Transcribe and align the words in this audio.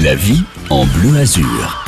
La 0.00 0.14
vie 0.14 0.42
en 0.70 0.86
bleu 0.86 1.18
azur. 1.18 1.84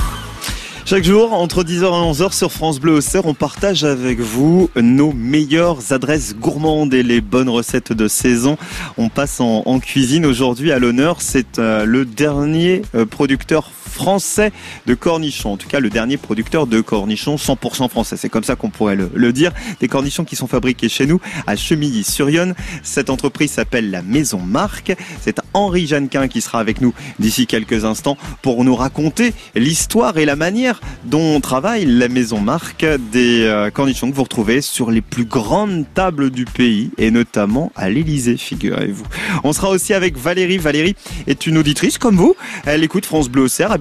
Chaque 0.84 1.04
jour, 1.04 1.32
entre 1.32 1.64
10h 1.64 1.84
et 1.84 2.12
11h 2.12 2.34
sur 2.34 2.52
France 2.52 2.78
Bleu 2.78 2.96
Auxerre, 2.96 3.24
on 3.24 3.32
partage 3.32 3.82
avec 3.84 4.20
vous 4.20 4.68
nos 4.76 5.12
meilleures 5.12 5.90
adresses 5.90 6.36
gourmandes 6.36 6.92
et 6.92 7.02
les 7.02 7.22
bonnes 7.22 7.48
recettes 7.48 7.94
de 7.94 8.06
saison. 8.06 8.58
On 8.98 9.08
passe 9.08 9.40
en, 9.40 9.80
cuisine 9.80 10.26
aujourd'hui 10.26 10.70
à 10.70 10.78
l'honneur. 10.78 11.22
C'est 11.22 11.58
euh, 11.58 11.86
le 11.86 12.04
dernier 12.04 12.82
euh, 12.94 13.06
producteur 13.06 13.70
français 13.94 14.52
de 14.86 14.94
cornichons. 14.94 15.52
En 15.52 15.56
tout 15.56 15.68
cas, 15.68 15.80
le 15.80 15.88
dernier 15.88 16.16
producteur 16.16 16.66
de 16.66 16.80
cornichons 16.80 17.36
100% 17.36 17.88
français. 17.88 18.16
C'est 18.16 18.28
comme 18.28 18.44
ça 18.44 18.56
qu'on 18.56 18.70
pourrait 18.70 18.96
le, 18.96 19.32
dire. 19.32 19.52
Des 19.80 19.88
cornichons 19.88 20.24
qui 20.24 20.36
sont 20.36 20.46
fabriqués 20.46 20.88
chez 20.88 21.06
nous 21.06 21.20
à 21.46 21.56
Chemilly-sur-Yonne. 21.56 22.54
Cette 22.82 23.10
entreprise 23.10 23.52
s'appelle 23.52 23.90
la 23.90 24.02
Maison 24.02 24.40
Marque. 24.40 24.94
C'est 25.20 25.40
Henri 25.54 25.86
Jeannequin 25.86 26.28
qui 26.28 26.40
sera 26.40 26.60
avec 26.60 26.80
nous 26.80 26.92
d'ici 27.18 27.46
quelques 27.46 27.84
instants 27.84 28.18
pour 28.42 28.64
nous 28.64 28.74
raconter 28.74 29.32
l'histoire 29.54 30.18
et 30.18 30.24
la 30.24 30.36
manière 30.36 30.80
dont 31.04 31.40
travaille 31.40 31.86
la 31.86 32.08
Maison 32.08 32.40
Marque 32.40 32.84
des 33.12 33.44
euh, 33.44 33.70
cornichons 33.70 34.10
que 34.10 34.16
vous 34.16 34.24
retrouvez 34.24 34.60
sur 34.60 34.90
les 34.90 35.00
plus 35.00 35.24
grandes 35.24 35.86
tables 35.94 36.30
du 36.30 36.44
pays 36.44 36.90
et 36.98 37.10
notamment 37.10 37.72
à 37.76 37.88
l'Elysée, 37.88 38.36
figurez-vous. 38.36 39.04
On 39.44 39.52
sera 39.52 39.70
aussi 39.70 39.94
avec 39.94 40.16
Valérie. 40.16 40.58
Valérie 40.58 40.96
est 41.26 41.46
une 41.46 41.58
auditrice 41.58 41.98
comme 41.98 42.16
vous. 42.16 42.34
Elle 42.66 42.82
écoute 42.82 43.06
France 43.06 43.28
Bleu 43.28 43.42
Auxerre 43.42 43.72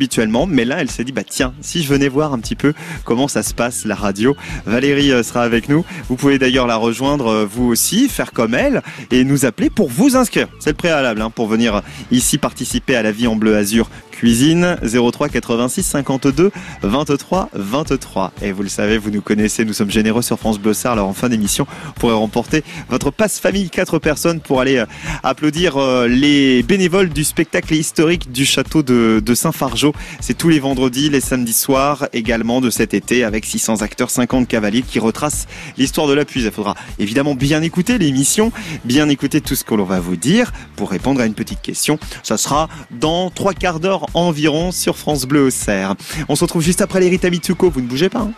mais 0.47 0.65
là 0.65 0.77
elle 0.79 0.89
s'est 0.89 1.03
dit 1.03 1.11
bah 1.11 1.23
tiens, 1.27 1.53
si 1.61 1.83
je 1.83 1.87
venais 1.87 2.07
voir 2.07 2.33
un 2.33 2.39
petit 2.39 2.55
peu 2.55 2.73
comment 3.03 3.27
ça 3.27 3.43
se 3.43 3.53
passe 3.53 3.85
la 3.85 3.95
radio, 3.95 4.35
Valérie 4.65 5.11
euh, 5.11 5.23
sera 5.23 5.43
avec 5.43 5.69
nous. 5.69 5.85
Vous 6.09 6.15
pouvez 6.15 6.39
d'ailleurs 6.39 6.67
la 6.67 6.75
rejoindre 6.75 7.27
euh, 7.27 7.45
vous 7.45 7.65
aussi, 7.65 8.09
faire 8.09 8.31
comme 8.31 8.53
elle 8.53 8.81
et 9.11 9.23
nous 9.23 9.45
appeler 9.45 9.69
pour 9.69 9.89
vous 9.89 10.15
inscrire. 10.15 10.47
C'est 10.59 10.71
le 10.71 10.75
préalable 10.75 11.21
hein, 11.21 11.29
pour 11.29 11.47
venir 11.47 11.81
ici 12.11 12.37
participer 12.37 12.95
à 12.95 13.03
la 13.03 13.11
vie 13.11 13.27
en 13.27 13.35
bleu 13.35 13.55
azur 13.55 13.89
cuisine 14.23 14.77
03 14.81 15.27
86 15.27 15.83
52 15.83 16.49
23 16.81 17.49
23 17.51 18.31
et 18.41 18.53
vous 18.53 18.63
le 18.63 18.69
savez 18.69 18.97
vous 18.97 19.11
nous 19.11 19.19
connaissez 19.21 19.65
nous 19.65 19.73
sommes 19.73 19.91
généreux 19.91 20.21
sur 20.21 20.39
France 20.39 20.59
Bleu 20.59 20.73
Sarre. 20.73 20.93
Alors 20.93 21.09
en 21.09 21.13
fin 21.13 21.27
d'émission 21.27 21.67
vous 21.87 21.93
pourrez 21.99 22.13
remporter 22.13 22.63
votre 22.89 23.11
passe 23.11 23.41
famille 23.41 23.69
4 23.69 23.99
personnes 23.99 24.39
pour 24.39 24.61
aller 24.61 24.77
euh, 24.77 24.85
applaudir 25.23 25.75
euh, 25.75 26.07
les 26.07 26.63
bénévoles 26.63 27.09
du 27.09 27.25
spectacle 27.25 27.73
historique 27.73 28.31
du 28.31 28.45
château 28.45 28.81
de, 28.81 29.21
Saint-Fargeau. 29.33 29.91
C'est 30.21 30.37
tous 30.37 30.47
les 30.47 30.61
vendredis 30.61 31.09
les 31.09 31.19
samedis 31.19 31.51
soirs 31.51 32.07
également 32.13 32.61
de 32.61 32.69
cet 32.69 32.93
été 32.93 33.25
avec 33.25 33.43
600 33.43 33.81
acteurs 33.81 34.09
50 34.09 34.47
cavaliers 34.47 34.83
qui 34.83 34.99
retracent 34.99 35.47
l'histoire 35.77 36.07
de 36.07 36.13
la 36.13 36.23
puise. 36.23 36.45
Il 36.45 36.51
faudra 36.51 36.75
évidemment 36.97 37.35
bien 37.35 37.61
écouter 37.61 37.97
l'émission 37.97 38.53
bien 38.85 39.09
écouter 39.09 39.41
tout 39.41 39.55
ce 39.55 39.65
que 39.65 39.75
l'on 39.75 39.83
va 39.83 39.99
vous 39.99 40.15
dire. 40.15 40.53
Pour 40.77 40.91
répondre 40.91 41.19
à 41.19 41.25
une 41.25 41.33
petite 41.33 41.61
question 41.61 41.99
ça 42.23 42.37
sera 42.37 42.69
dans 42.89 43.29
trois 43.29 43.53
quarts 43.53 43.81
d'heure 43.81 44.05
environ 44.13 44.71
sur 44.71 44.97
France 44.97 45.25
Bleu 45.25 45.45
au 45.45 45.49
Cerf. 45.49 45.95
On 46.29 46.35
se 46.35 46.43
retrouve 46.43 46.61
juste 46.61 46.81
après 46.81 46.99
les 46.99 47.09
Rita 47.09 47.29
vous 47.29 47.81
ne 47.81 47.87
bougez 47.87 48.09
pas. 48.09 48.19
Hein 48.19 48.33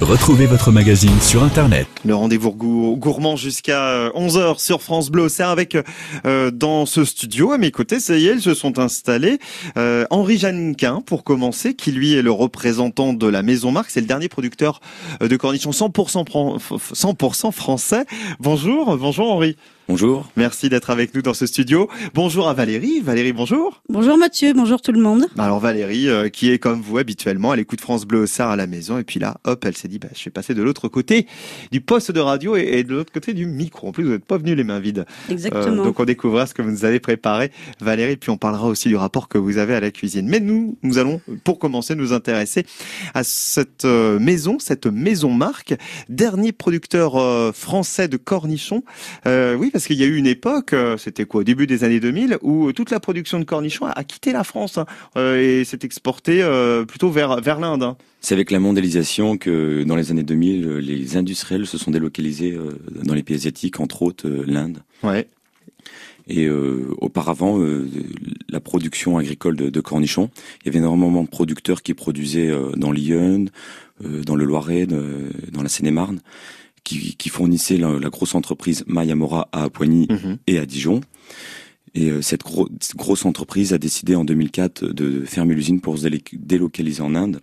Retrouvez 0.00 0.46
votre 0.46 0.70
magazine 0.70 1.20
sur 1.20 1.42
Internet. 1.42 1.88
Le 2.04 2.14
rendez-vous 2.14 2.52
gourmand 2.52 3.34
jusqu'à 3.34 4.10
11h 4.10 4.60
sur 4.60 4.80
France 4.80 5.10
Bleu 5.10 5.24
Auxerre 5.24 5.48
avec 5.48 5.76
euh, 6.24 6.52
dans 6.52 6.86
ce 6.86 7.04
studio 7.04 7.50
à 7.50 7.58
mes 7.58 7.72
côtés, 7.72 7.98
ça 7.98 8.16
y 8.16 8.28
est, 8.28 8.34
ils 8.34 8.40
se 8.40 8.54
sont 8.54 8.78
installés. 8.78 9.40
Euh, 9.76 10.06
Henri 10.10 10.38
Jeannequin 10.38 11.02
pour 11.04 11.24
commencer, 11.24 11.74
qui 11.74 11.90
lui 11.90 12.14
est 12.14 12.22
le 12.22 12.30
représentant 12.30 13.12
de 13.12 13.26
la 13.26 13.42
Maison 13.42 13.72
Marque, 13.72 13.90
c'est 13.90 14.00
le 14.00 14.06
dernier 14.06 14.28
producteur 14.28 14.80
de 15.20 15.36
cornichons 15.36 15.70
100%, 15.70 17.34
100 17.34 17.50
français. 17.50 18.04
Bonjour, 18.38 18.96
bonjour 18.96 19.32
Henri. 19.32 19.56
Bonjour. 19.88 20.30
Merci 20.36 20.68
d'être 20.68 20.90
avec 20.90 21.14
nous 21.14 21.22
dans 21.22 21.32
ce 21.32 21.46
studio. 21.46 21.88
Bonjour 22.12 22.46
à 22.46 22.52
Valérie. 22.52 23.00
Valérie, 23.00 23.32
bonjour. 23.32 23.82
Bonjour 23.88 24.18
Mathieu, 24.18 24.52
bonjour 24.52 24.82
tout 24.82 24.92
le 24.92 25.00
monde. 25.00 25.24
Alors 25.38 25.60
Valérie, 25.60 26.10
euh, 26.10 26.28
qui 26.28 26.50
est 26.50 26.58
comme 26.58 26.82
vous 26.82 26.98
habituellement, 26.98 27.54
elle 27.54 27.60
écoute 27.60 27.80
France 27.80 28.04
Bleu 28.04 28.20
au 28.20 28.26
Sarre 28.26 28.50
à 28.50 28.56
la 28.56 28.66
maison 28.66 28.98
et 28.98 29.04
puis 29.04 29.18
là, 29.18 29.38
hop, 29.44 29.64
elle 29.64 29.74
s'est 29.74 29.88
dit, 29.88 29.98
bah, 29.98 30.08
je 30.14 30.22
vais 30.26 30.30
passer 30.30 30.52
de 30.52 30.62
l'autre 30.62 30.88
côté 30.88 31.26
du 31.72 31.80
poste 31.80 32.12
de 32.12 32.20
radio 32.20 32.54
et, 32.54 32.64
et 32.64 32.84
de 32.84 32.92
l'autre 32.92 33.10
côté 33.10 33.32
du 33.32 33.46
micro. 33.46 33.88
En 33.88 33.92
plus, 33.92 34.04
vous 34.04 34.10
n'êtes 34.10 34.26
pas 34.26 34.36
venu 34.36 34.54
les 34.54 34.62
mains 34.62 34.78
vides. 34.78 35.06
Exactement. 35.30 35.80
Euh, 35.80 35.84
donc 35.84 35.98
on 35.98 36.04
découvrira 36.04 36.46
ce 36.46 36.52
que 36.52 36.60
vous 36.60 36.70
nous 36.70 36.84
avez 36.84 37.00
préparé, 37.00 37.50
Valérie, 37.80 38.18
puis 38.18 38.28
on 38.28 38.36
parlera 38.36 38.66
aussi 38.66 38.88
du 38.88 38.96
rapport 38.96 39.26
que 39.26 39.38
vous 39.38 39.56
avez 39.56 39.74
à 39.74 39.80
la 39.80 39.90
cuisine. 39.90 40.28
Mais 40.28 40.40
nous, 40.40 40.76
nous 40.82 40.98
allons, 40.98 41.22
pour 41.44 41.58
commencer, 41.58 41.94
nous 41.94 42.12
intéresser 42.12 42.66
à 43.14 43.24
cette 43.24 43.86
euh, 43.86 44.18
maison, 44.18 44.58
cette 44.58 44.86
maison 44.86 45.30
marque, 45.30 45.74
dernier 46.10 46.52
producteur 46.52 47.16
euh, 47.16 47.52
français 47.52 48.06
de 48.06 48.18
cornichons. 48.18 48.82
Euh, 49.26 49.54
oui, 49.54 49.70
parce 49.78 49.86
qu'il 49.86 49.96
y 49.96 50.02
a 50.02 50.06
eu 50.06 50.16
une 50.16 50.26
époque, 50.26 50.72
euh, 50.72 50.96
c'était 50.96 51.24
quoi, 51.24 51.42
au 51.42 51.44
début 51.44 51.68
des 51.68 51.84
années 51.84 52.00
2000, 52.00 52.38
où 52.42 52.72
toute 52.72 52.90
la 52.90 52.98
production 52.98 53.38
de 53.38 53.44
cornichons 53.44 53.86
a, 53.86 54.02
quitté 54.02 54.32
la 54.32 54.42
France 54.42 54.76
hein, 54.76 54.86
euh, 55.16 55.40
et 55.40 55.64
s'est 55.64 55.78
exportée 55.82 56.42
euh, 56.42 56.84
plutôt 56.84 57.10
vers, 57.10 57.40
vers 57.40 57.60
l'Inde. 57.60 57.84
Hein. 57.84 57.96
C'est 58.20 58.34
avec 58.34 58.50
la 58.50 58.58
mondialisation 58.58 59.36
que 59.38 59.84
dans 59.84 59.94
les 59.94 60.10
années 60.10 60.24
2000, 60.24 60.78
les 60.78 61.16
industriels 61.16 61.68
se 61.68 61.78
sont 61.78 61.92
délocalisés 61.92 62.58
dans 62.90 63.14
les 63.14 63.22
pays 63.22 63.36
asiatiques, 63.36 63.78
entre 63.78 64.02
autres 64.02 64.28
l'Inde. 64.28 64.78
Ouais. 65.04 65.28
Et 66.28 66.46
euh, 66.46 66.88
auparavant, 66.98 67.60
euh, 67.60 67.88
la 68.48 68.60
production 68.60 69.16
agricole 69.16 69.56
de, 69.56 69.70
de, 69.70 69.80
cornichons, 69.80 70.28
il 70.60 70.66
y 70.66 70.68
avait 70.68 70.78
énormément 70.78 71.22
de 71.22 71.28
producteurs 71.28 71.82
qui 71.82 71.94
produisaient 71.94 72.50
euh, 72.50 72.72
dans 72.76 72.90
l'Yonne, 72.92 73.50
dans 74.00 74.36
le 74.36 74.44
Loiret, 74.44 74.86
dans 74.86 75.62
la 75.62 75.68
Seine-et-Marne 75.68 76.20
qui, 76.88 77.16
qui 77.16 77.28
fournissait 77.28 77.76
la, 77.76 77.98
la, 77.98 78.08
grosse 78.08 78.34
entreprise 78.34 78.84
Mayamora 78.86 79.48
à 79.52 79.68
Poigny 79.68 80.06
-hmm. 80.06 80.38
et 80.46 80.58
à 80.58 80.64
Dijon. 80.64 81.00
Et 81.94 82.10
euh, 82.10 82.22
cette, 82.22 82.42
gro 82.42 82.68
cette, 82.80 82.96
grosse 82.96 83.24
entreprise 83.24 83.72
a 83.72 83.78
décidé 83.78 84.14
en 84.14 84.24
2004 84.24 84.86
de 84.86 85.24
fermer 85.24 85.54
l'usine 85.54 85.80
pour 85.80 85.98
se 85.98 86.06
délocaliser 86.32 87.02
en 87.02 87.14
Inde, 87.14 87.40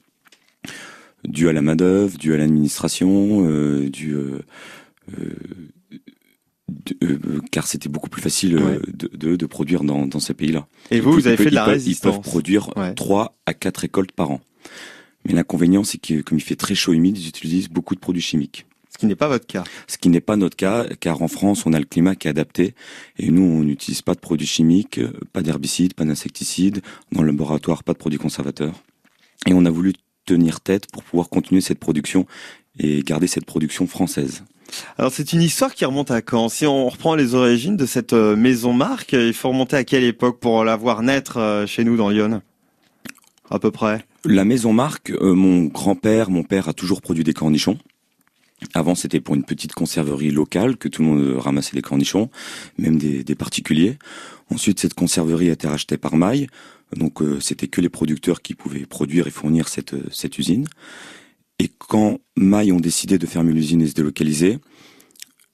dû 1.23 1.47
à 1.47 1.53
la 1.53 1.61
main 1.61 1.75
d'œuvre, 1.75 2.17
dû 2.17 2.33
à 2.33 2.38
l'administration, 2.38 3.47
euh, 3.47 3.89
dû 3.89 4.13
euh, 4.13 4.39
de, 6.69 6.95
euh, 7.03 7.41
car 7.51 7.67
c'était 7.67 7.89
beaucoup 7.89 8.09
plus 8.09 8.22
facile 8.22 8.57
ouais. 8.57 8.79
de, 8.88 9.09
de, 9.13 9.35
de, 9.35 9.45
produire 9.45 9.83
dans, 9.83 10.07
dans 10.07 10.19
ces 10.19 10.33
pays-là. 10.33 10.67
Et 10.91 11.00
vous, 11.00 11.12
vous 11.12 11.27
avez 11.27 11.38
fait 11.38 11.51
de 11.51 11.56
la 11.56 11.66
résistance. 11.66 12.16
Ils 12.16 12.22
peuvent 12.22 12.31
produire 12.31 12.75
ouais. 12.77 12.94
3 12.95 13.38
à 13.45 13.53
4 13.53 13.77
récoltes 13.77 14.12
par 14.12 14.31
an. 14.31 14.41
Mais 15.25 15.33
l'inconvénient, 15.33 15.83
c'est 15.83 16.00
que 16.00 16.22
comme 16.22 16.38
il 16.38 16.41
fait 16.41 16.56
très 16.56 16.75
chaud 16.75 16.94
et 16.94 16.97
humide, 16.97 17.17
ils 17.17 17.27
utilisent 17.27 17.69
beaucoup 17.69 17.95
de 17.95 18.00
produits 18.00 18.22
chimiques. 18.22 18.66
Ce 18.95 18.97
qui 18.97 19.07
n'est 19.07 19.16
pas 19.16 19.28
votre 19.28 19.45
cas. 19.45 19.66
Ce 19.88 19.97
qui 19.97 20.07
n'est 20.07 20.22
pas 20.22 20.38
notre 20.38 20.56
cas, 20.56 20.85
car 21.01 21.22
en 21.22 21.28
France, 21.28 21.66
on 21.66 21.73
a 21.73 21.79
le 21.79 21.85
climat 21.85 22.16
qui 22.16 22.29
est 22.29 22.29
adapté. 22.29 22.75
Et 23.19 23.29
nous, 23.29 23.41
on 23.41 23.61
n'utilise 23.61 24.01
pas 24.01 24.16
de 24.16 24.22
produits 24.22 24.47
chimiques, 24.47 25.01
pas 25.33 25.41
d'herbicides, 25.41 25.95
pas 25.95 26.06
d'insecticides. 26.06 26.81
Dans 27.11 27.22
le 27.22 27.28
laboratoire, 27.28 27.83
pas 27.83 27.91
de 27.91 27.97
produits 27.97 28.19
conservateurs. 28.19 28.73
Et 29.47 29.53
on 29.53 29.66
a 29.66 29.69
voulu 29.69 29.95
tenir 30.25 30.61
tête 30.61 30.89
pour 30.94 31.03
pouvoir 31.03 31.28
continuer 31.28 31.59
cette 31.59 31.79
production 31.79 32.25
et 32.79 33.03
garder 33.03 33.28
cette 33.28 33.44
production 33.44 33.85
française. 33.85 34.45
Alors 34.97 35.12
c'est 35.12 35.33
une 35.33 35.41
histoire 35.41 35.75
qui 35.75 35.83
remonte 35.83 36.09
à 36.09 36.22
quand? 36.22 36.47
Si 36.47 36.66
on 36.66 36.88
reprend 36.88 37.16
les 37.16 37.35
origines 37.35 37.75
de 37.75 37.85
cette 37.85 38.13
euh, 38.13 38.38
maison 38.38 38.72
marque, 38.72 39.12
il 39.12 39.33
faut 39.33 39.50
remonter 39.50 39.75
à 39.75 39.83
quelle 39.83 40.06
époque 40.06 40.39
pour 40.39 40.63
la 40.63 40.77
voir 40.77 41.03
naître 41.03 41.38
euh, 41.38 41.67
chez 41.67 41.83
nous 41.83 41.97
dans 41.97 42.09
Lyon? 42.09 42.41
À 43.50 43.59
peu 43.59 43.72
près? 43.72 44.06
La 44.23 44.45
maison 44.45 44.72
marque, 44.72 45.12
euh, 45.12 45.33
mon 45.33 45.66
grand-père, 45.66 46.29
mon 46.29 46.44
père 46.44 46.69
a 46.69 46.73
toujours 46.73 47.01
produit 47.01 47.25
des 47.25 47.33
cornichons. 47.33 47.77
Avant, 48.74 48.96
c'était 48.96 49.20
pour 49.20 49.36
une 49.36 49.44
petite 49.44 49.74
conserverie 49.74 50.32
locale 50.32 50.78
que 50.78 50.88
tout 50.88 51.02
le 51.02 51.08
monde 51.08 51.38
ramassait 51.38 51.76
les 51.76 51.82
cornichons, 51.82 52.30
même 52.78 52.98
des, 52.98 53.36
particuliers. 53.36 53.98
Ensuite, 54.50 54.80
cette 54.80 54.94
conserverie 54.94 55.50
a 55.50 55.54
été 55.54 55.68
rachetée 55.68 55.98
par 55.98 56.16
Maille, 56.16 56.48
donc 56.96 57.22
euh, 57.22 57.40
c'était 57.40 57.68
que 57.68 57.82
les 57.82 57.90
producteurs 57.90 58.42
qui 58.42 58.56
pouvaient 58.56 58.86
produire 58.86 59.28
et 59.28 59.32
fournir 59.32 59.68
cette, 59.68 59.96
cette 60.14 60.38
usine. 60.38 60.68
Et 61.60 61.70
quand 61.78 62.20
Maille 62.38 62.72
ont 62.72 62.80
décidé 62.80 63.18
de 63.18 63.26
fermer 63.26 63.54
l'usine 63.54 63.82
et 63.82 63.88
se 63.88 63.94
délocaliser, 63.94 64.60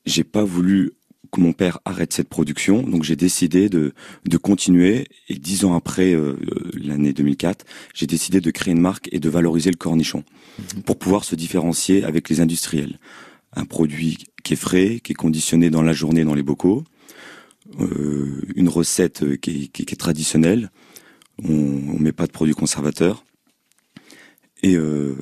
j'ai 0.06 0.24
pas 0.24 0.44
voulu 0.44 0.94
que 1.32 1.40
mon 1.40 1.54
père 1.54 1.80
arrête 1.86 2.14
cette 2.14 2.30
production, 2.30 2.84
donc 2.84 3.04
j'ai 3.04 3.16
décidé 3.16 3.70
de, 3.70 3.94
de 4.26 4.38
continuer. 4.38 5.08
Et 5.30 5.36
dix 5.36 5.66
ans 5.66 5.76
après 5.76 6.14
euh, 6.14 6.38
l'année 6.74 7.14
2004, 7.14 7.66
j'ai 7.94 8.08
décidé 8.08 8.42
de 8.42 8.52
créer 8.52 8.74
une 8.74 8.82
marque 8.82 9.08
et 9.12 9.20
de 9.20 9.30
valoriser 9.30 9.72
le 9.72 9.78
cornichon 9.78 10.24
mmh. 10.60 10.82
pour 10.82 10.98
pouvoir 10.98 11.24
se 11.24 11.36
différencier 11.36 12.04
avec 12.04 12.30
les 12.30 12.42
industriels. 12.42 13.00
Un 13.54 13.66
produit 13.66 14.18
qui 14.44 14.54
est 14.54 14.58
frais, 14.58 15.00
qui 15.04 15.14
est 15.14 15.16
conditionné 15.16 15.70
dans 15.70 15.82
la 15.82 15.94
journée 15.94 16.24
dans 16.24 16.36
les 16.36 16.44
bocaux, 16.44 16.84
euh, 17.80 18.42
une 18.56 18.70
recette 18.70 19.40
qui 19.40 19.52
est, 19.52 19.68
qui, 19.68 19.86
qui 19.86 19.94
est 19.94 19.98
traditionnelle. 19.98 20.72
On, 21.44 21.54
on 21.54 22.00
met 22.00 22.12
pas 22.12 22.28
de 22.28 22.32
produits 22.32 22.54
conservateurs. 22.54 23.26
Et, 24.64 24.76
euh, 24.76 25.16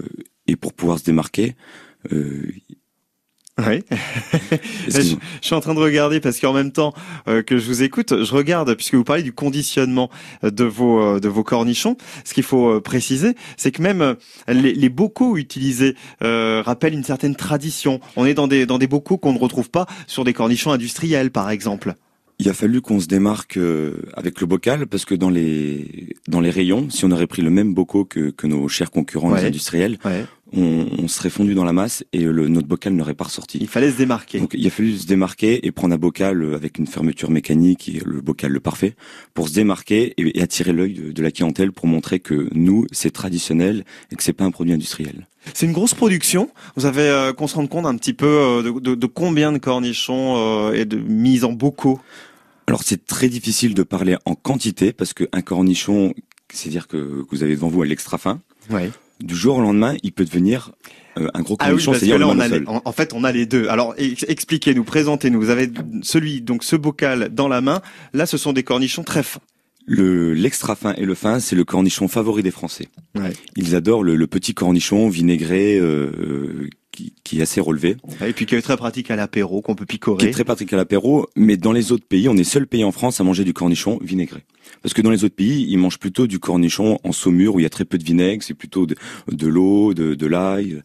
et 0.48 0.56
pour 0.56 0.74
pouvoir 0.74 1.00
se 1.00 1.04
démarquer, 1.04 1.56
euh, 2.12 2.52
oui. 3.68 3.84
je, 4.88 5.02
je, 5.02 5.16
suis 5.42 5.56
en 5.56 5.60
train 5.60 5.74
de 5.74 5.80
regarder 5.80 6.20
parce 6.20 6.40
qu'en 6.40 6.54
même 6.54 6.72
temps 6.72 6.94
euh, 7.28 7.42
que 7.42 7.58
je 7.58 7.66
vous 7.66 7.84
écoute, 7.84 8.24
je 8.24 8.34
regarde 8.34 8.74
puisque 8.76 8.96
vous 8.96 9.04
parlez 9.04 9.24
du 9.24 9.34
conditionnement 9.34 10.10
de 10.44 10.64
vos 10.64 11.02
euh, 11.02 11.20
de 11.20 11.28
vos 11.28 11.44
cornichons. 11.44 11.98
Ce 12.26 12.34
qu'il 12.34 12.44
faut 12.44 12.70
euh, 12.70 12.82
préciser, 12.82 13.36
c'est 13.58 13.72
que 13.72 13.82
même 13.82 14.16
les, 14.48 14.74
les 14.74 14.90
bocaux 14.90 15.38
utilisés 15.38 15.96
euh, 16.24 16.62
rappellent 16.66 16.94
une 16.94 17.04
certaine 17.04 17.36
tradition. 17.36 18.00
On 18.16 18.26
est 18.26 18.34
dans 18.34 18.48
des 18.48 18.66
dans 18.66 18.78
des 18.78 18.88
bocaux 18.88 19.18
qu'on 19.18 19.34
ne 19.34 19.40
retrouve 19.40 19.70
pas 19.70 19.86
sur 20.08 20.24
des 20.24 20.34
cornichons 20.34 20.72
industriels, 20.72 21.32
par 21.32 21.50
exemple. 21.50 21.94
Il 22.42 22.48
a 22.48 22.54
fallu 22.54 22.80
qu'on 22.80 23.02
se 23.02 23.08
démarque 23.08 23.58
euh, 23.58 23.98
avec 24.14 24.40
le 24.40 24.48
bocal 24.48 24.88
parce 24.88 25.04
que 25.04 25.14
dans 25.14 25.30
les 25.30 26.16
dans 26.30 26.40
les 26.40 26.50
rayons, 26.52 26.90
si 26.90 27.04
on 27.04 27.12
aurait 27.12 27.28
pris 27.28 27.42
le 27.42 27.50
même 27.50 27.74
bocaux 27.74 28.06
que, 28.06 28.30
que 28.30 28.48
nos 28.48 28.70
chers 28.70 28.92
concurrents 28.92 29.32
Ouais. 29.34 29.44
industriels, 29.46 29.98
Ouais. 30.06 30.24
On, 30.54 30.88
on 30.98 31.08
serait 31.08 31.30
fondu 31.30 31.54
dans 31.54 31.64
la 31.64 31.74
masse 31.74 32.04
et 32.14 32.20
le, 32.24 32.48
notre 32.48 32.68
bocal 32.68 32.94
n'aurait 32.94 33.14
pas 33.14 33.26
ressorti. 33.26 33.58
Il 33.62 33.68
fallait 33.68 33.92
se 33.92 33.98
démarquer. 33.98 34.40
Donc 34.40 34.52
il 34.54 34.66
a 34.66 34.70
fallu 34.70 34.98
se 34.98 35.06
démarquer 35.08 35.66
et 35.66 35.72
prendre 35.72 35.94
un 35.94 35.98
bocal 35.98 36.54
avec 36.56 36.78
une 36.78 36.88
fermeture 36.88 37.30
mécanique 37.32 37.90
et 37.90 38.02
le 38.06 38.22
bocal 38.22 38.52
le 38.52 38.60
parfait 38.60 38.96
pour 39.34 39.50
se 39.50 39.54
démarquer 39.54 40.14
et, 40.18 40.38
et 40.40 40.42
attirer 40.42 40.74
l'œil 40.74 40.94
de, 40.94 41.12
de 41.12 41.22
la 41.24 41.32
clientèle 41.32 41.72
pour 41.72 41.88
montrer 41.88 42.20
que 42.20 42.48
nous 42.54 42.86
c'est 42.92 43.12
traditionnel 43.12 43.86
et 44.12 44.16
que 44.16 44.24
c'est 44.24 44.34
pas 44.34 44.46
un 44.46 44.52
produit 44.52 44.74
industriel. 44.74 45.28
C'est 45.54 45.66
une 45.66 45.72
grosse 45.74 45.94
production. 45.94 46.50
Vous 46.76 46.86
avez 46.86 47.04
euh, 47.10 47.34
qu'on 47.34 47.48
se 47.48 47.56
rende 47.56 47.70
compte 47.70 47.86
un 47.86 47.96
petit 47.96 48.14
peu 48.14 48.26
euh, 48.28 48.62
de, 48.62 48.80
de- 48.80 48.96
de 48.96 49.06
combien 49.08 49.52
de 49.52 49.58
cornichons 49.58 50.36
euh, 50.38 50.74
et 50.74 50.86
de 50.86 50.98
mise 50.98 51.44
en 51.46 51.54
bocaux? 51.54 52.00
Alors 52.68 52.84
c'est 52.84 53.06
très 53.08 53.30
difficile 53.30 53.74
de 53.74 53.82
parler 53.84 54.16
en 54.26 54.36
quantité 54.36 54.94
parce 54.94 55.14
qu'un 55.14 55.42
cornichon, 55.42 56.14
c'est-à-dire 56.54 56.88
que, 56.88 57.24
que 57.24 57.28
vous 57.32 57.42
avez 57.44 57.56
devant 57.56 57.68
vous 57.70 57.82
à 57.82 57.86
l'extra 57.86 58.18
fin, 58.18 58.42
Ouais. 58.70 58.92
Du 59.20 59.36
jour 59.36 59.58
au 59.58 59.62
lendemain, 59.62 59.96
il 60.04 60.12
peut 60.12 60.26
devenir 60.26 60.72
euh, 61.18 61.28
un 61.34 61.42
gros 61.42 61.56
Ah 61.60 61.74
oui, 61.74 61.84
parce 61.86 62.00
que 62.00 62.06
là, 62.06 62.28
on 62.28 62.40
a 62.40 62.48
les- 62.48 62.68
en, 62.68 62.82
en 62.86 62.92
fait, 62.92 63.14
on 63.14 63.24
a 63.24 63.32
les 63.32 63.46
deux. 63.46 63.68
Alors, 63.68 63.94
ex- 63.98 64.26
expliquez-nous, 64.28 64.84
présentez-nous. 64.84 65.40
Vous 65.40 65.50
avez 65.50 65.70
celui, 66.02 66.42
donc 66.42 66.64
ce 66.64 66.76
bocal 66.76 67.30
dans 67.34 67.48
la 67.48 67.62
main. 67.62 67.82
Là, 68.14 68.26
ce 68.26 68.38
sont 68.38 68.54
des 68.54 68.64
cornichons 68.64 69.04
très 69.04 69.24
fins. 69.24 69.42
Le 69.86 70.34
l'extra 70.34 70.76
fin 70.76 70.94
et 70.94 71.06
le 71.06 71.16
fin, 71.16 71.40
c'est 71.40 71.56
le 71.56 71.64
cornichon 71.66 72.08
favori 72.08 72.44
des 72.44 72.52
Français. 72.52 72.88
Ouais. 73.16 73.34
Ils 73.56 73.76
adorent 73.76 74.04
le, 74.04 74.16
le 74.16 74.28
petit 74.28 74.54
cornichon 74.54 75.10
vinaigré 75.10 75.78
euh, 75.80 76.70
qui, 77.00 77.14
qui 77.24 77.40
est 77.40 77.42
assez 77.42 77.62
relevé, 77.62 77.96
Et 78.28 78.34
puis 78.34 78.46
qui 78.46 78.56
est 78.56 78.62
très 78.62 78.76
pratique 78.76 79.10
à 79.12 79.16
l'apéro, 79.16 79.62
qu'on 79.62 79.76
peut 79.76 79.86
qui 79.86 79.96
picorer. 79.98 80.28
est 80.28 80.32
très 80.32 80.44
pratique 80.44 80.74
à 80.74 80.78
l'apéro. 80.78 81.28
Mais 81.38 81.56
dans 81.56 81.72
les 81.72 81.92
autres 81.94 82.06
pays, 82.06 82.28
on 82.28 82.36
est 82.36 82.44
seul 82.44 82.68
pays 82.68 82.84
en 82.84 82.92
France 82.92 83.22
à 83.22 83.24
manger 83.24 83.44
du 83.46 83.54
cornichon 83.54 84.00
vinaigré. 84.02 84.44
Parce 84.82 84.94
que 84.94 85.02
dans 85.02 85.10
les 85.10 85.24
autres 85.24 85.36
pays, 85.36 85.66
ils 85.70 85.78
mangent 85.78 85.98
plutôt 86.00 86.28
du 86.28 86.40
cornichon 86.40 87.00
en 87.04 87.12
saumure 87.12 87.56
où 87.56 87.60
il 87.60 87.64
y 87.64 87.66
a 87.66 87.70
très 87.70 87.86
peu 87.86 87.98
de 87.98 88.04
vinaigre, 88.04 88.44
c'est 88.44 88.54
plutôt 88.54 88.86
de, 88.86 88.96
de 89.32 89.48
l'eau, 89.48 89.94
de, 89.94 90.14
de 90.14 90.26
l'ail, 90.28 90.82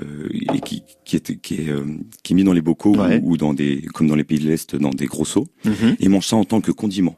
euh, 0.00 0.28
et 0.54 0.60
qui, 0.60 0.82
qui 1.04 1.16
est, 1.16 1.40
qui, 1.40 1.54
est, 1.56 1.68
euh, 1.68 1.84
qui 2.22 2.32
est 2.32 2.36
mis 2.36 2.44
dans 2.44 2.52
les 2.54 2.60
bocaux 2.62 2.94
ou- 2.94 2.98
Ouais. 3.00 3.20
ou, 3.22 3.36
dans 3.36 3.52
des, 3.54 3.82
comme 3.94 4.06
dans 4.08 4.16
les 4.16 4.24
pays 4.24 4.38
de 4.38 4.46
l'Est, 4.48 4.74
dans 4.76 4.90
des 4.90 5.06
gros 5.06 5.24
seaux. 5.24 5.46
Mhm. 5.64 5.96
Et 6.00 6.04
ils 6.04 6.08
mangent 6.10 6.26
ça 6.26 6.36
en 6.36 6.44
tant 6.44 6.60
que 6.60 6.72
condiment. 6.72 7.16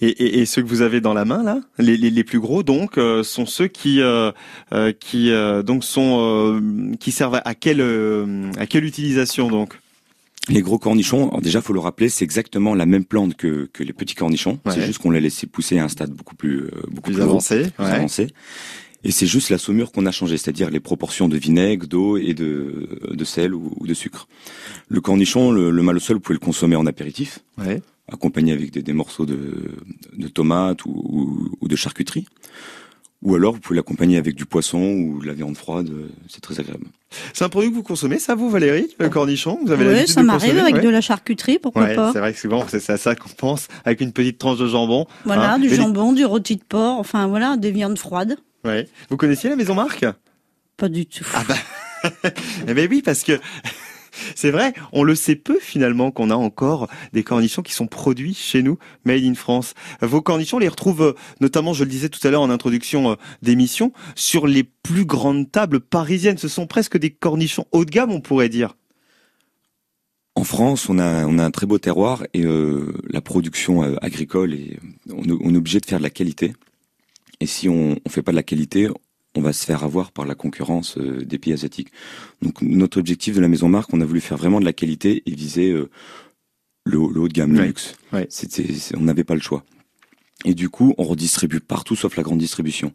Et, 0.00 0.08
et, 0.08 0.40
et 0.40 0.46
ceux 0.46 0.62
que 0.62 0.68
vous 0.68 0.82
avez 0.82 1.00
dans 1.00 1.14
la 1.14 1.24
main 1.24 1.42
là, 1.42 1.60
les, 1.78 1.96
les, 1.96 2.10
les 2.10 2.24
plus 2.24 2.40
gros 2.40 2.62
donc, 2.62 2.98
euh, 2.98 3.22
sont 3.22 3.46
ceux 3.46 3.66
qui 3.68 4.00
euh, 4.00 4.30
euh, 4.72 4.92
qui 4.92 5.30
euh, 5.30 5.62
donc 5.62 5.84
sont 5.84 6.60
qui 7.00 7.12
servent 7.12 7.40
à 7.44 7.54
quelle 7.54 7.80
à 8.58 8.66
quelle 8.66 8.84
utilisation 8.84 9.48
donc? 9.48 9.78
Les 10.50 10.60
gros 10.60 10.78
cornichons, 10.78 11.30
déjà, 11.40 11.62
faut 11.62 11.72
le 11.72 11.80
rappeler, 11.80 12.10
c'est 12.10 12.22
exactement 12.24 12.74
la 12.74 12.84
même 12.84 13.06
plante 13.06 13.34
que, 13.34 13.70
que 13.72 13.82
les 13.82 13.94
petits 13.94 14.14
cornichons. 14.14 14.58
Ouais. 14.66 14.72
C'est 14.74 14.82
juste 14.82 14.98
qu'on 14.98 15.10
l'a 15.10 15.20
laissé 15.20 15.46
pousser 15.46 15.78
à 15.78 15.84
un 15.84 15.88
stade 15.88 16.10
beaucoup 16.10 16.34
plus, 16.34 16.68
beaucoup 16.88 17.00
plus 17.00 17.14
plus, 17.14 17.20
haut, 17.22 17.24
avancés. 17.24 17.70
plus 17.74 17.84
Ouais. 17.84 17.90
avancé. 17.92 18.26
Et 19.04 19.10
c'est 19.10 19.26
juste 19.26 19.48
la 19.48 19.56
saumure 19.56 19.90
qu'on 19.90 20.04
a 20.04 20.10
changé, 20.10 20.36
c'est-à-dire 20.36 20.68
les 20.68 20.80
proportions 20.80 21.28
de 21.28 21.38
vinaigre, 21.38 21.86
d'eau 21.86 22.18
et 22.18 22.34
de, 22.34 22.88
de 23.10 23.24
sel 23.24 23.54
ou, 23.54 23.72
ou 23.80 23.86
de 23.86 23.94
sucre. 23.94 24.28
Le 24.88 25.00
cornichon, 25.00 25.50
le, 25.50 25.70
le 25.70 25.82
malosol, 25.82 26.16
vous 26.16 26.20
pouvez 26.20 26.38
le 26.38 26.44
consommer 26.44 26.76
en 26.76 26.84
apéritif, 26.84 27.38
Ouais. 27.56 27.80
Accompagné 28.12 28.52
avec 28.52 28.70
des, 28.72 28.82
des 28.82 28.92
morceaux 28.92 29.26
de, 29.26 29.76
de 30.16 30.28
tomates 30.28 30.84
ou, 30.84 30.90
ou, 30.90 31.56
ou 31.60 31.68
de 31.68 31.76
charcuterie. 31.76 32.26
Ou 33.22 33.34
alors, 33.34 33.54
vous 33.54 33.60
pouvez 33.60 33.76
l'accompagner 33.76 34.18
avec 34.18 34.34
du 34.34 34.44
poisson 34.44 34.78
ou 34.82 35.22
de 35.22 35.26
la 35.26 35.32
viande 35.32 35.56
froide, 35.56 35.88
euh, 35.88 36.08
c'est 36.28 36.42
très 36.42 36.60
agréable. 36.60 36.84
C'est 37.32 37.42
un 37.42 37.48
produit 37.48 37.70
que 37.70 37.74
vous 37.74 37.82
consommez, 37.82 38.18
ça 38.18 38.34
vous 38.34 38.50
Valérie, 38.50 38.88
le 38.98 39.08
cornichon? 39.08 39.58
Vous 39.64 39.72
avez 39.72 40.02
Oui, 40.02 40.06
ça 40.06 40.22
m'arrive 40.22 40.58
avec 40.58 40.74
Ouais. 40.74 40.80
de 40.82 40.88
la 40.90 41.00
charcuterie, 41.00 41.58
pourquoi 41.58 41.84
Ouais, 41.84 41.94
pas. 41.94 42.12
c'est 42.12 42.18
vrai 42.18 42.34
que 42.34 42.38
souvent 42.38 42.66
c'est 42.68 42.90
à 42.90 42.98
ça 42.98 43.14
qu'on 43.14 43.30
pense, 43.30 43.68
avec 43.86 44.02
une 44.02 44.12
petite 44.12 44.36
tranche 44.36 44.58
de 44.58 44.66
jambon. 44.66 45.06
Voilà, 45.24 45.54
hein. 45.54 45.58
du 45.58 45.68
Et 45.68 45.70
les- 45.70 45.76
jambon, 45.76 46.12
du 46.12 46.26
rôti 46.26 46.56
de 46.56 46.62
porc, 46.62 46.98
enfin 46.98 47.26
voilà, 47.26 47.56
des 47.56 47.70
viandes 47.70 47.96
froides. 47.98 48.36
Ouais. 48.62 48.86
Vous 49.08 49.16
connaissiez 49.16 49.48
la 49.48 49.56
maison 49.56 49.74
Marc? 49.74 50.04
Pas 50.76 50.90
du 50.90 51.06
tout. 51.06 51.24
Ah 51.32 51.44
bah, 51.48 52.10
eh 52.68 52.74
ben 52.74 52.86
oui, 52.90 53.00
parce 53.00 53.22
que 53.22 53.40
c'est 54.34 54.50
vrai, 54.50 54.72
on 54.92 55.02
le 55.02 55.14
sait 55.14 55.36
peu 55.36 55.58
finalement 55.60 56.10
qu'on 56.10 56.30
a 56.30 56.34
encore 56.34 56.88
des 57.12 57.22
cornichons 57.22 57.62
qui 57.62 57.72
sont 57.72 57.86
produits 57.86 58.34
chez 58.34 58.62
nous, 58.62 58.78
made 59.04 59.24
in 59.24 59.34
France. 59.34 59.74
Vos 60.00 60.22
cornichons, 60.22 60.56
on 60.56 60.60
les 60.60 60.68
retrouve 60.68 61.02
euh, 61.02 61.12
notamment, 61.40 61.72
je 61.72 61.84
le 61.84 61.90
disais 61.90 62.08
tout 62.08 62.24
à 62.26 62.30
l'heure 62.30 62.42
en 62.42 62.50
introduction 62.50 63.12
euh, 63.12 63.14
d'émission, 63.42 63.92
sur 64.14 64.46
les 64.46 64.64
plus 64.64 65.04
grandes 65.04 65.50
tables 65.50 65.80
parisiennes. 65.80 66.38
Ce 66.38 66.48
sont 66.48 66.66
presque 66.66 66.98
des 66.98 67.10
cornichons 67.10 67.66
haut 67.72 67.84
de 67.84 67.90
gamme, 67.90 68.12
on 68.12 68.20
pourrait 68.20 68.48
dire. 68.48 68.74
En 70.36 70.42
France, 70.44 70.88
on 70.88 70.98
a, 70.98 71.04
un 71.24 71.50
très 71.52 71.66
beau 71.66 71.78
terroir 71.78 72.24
et 72.34 72.44
euh, 72.44 72.92
la 73.08 73.20
production 73.20 73.82
agricole, 73.98 74.52
et 74.52 74.78
on, 75.12 75.22
est- 75.22 75.38
on 75.40 75.54
est 75.54 75.56
obligé 75.56 75.78
de 75.78 75.86
faire 75.86 75.98
de 75.98 76.02
la 76.02 76.10
qualité. 76.10 76.54
Et 77.40 77.46
si 77.46 77.68
on 77.68 77.90
ne 77.90 78.10
fait 78.10 78.22
pas 78.22 78.32
de 78.32 78.36
la 78.36 78.42
qualité, 78.42 78.88
on 79.34 79.40
va 79.42 79.52
se 79.52 79.64
faire 79.64 79.82
avoir 79.84 80.12
par 80.12 80.26
la 80.26 80.34
concurrence 80.34 80.96
euh, 80.98 81.24
des 81.24 81.38
pays 81.38 81.52
asiatiques. 81.52 81.88
Donc 82.42 82.62
notre 82.62 82.98
objectif 82.98 83.34
de 83.34 83.40
la 83.40 83.48
maison 83.48 83.68
marque, 83.68 83.92
on 83.92 84.00
a 84.00 84.04
voulu 84.04 84.20
faire 84.20 84.38
vraiment 84.38 84.60
de 84.60 84.64
la 84.64 84.72
qualité 84.72 85.22
et 85.26 85.34
viser 85.34 85.70
euh, 85.70 85.90
le, 86.84 86.98
haut- 86.98 87.10
le 87.10 87.20
haut 87.20 87.28
de 87.28 87.32
gamme, 87.32 87.52
le 87.52 87.60
Ouais. 87.60 87.66
luxe. 87.66 87.94
Ouais. 88.12 88.26
C'était, 88.30 88.66
on 88.96 89.00
n'avait 89.02 89.24
pas 89.24 89.34
le 89.34 89.40
choix. 89.40 89.64
Et 90.44 90.54
du 90.54 90.68
coup, 90.68 90.94
on 90.98 91.04
redistribue 91.04 91.60
partout 91.60 91.96
sauf 91.96 92.16
la 92.16 92.22
grande 92.22 92.38
distribution. 92.38 92.92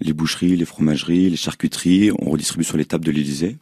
Les 0.00 0.12
boucheries, 0.12 0.56
les 0.56 0.64
fromageries, 0.64 1.30
les 1.30 1.36
charcuteries, 1.36 2.10
on 2.18 2.30
redistribue 2.30 2.64
sur 2.64 2.76
les 2.76 2.84
tables 2.84 3.04
de 3.04 3.10
l'Élysée. 3.12 3.56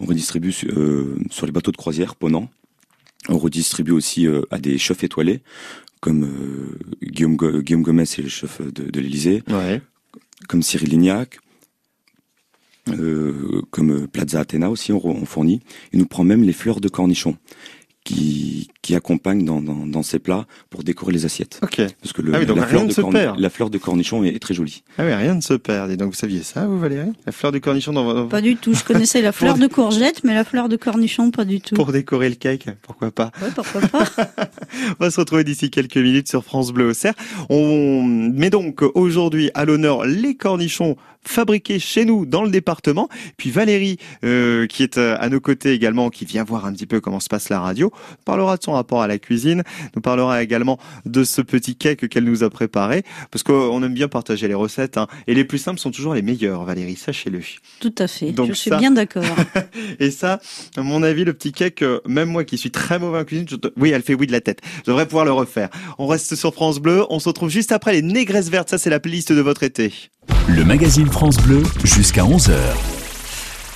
On 0.00 0.06
redistribue 0.06 0.52
euh, 0.76 1.16
sur 1.30 1.46
les 1.46 1.52
bateaux 1.52 1.70
de 1.70 1.76
croisière 1.76 2.16
Ponant. 2.16 2.50
On 3.28 3.38
redistribue 3.38 3.92
aussi 3.92 4.26
euh, 4.26 4.42
à 4.50 4.58
des 4.58 4.76
chefs 4.76 5.04
étoilés, 5.04 5.40
comme 6.00 6.24
euh, 6.24 6.78
Guillaume, 7.02 7.36
Go- 7.36 7.62
Guillaume 7.62 7.82
Gomez, 7.82 8.06
c'est 8.06 8.22
le 8.22 8.28
chef 8.28 8.60
de, 8.60 8.90
de 8.90 9.00
l'Élysée, 9.00 9.42
Ouais. 9.48 9.80
comme 10.48 10.62
Cyril 10.62 10.90
Lignac, 10.90 11.38
euh, 12.90 13.62
comme 13.70 13.90
euh, 13.90 14.06
Plaza 14.06 14.40
Athena 14.40 14.70
aussi, 14.70 14.92
on, 14.92 15.04
on 15.04 15.24
fournit. 15.24 15.60
Il 15.92 15.98
nous 15.98 16.06
prend 16.06 16.24
même 16.24 16.42
les 16.42 16.52
fleurs 16.52 16.80
de 16.80 16.88
cornichon 16.88 17.36
qui, 18.04 18.68
qui 18.82 18.94
accompagnent 18.94 19.46
dans, 19.46 19.62
dans, 19.62 19.86
dans 19.86 20.02
ces 20.02 20.18
plats 20.18 20.44
pour 20.68 20.84
décorer 20.84 21.14
les 21.14 21.24
assiettes. 21.24 21.58
Ok. 21.62 21.80
Parce 22.02 22.12
que 22.12 22.20
le, 22.20 22.34
Ah 22.34 22.38
oui, 22.40 22.44
donc 22.44 22.58
la, 22.58 22.64
rien 22.66 22.70
fleur 22.80 22.86
de 22.86 22.92
se 22.92 23.00
corni- 23.00 23.12
perd. 23.14 23.38
la 23.40 23.48
fleur 23.48 23.70
de 23.70 23.78
cornichon 23.78 24.22
est, 24.24 24.28
est 24.34 24.38
très 24.38 24.52
jolie. 24.52 24.82
Ah 24.98 25.04
oui, 25.06 25.14
rien 25.14 25.34
ne 25.34 25.40
se 25.40 25.54
perd. 25.54 25.90
Et 25.90 25.96
donc 25.96 26.08
vous 26.10 26.14
saviez 26.14 26.42
ça, 26.42 26.66
vous 26.66 26.78
Valérie? 26.78 27.12
La 27.24 27.32
fleur 27.32 27.50
du 27.50 27.62
cornichon 27.62 27.94
dans 27.94 28.04
votre... 28.04 28.28
Pas 28.28 28.42
du 28.42 28.56
tout. 28.56 28.74
Je 28.74 28.84
connaissais 28.84 29.22
la 29.22 29.32
fleur 29.32 29.56
de 29.56 29.66
courgette, 29.68 30.22
mais 30.22 30.34
la 30.34 30.44
fleur 30.44 30.68
de 30.68 30.76
cornichon, 30.76 31.30
pas 31.30 31.46
du 31.46 31.62
tout. 31.62 31.74
pour 31.76 31.92
décorer 31.92 32.28
le 32.28 32.34
cake, 32.34 32.66
pourquoi 32.82 33.10
pas? 33.10 33.30
Ouais, 33.40 33.48
pourquoi 33.54 33.80
pas. 33.80 34.04
On 35.00 35.04
va 35.04 35.10
se 35.10 35.18
retrouver 35.20 35.44
d'ici 35.44 35.70
quelques 35.70 35.96
minutes 35.96 36.28
sur 36.28 36.44
France 36.44 36.72
Bleu 36.72 36.90
Auxerre. 36.90 37.14
On 37.48 38.02
met 38.02 38.50
donc 38.50 38.82
aujourd'hui 38.94 39.50
à 39.54 39.64
l'honneur 39.64 40.04
les 40.04 40.34
cornichons 40.34 40.96
fabriqués 41.28 41.78
chez 41.78 42.04
nous 42.04 42.26
dans 42.26 42.42
le 42.42 42.50
département. 42.50 43.08
Puis 43.36 43.50
Valérie, 43.50 43.98
euh, 44.24 44.66
qui 44.66 44.82
est 44.82 44.98
euh, 44.98 45.16
à 45.20 45.28
nos 45.28 45.40
côtés 45.40 45.72
également, 45.72 46.10
qui 46.10 46.24
vient 46.24 46.44
voir 46.44 46.66
un 46.66 46.72
petit 46.72 46.86
peu 46.86 47.00
comment 47.00 47.20
se 47.20 47.28
passe 47.28 47.48
la 47.48 47.60
radio, 47.60 47.92
nous 47.94 48.16
parlera 48.24 48.56
de 48.56 48.62
son 48.62 48.72
rapport 48.72 49.02
à 49.02 49.06
la 49.06 49.18
cuisine, 49.18 49.62
nous 49.94 50.02
parlera 50.02 50.42
également 50.42 50.78
de 51.04 51.24
ce 51.24 51.40
petit 51.42 51.76
cake 51.76 52.08
qu'elle 52.08 52.24
nous 52.24 52.42
a 52.42 52.50
préparé, 52.50 53.02
parce 53.30 53.42
qu'on 53.42 53.82
aime 53.82 53.94
bien 53.94 54.08
partager 54.08 54.48
les 54.48 54.54
recettes, 54.54 54.96
hein. 54.98 55.06
et 55.26 55.34
les 55.34 55.44
plus 55.44 55.58
simples 55.58 55.78
sont 55.80 55.90
toujours 55.90 56.14
les 56.14 56.22
meilleures, 56.22 56.64
Valérie, 56.64 56.96
sachez-le. 56.96 57.40
Tout 57.80 57.94
à 57.98 58.06
fait. 58.06 58.32
Donc 58.32 58.48
je 58.48 58.52
suis 58.54 58.70
ça- 58.70 58.78
bien 58.78 58.90
d'accord. 58.90 59.24
Et 60.00 60.10
ça, 60.10 60.40
à 60.76 60.82
mon 60.82 61.02
avis, 61.02 61.24
le 61.24 61.32
petit 61.32 61.52
cake, 61.52 61.82
euh, 61.82 62.00
même 62.06 62.28
moi 62.28 62.44
qui 62.44 62.56
suis 62.58 62.70
très 62.70 62.98
mauvais 62.98 63.18
en 63.18 63.24
cuisine, 63.24 63.46
je 63.48 63.56
oui, 63.76 63.90
elle 63.90 64.02
fait 64.02 64.14
oui 64.14 64.26
de 64.26 64.32
la 64.32 64.40
tête. 64.40 64.60
Je 64.78 64.90
devrais 64.90 65.06
pouvoir 65.06 65.24
le 65.24 65.32
refaire. 65.32 65.68
On 65.98 66.06
reste 66.06 66.34
sur 66.34 66.52
France 66.54 66.78
Bleu. 66.80 67.04
On 67.10 67.18
se 67.18 67.28
retrouve 67.28 67.48
juste 67.50 67.72
après 67.72 67.92
les 67.92 68.02
négresses 68.02 68.48
vertes. 68.50 68.70
Ça, 68.70 68.78
c'est 68.78 68.90
la 68.90 69.00
playlist 69.00 69.32
de 69.32 69.40
votre 69.40 69.62
été. 69.62 69.92
Le 70.48 70.64
magazine 70.64 71.06
France 71.06 71.36
Bleu 71.38 71.62
jusqu'à 71.84 72.22
11h. 72.22 72.54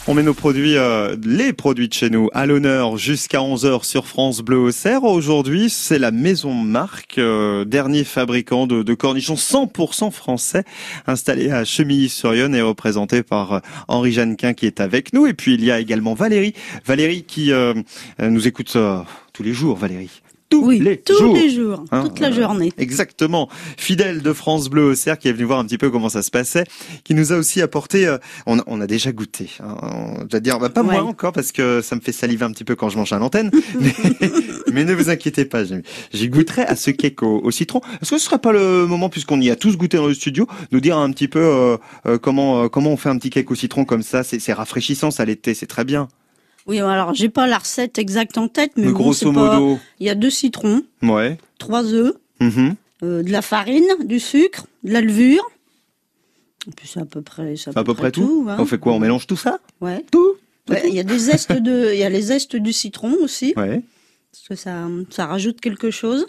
On 0.06 0.14
met 0.14 0.22
nos 0.22 0.32
produits, 0.32 0.78
euh, 0.78 1.16
les 1.22 1.52
produits 1.52 1.88
de 1.88 1.92
chez 1.92 2.08
nous, 2.08 2.30
à 2.32 2.46
l'honneur 2.46 2.96
jusqu'à 2.96 3.40
11h 3.40 3.84
sur 3.84 4.06
France 4.06 4.40
Bleu 4.40 4.56
Auxerre. 4.56 5.04
Aujourd'hui, 5.04 5.68
c'est 5.68 5.98
la 5.98 6.10
Maison 6.10 6.54
Marque, 6.54 7.18
euh, 7.18 7.66
dernier 7.66 8.04
fabricant 8.04 8.66
de, 8.66 8.82
de 8.82 8.94
cornichons 8.94 9.34
100% 9.34 10.10
français, 10.10 10.64
installé 11.06 11.50
à 11.50 11.64
Chemilly-sur-Yonne 11.64 12.54
et 12.54 12.62
représenté 12.62 13.22
par 13.22 13.52
euh, 13.52 13.60
Henri 13.86 14.12
Jeannequin 14.12 14.54
qui 14.54 14.64
est 14.64 14.80
avec 14.80 15.12
nous. 15.12 15.26
Et 15.26 15.34
puis, 15.34 15.54
il 15.54 15.64
y 15.64 15.70
a 15.70 15.78
également 15.78 16.14
Valérie. 16.14 16.54
Valérie 16.86 17.24
qui 17.24 17.52
euh, 17.52 17.74
nous 18.18 18.48
écoute 18.48 18.72
euh, 18.76 19.02
tous 19.34 19.42
les 19.42 19.52
jours, 19.52 19.76
Valérie. 19.76 20.22
Tous 20.50 20.64
Oui, 20.64 20.78
les 20.78 20.96
tous 20.96 21.18
jours. 21.18 21.34
les 21.34 21.50
jours, 21.50 21.84
Hein, 21.90 22.04
toute 22.04 22.20
la 22.20 22.30
journée. 22.32 22.72
Exactement. 22.78 23.50
Fidèle 23.76 24.22
de 24.22 24.32
France 24.32 24.70
Bleu 24.70 24.84
Auxerre 24.92 25.18
qui 25.18 25.28
est 25.28 25.32
venu 25.32 25.44
voir 25.44 25.58
un 25.58 25.64
petit 25.66 25.76
peu 25.76 25.90
comment 25.90 26.08
ça 26.08 26.22
se 26.22 26.30
passait, 26.30 26.64
qui 27.04 27.12
nous 27.14 27.32
a 27.32 27.36
aussi 27.36 27.60
apporté, 27.60 28.06
euh, 28.06 28.16
on, 28.46 28.58
a- 28.58 28.64
on 28.66 28.80
a 28.80 28.86
déjà 28.86 29.12
goûté, 29.12 29.50
hein, 29.60 29.76
on- 29.82 30.26
je 30.30 30.36
veux 30.36 30.40
dire, 30.40 30.58
bah, 30.58 30.70
pas 30.70 30.82
moi 30.82 31.02
encore 31.02 31.32
parce 31.32 31.52
que 31.52 31.82
ça 31.82 31.96
me 31.96 32.00
fait 32.00 32.12
saliver 32.12 32.46
un 32.46 32.52
petit 32.52 32.64
peu 32.64 32.76
quand 32.76 32.88
je 32.88 32.96
mange 32.96 33.12
à 33.12 33.18
l'antenne, 33.18 33.50
mais, 33.80 33.92
mais 34.72 34.84
ne 34.84 34.94
vous 34.94 35.10
inquiétez 35.10 35.44
pas, 35.44 35.64
j'y 36.14 36.28
goûterai 36.30 36.62
à 36.62 36.76
ce 36.76 36.90
cake 36.92 37.22
au, 37.22 37.40
au 37.44 37.50
citron. 37.50 37.80
Est-ce 38.00 38.12
que 38.12 38.18
ce 38.18 38.24
serait 38.24 38.38
pas 38.38 38.52
le 38.52 38.86
moment, 38.86 39.10
puisqu'on 39.10 39.40
y 39.42 39.50
a 39.50 39.56
tous 39.56 39.76
goûté 39.76 39.98
dans 39.98 40.06
le 40.06 40.14
studio, 40.14 40.46
nous 40.72 40.80
dire 40.80 40.96
un 40.96 41.10
petit 41.10 41.28
peu 41.28 41.40
euh, 41.40 41.76
euh, 42.06 42.16
comment 42.16 42.68
comment 42.70 42.90
on 42.90 42.96
fait 42.96 43.10
un 43.10 43.18
petit 43.18 43.28
cake 43.30 43.50
au 43.50 43.54
citron 43.54 43.84
comme 43.84 44.02
ça? 44.02 44.22
C'est 44.24 44.38
c'est 44.38 44.54
rafraîchissant, 44.54 45.10
ça 45.10 45.26
l'été, 45.26 45.52
c'est 45.52 45.66
très 45.66 45.84
bien. 45.84 46.08
Oui, 46.68 46.78
alors 46.80 47.14
j'ai 47.14 47.28
pas 47.30 47.46
la 47.46 47.58
recette 47.58 47.98
exacte 47.98 48.36
en 48.38 48.48
tête, 48.48 48.72
mais, 48.76 48.86
Mais 48.86 48.92
bon, 48.92 48.98
grosso 48.98 49.32
pas- 49.32 49.58
modo, 49.58 49.78
Il 50.00 50.06
y 50.06 50.10
a 50.10 50.14
deux 50.14 50.30
citrons, 50.30 50.82
ouais. 51.02 51.38
trois 51.58 51.84
œufs, 51.92 52.12
Mhm. 52.40 52.74
euh, 53.02 53.22
de 53.22 53.30
la 53.32 53.42
farine, 53.42 53.86
du 54.04 54.20
sucre, 54.20 54.66
de 54.84 54.92
la 54.92 55.00
levure. 55.00 55.42
Et 56.66 56.70
puis 56.72 56.86
c'est 56.86 57.00
à 57.00 57.06
peu 57.06 57.22
près, 57.22 57.54
à 57.74 57.84
peu 57.84 57.94
près 57.94 58.10
tout. 58.12 58.46
hein. 58.48 58.56
On 58.58 58.66
fait 58.66 58.78
quoi 58.78 58.92
On 58.92 58.98
mélange 58.98 59.26
tout 59.26 59.36
ça 59.36 59.58
Ouais. 59.80 60.04
Tout 60.12 60.34
Ouais, 60.68 60.82
Il 60.86 60.94
y 60.94 61.00
a 61.00 61.02
des 61.04 61.18
zestes 61.18 61.52
de, 61.52 61.92
il 61.94 61.98
y 61.98 62.04
a 62.04 62.10
les 62.10 62.20
zestes 62.20 62.54
du 62.56 62.74
citron 62.74 63.14
aussi, 63.22 63.54
Ouais. 63.56 63.80
parce 64.30 64.48
que 64.48 64.54
ça, 64.54 64.86
ça 65.08 65.24
rajoute 65.24 65.60
quelque 65.62 65.90
chose. 65.90 66.26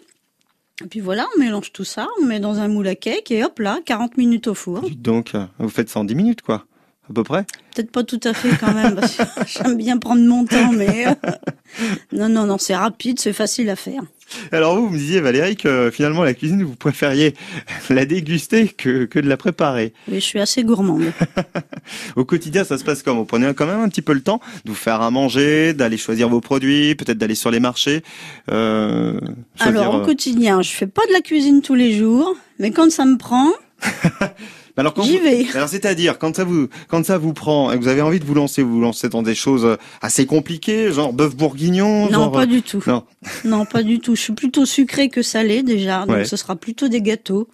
Et 0.82 0.88
puis 0.88 1.02
voilà, 1.02 1.28
on 1.36 1.40
mélange 1.42 1.74
tout 1.74 1.84
ça, 1.84 2.08
on 2.22 2.26
met 2.26 2.40
dans 2.40 2.58
un 2.60 2.70
moule 2.70 2.88
à 2.88 2.96
cake 2.96 3.32
et 3.32 3.44
hop 3.44 3.60
là, 3.60 3.82
40 3.86 4.16
minutes 4.16 4.48
au 4.48 4.54
four. 4.54 4.80
Dites 4.84 5.02
donc, 5.02 5.34
vous 5.58 5.68
faites 5.68 5.90
ça 5.90 6.00
en 6.00 6.06
10 6.06 6.16
minutes, 6.16 6.42
quoi. 6.42 6.66
À 7.10 7.14
peu 7.14 7.24
près. 7.24 7.46
Peut-être 7.74 7.92
pas 7.92 8.04
tout 8.04 8.20
à 8.24 8.34
fait 8.34 8.50
quand 8.60 8.74
même, 8.74 8.96
parce 8.96 9.16
que 9.16 9.24
j'aime 9.48 9.78
bien 9.78 9.98
prendre 9.98 10.22
mon 10.22 10.46
temps, 10.46 10.72
mais 10.72 11.08
euh, 11.08 11.14
non, 12.12 12.30
non, 12.30 12.46
non, 12.46 12.58
c'est 12.58 12.76
rapide, 12.76 13.20
c'est 13.20 13.34
facile 13.34 13.70
à 13.70 13.76
faire. 13.76 14.04
Alors 14.52 14.76
vous, 14.76 14.88
vous 14.88 14.94
me 14.94 14.98
disiez, 14.98 15.22
Valérie, 15.22 15.56
que 15.56 15.90
finalement, 15.92 16.24
la 16.24 16.34
cuisine, 16.34 16.64
vous 16.64 16.76
préfériez 16.76 17.34
la 17.90 18.06
déguster 18.06 18.68
que, 18.68 19.06
que 19.06 19.20
de 19.20 19.28
la 19.28 19.38
préparer. 19.38 19.94
Oui, 20.08 20.16
je 20.16 20.26
suis 20.26 20.40
assez 20.40 20.64
gourmande. 20.64 21.12
Au 22.16 22.26
quotidien, 22.26 22.64
ça 22.64 22.78
se 22.78 22.84
passe 22.84 23.02
comme 23.04 23.18
Vous 23.18 23.26
prenez 23.26 23.54
quand 23.54 23.66
même 23.66 23.82
un 23.82 23.90
petit 23.90 24.02
peu 24.02 24.14
le 24.14 24.22
temps 24.22 24.40
de 24.66 24.70
vous 24.70 24.76
faire 24.76 25.02
à 25.02 25.10
manger, 25.10 25.74
d'aller 25.74 25.98
choisir 25.98 26.30
vos 26.30 26.42
produits, 26.42 26.96
peut-être 26.96 27.18
d'aller 27.18 27.36
sur 27.36 27.52
les 27.52 27.60
marchés. 27.60 28.04
Euh, 28.52 29.20
choisir, 29.56 29.82
Alors 29.82 29.96
au 29.96 30.02
euh, 30.02 30.06
quotidien, 30.06 30.62
je 30.62 30.72
fais 30.72 30.88
pas 30.88 31.06
de 31.08 31.14
la 31.14 31.22
cuisine 31.22 31.62
tous 31.62 31.76
les 31.76 31.94
jours, 31.94 32.36
mais 32.60 32.72
quand 32.72 32.92
ça 32.92 33.06
me 33.06 33.18
prend, 33.18 33.50
alors 34.80 34.94
quand 34.94 35.04
j'y 35.04 35.18
vous- 35.18 35.24
vais. 35.24 35.46
Alors 35.56 35.68
c'est-à-dire 35.70 36.18
quand 36.20 36.36
ça 36.36 36.44
vous 36.44 36.68
quand 36.88 37.06
ça 37.06 37.18
vous 37.18 37.34
prend 37.34 37.72
et 37.72 37.78
que 37.78 37.82
vous 37.84 37.88
avez 37.90 38.02
envie 38.02 38.20
de 38.20 38.26
vous 38.26 38.34
lancer, 38.34 38.64
vous 38.64 38.74
vous 38.76 38.82
lancez 38.82 39.10
dans 39.10 39.22
des 39.22 39.36
choses 39.36 39.66
euh, 39.66 39.76
assez 40.02 40.26
compliquées, 40.26 40.92
genre 40.92 41.14
bœuf 41.14 41.36
bourguignon, 41.36 42.06
Non, 42.06 42.12
genre 42.12 42.32
pas 42.32 42.46
du 42.46 42.62
tout. 42.62 42.82
non. 42.88 43.04
Non, 43.46 43.66
pas 43.66 43.84
du 43.84 44.00
tout. 44.00 44.16
Je 44.16 44.22
suis 44.22 44.34
plutôt 44.34 44.66
sucré 44.66 45.10
que 45.10 45.22
salé 45.22 45.64
déjà, 45.64 46.06
donc 46.06 46.16
Ouais. 46.18 46.26
ce 46.26 46.36
sera 46.38 46.56
plutôt 46.56 46.88
des 46.88 47.02
gâteaux, 47.02 47.48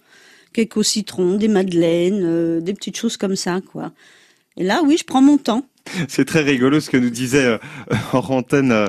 cakes 0.52 0.76
au 0.76 0.82
citron, 0.82 1.36
des 1.36 1.48
madeleines, 1.48 2.22
euh, 2.24 2.60
des 2.60 2.72
petites 2.74 2.96
choses 2.96 3.16
comme 3.16 3.36
ça, 3.36 3.60
quoi. 3.72 3.92
Et 4.56 4.64
là, 4.64 4.80
oui, 4.84 4.96
je 4.98 5.04
prends 5.04 5.20
mon 5.22 5.36
temps. 5.36 5.66
C'est 6.08 6.24
très 6.24 6.40
rigolo 6.42 6.80
ce 6.80 6.90
que 6.90 6.96
nous 6.96 7.10
disait 7.10 7.44
euh, 7.44 7.58
en 8.12 8.18
antenne 8.30 8.72
euh, 8.72 8.86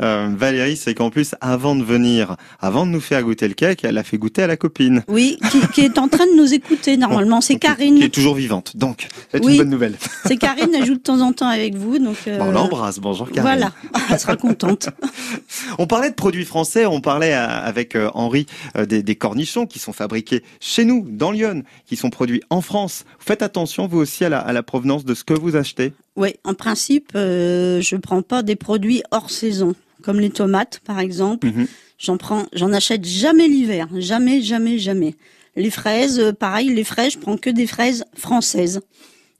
euh, 0.00 0.28
Valérie, 0.36 0.76
c'est 0.76 0.94
qu'en 0.94 1.10
plus, 1.10 1.34
avant 1.40 1.74
de 1.76 1.82
venir, 1.84 2.36
avant 2.60 2.86
de 2.86 2.90
nous 2.90 3.00
faire 3.00 3.22
goûter 3.22 3.48
le 3.48 3.54
cake, 3.54 3.84
elle 3.84 3.98
a 3.98 4.02
fait 4.04 4.18
goûter 4.18 4.42
à 4.42 4.46
la 4.46 4.56
copine. 4.56 5.02
Oui, 5.08 5.38
qui, 5.50 5.60
qui 5.68 5.80
est 5.82 5.98
en 5.98 6.08
train 6.08 6.26
de 6.26 6.36
nous 6.36 6.52
écouter 6.54 6.96
normalement. 6.96 7.40
C'est 7.40 7.56
Karine. 7.56 7.98
Qui 7.98 8.04
est 8.04 8.08
toujours 8.14 8.34
vivante. 8.34 8.76
Donc, 8.76 9.08
c'est 9.32 9.44
Oui. 9.44 9.52
une 9.52 9.58
bonne 9.58 9.70
nouvelle. 9.70 9.96
C'est 10.26 10.36
Karine, 10.36 10.70
elle 10.74 10.86
joue 10.86 10.94
de 10.94 11.00
temps 11.00 11.20
en 11.20 11.32
temps 11.32 11.48
avec 11.48 11.74
vous, 11.74 11.98
donc. 11.98 12.16
euh, 12.26 12.38
Bon, 12.38 12.46
on 12.46 12.52
l'embrasse. 12.52 12.98
Bonjour 12.98 13.26
Karine. 13.30 13.42
Voilà, 13.42 13.72
elle 14.10 14.18
sera 14.18 14.36
contente. 14.36 14.88
On 15.78 15.86
parlait 15.86 16.10
de 16.10 16.14
produits 16.14 16.44
français, 16.44 16.86
on 16.86 17.00
parlait 17.00 17.34
euh, 17.34 17.46
avec 17.46 17.96
Henri 18.14 18.46
des, 18.78 19.02
des 19.02 19.14
cornichons 19.16 19.66
qui 19.66 19.78
sont 19.78 19.92
fabriqués 19.92 20.42
chez 20.60 20.84
nous, 20.84 21.04
dans 21.08 21.30
Lyon, 21.30 21.62
qui 21.86 21.96
sont 21.96 22.10
produits 22.10 22.42
en 22.50 22.60
France. 22.60 23.04
Faites 23.18 23.42
attention, 23.42 23.86
vous 23.86 23.98
aussi, 23.98 24.24
à 24.24 24.28
la, 24.28 24.38
à 24.38 24.52
la 24.52 24.62
provenance 24.62 25.04
de 25.04 25.14
ce 25.14 25.24
que 25.24 25.34
vous 25.34 25.56
achetez. 25.56 25.92
Oui, 26.16 26.34
en 26.44 26.54
principe, 26.54 27.12
euh, 27.16 27.80
je 27.80 27.96
prends 27.96 28.22
pas 28.22 28.42
des 28.42 28.56
produits 28.56 29.02
hors 29.10 29.30
saison, 29.30 29.74
comme 30.02 30.20
les 30.20 30.30
tomates, 30.30 30.80
par 30.84 31.00
exemple. 31.00 31.48
Mhm. 31.48 31.66
J'en 31.98 32.16
prends, 32.16 32.46
j'en 32.52 32.72
achète 32.72 33.04
jamais 33.04 33.48
l'hiver, 33.48 33.88
jamais, 33.96 34.40
jamais, 34.40 34.78
jamais. 34.78 35.14
Les 35.56 35.70
fraises, 35.70 36.18
euh, 36.20 36.32
pareil, 36.32 36.72
les 36.72 36.84
fraises, 36.84 37.14
je 37.14 37.18
prends 37.18 37.36
que 37.36 37.50
des 37.50 37.66
fraises 37.66 38.04
françaises 38.16 38.80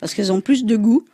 parce 0.00 0.14
qu'elles 0.14 0.32
ont 0.32 0.40
plus 0.40 0.64
de 0.64 0.76
goût. 0.76 1.04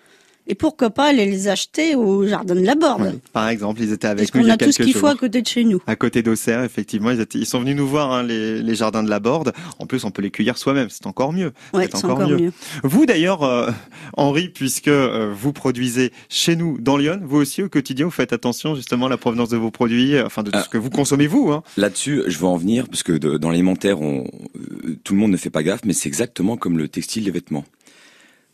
Et 0.51 0.57
pourquoi 0.57 0.91
pas 0.91 1.07
aller 1.11 1.27
les 1.27 1.47
acheter 1.47 1.95
au 1.95 2.27
jardin 2.27 2.57
de 2.57 2.61
la 2.63 2.75
Borde, 2.75 3.03
Ouais. 3.03 3.15
Par 3.33 3.49
exemple, 3.49 3.81
ils 3.83 3.93
étaient 3.93 4.09
parce 4.09 4.13
avec 4.21 4.35
nous 4.35 4.41
il 4.41 4.43
qu'on 4.43 4.49
y 4.49 4.51
a 4.51 4.55
a 4.55 4.57
tout 4.57 4.73
ce 4.73 4.83
qu'il 4.83 4.95
faut 4.95 5.07
à 5.07 5.15
côté 5.15 5.41
de 5.43 5.47
chez 5.47 5.63
nous. 5.63 5.79
À 5.87 5.95
côté 5.95 6.23
d'Auxerre, 6.23 6.65
effectivement, 6.65 7.13
ils, 7.13 7.21
étaient, 7.21 7.39
ils 7.39 7.47
sont 7.47 7.61
venus 7.61 7.77
nous 7.77 7.87
voir, 7.87 8.11
hein, 8.13 8.25
les, 8.25 8.61
les 8.61 8.75
jardins 8.75 9.05
de 9.05 9.09
la 9.11 9.21
Borde. 9.21 9.53
En 9.79 9.87
plus, 9.87 10.03
on 10.05 10.11
peut 10.11 10.23
les 10.23 10.31
cueillir 10.33 10.59
soi-même, 10.59 10.89
c'est 10.91 11.07
encore 11.07 11.33
mieux. 11.33 11.53
Ouais, 11.73 11.89
C'est 11.95 12.05
encore 12.05 12.27
mieux. 12.29 12.53
Vous 12.83 13.07
d'ailleurs, 13.07 13.45
euh, 13.45 13.71
Henri, 14.17 14.49
puisque 14.49 14.89
euh, 14.89 15.33
vous 15.33 15.53
produisez 15.53 16.11
chez 16.29 16.57
nous 16.57 16.79
dans 16.81 16.97
Lyon, 16.97 17.21
vous 17.23 17.37
aussi 17.37 17.63
au 17.63 17.69
quotidien, 17.69 18.07
vous 18.07 18.11
faites 18.11 18.33
attention 18.33 18.75
justement 18.75 19.07
à 19.07 19.09
la 19.09 19.17
provenance 19.19 19.51
de 19.51 19.57
vos 19.57 19.71
produits, 19.71 20.17
euh, 20.17 20.27
enfin 20.27 20.43
de 20.43 20.51
tout 20.51 20.59
Ah. 20.59 20.65
ce 20.65 20.69
que 20.69 20.79
vous 20.79 20.91
consommez 20.91 21.29
vous. 21.29 21.53
Hein. 21.53 21.63
Là-dessus, 21.77 22.23
je 22.27 22.39
veux 22.39 22.47
en 22.47 22.57
venir 22.57 22.89
parce 22.89 23.05
que 23.05 23.13
de- 23.13 23.37
dans 23.39 23.51
l'alimentaire, 23.51 24.01
on, 24.01 24.25
euh, 24.57 24.97
tout 25.05 25.15
le 25.15 25.21
monde 25.21 25.31
ne 25.31 25.37
fait 25.37 25.51
pas 25.51 25.63
gaffe, 25.63 25.83
mais 25.85 25.93
c'est 25.93 26.09
exactement 26.09 26.57
comme 26.57 26.77
le 26.77 26.89
textile, 26.89 27.25
les 27.25 27.31
vêtements. 27.31 27.65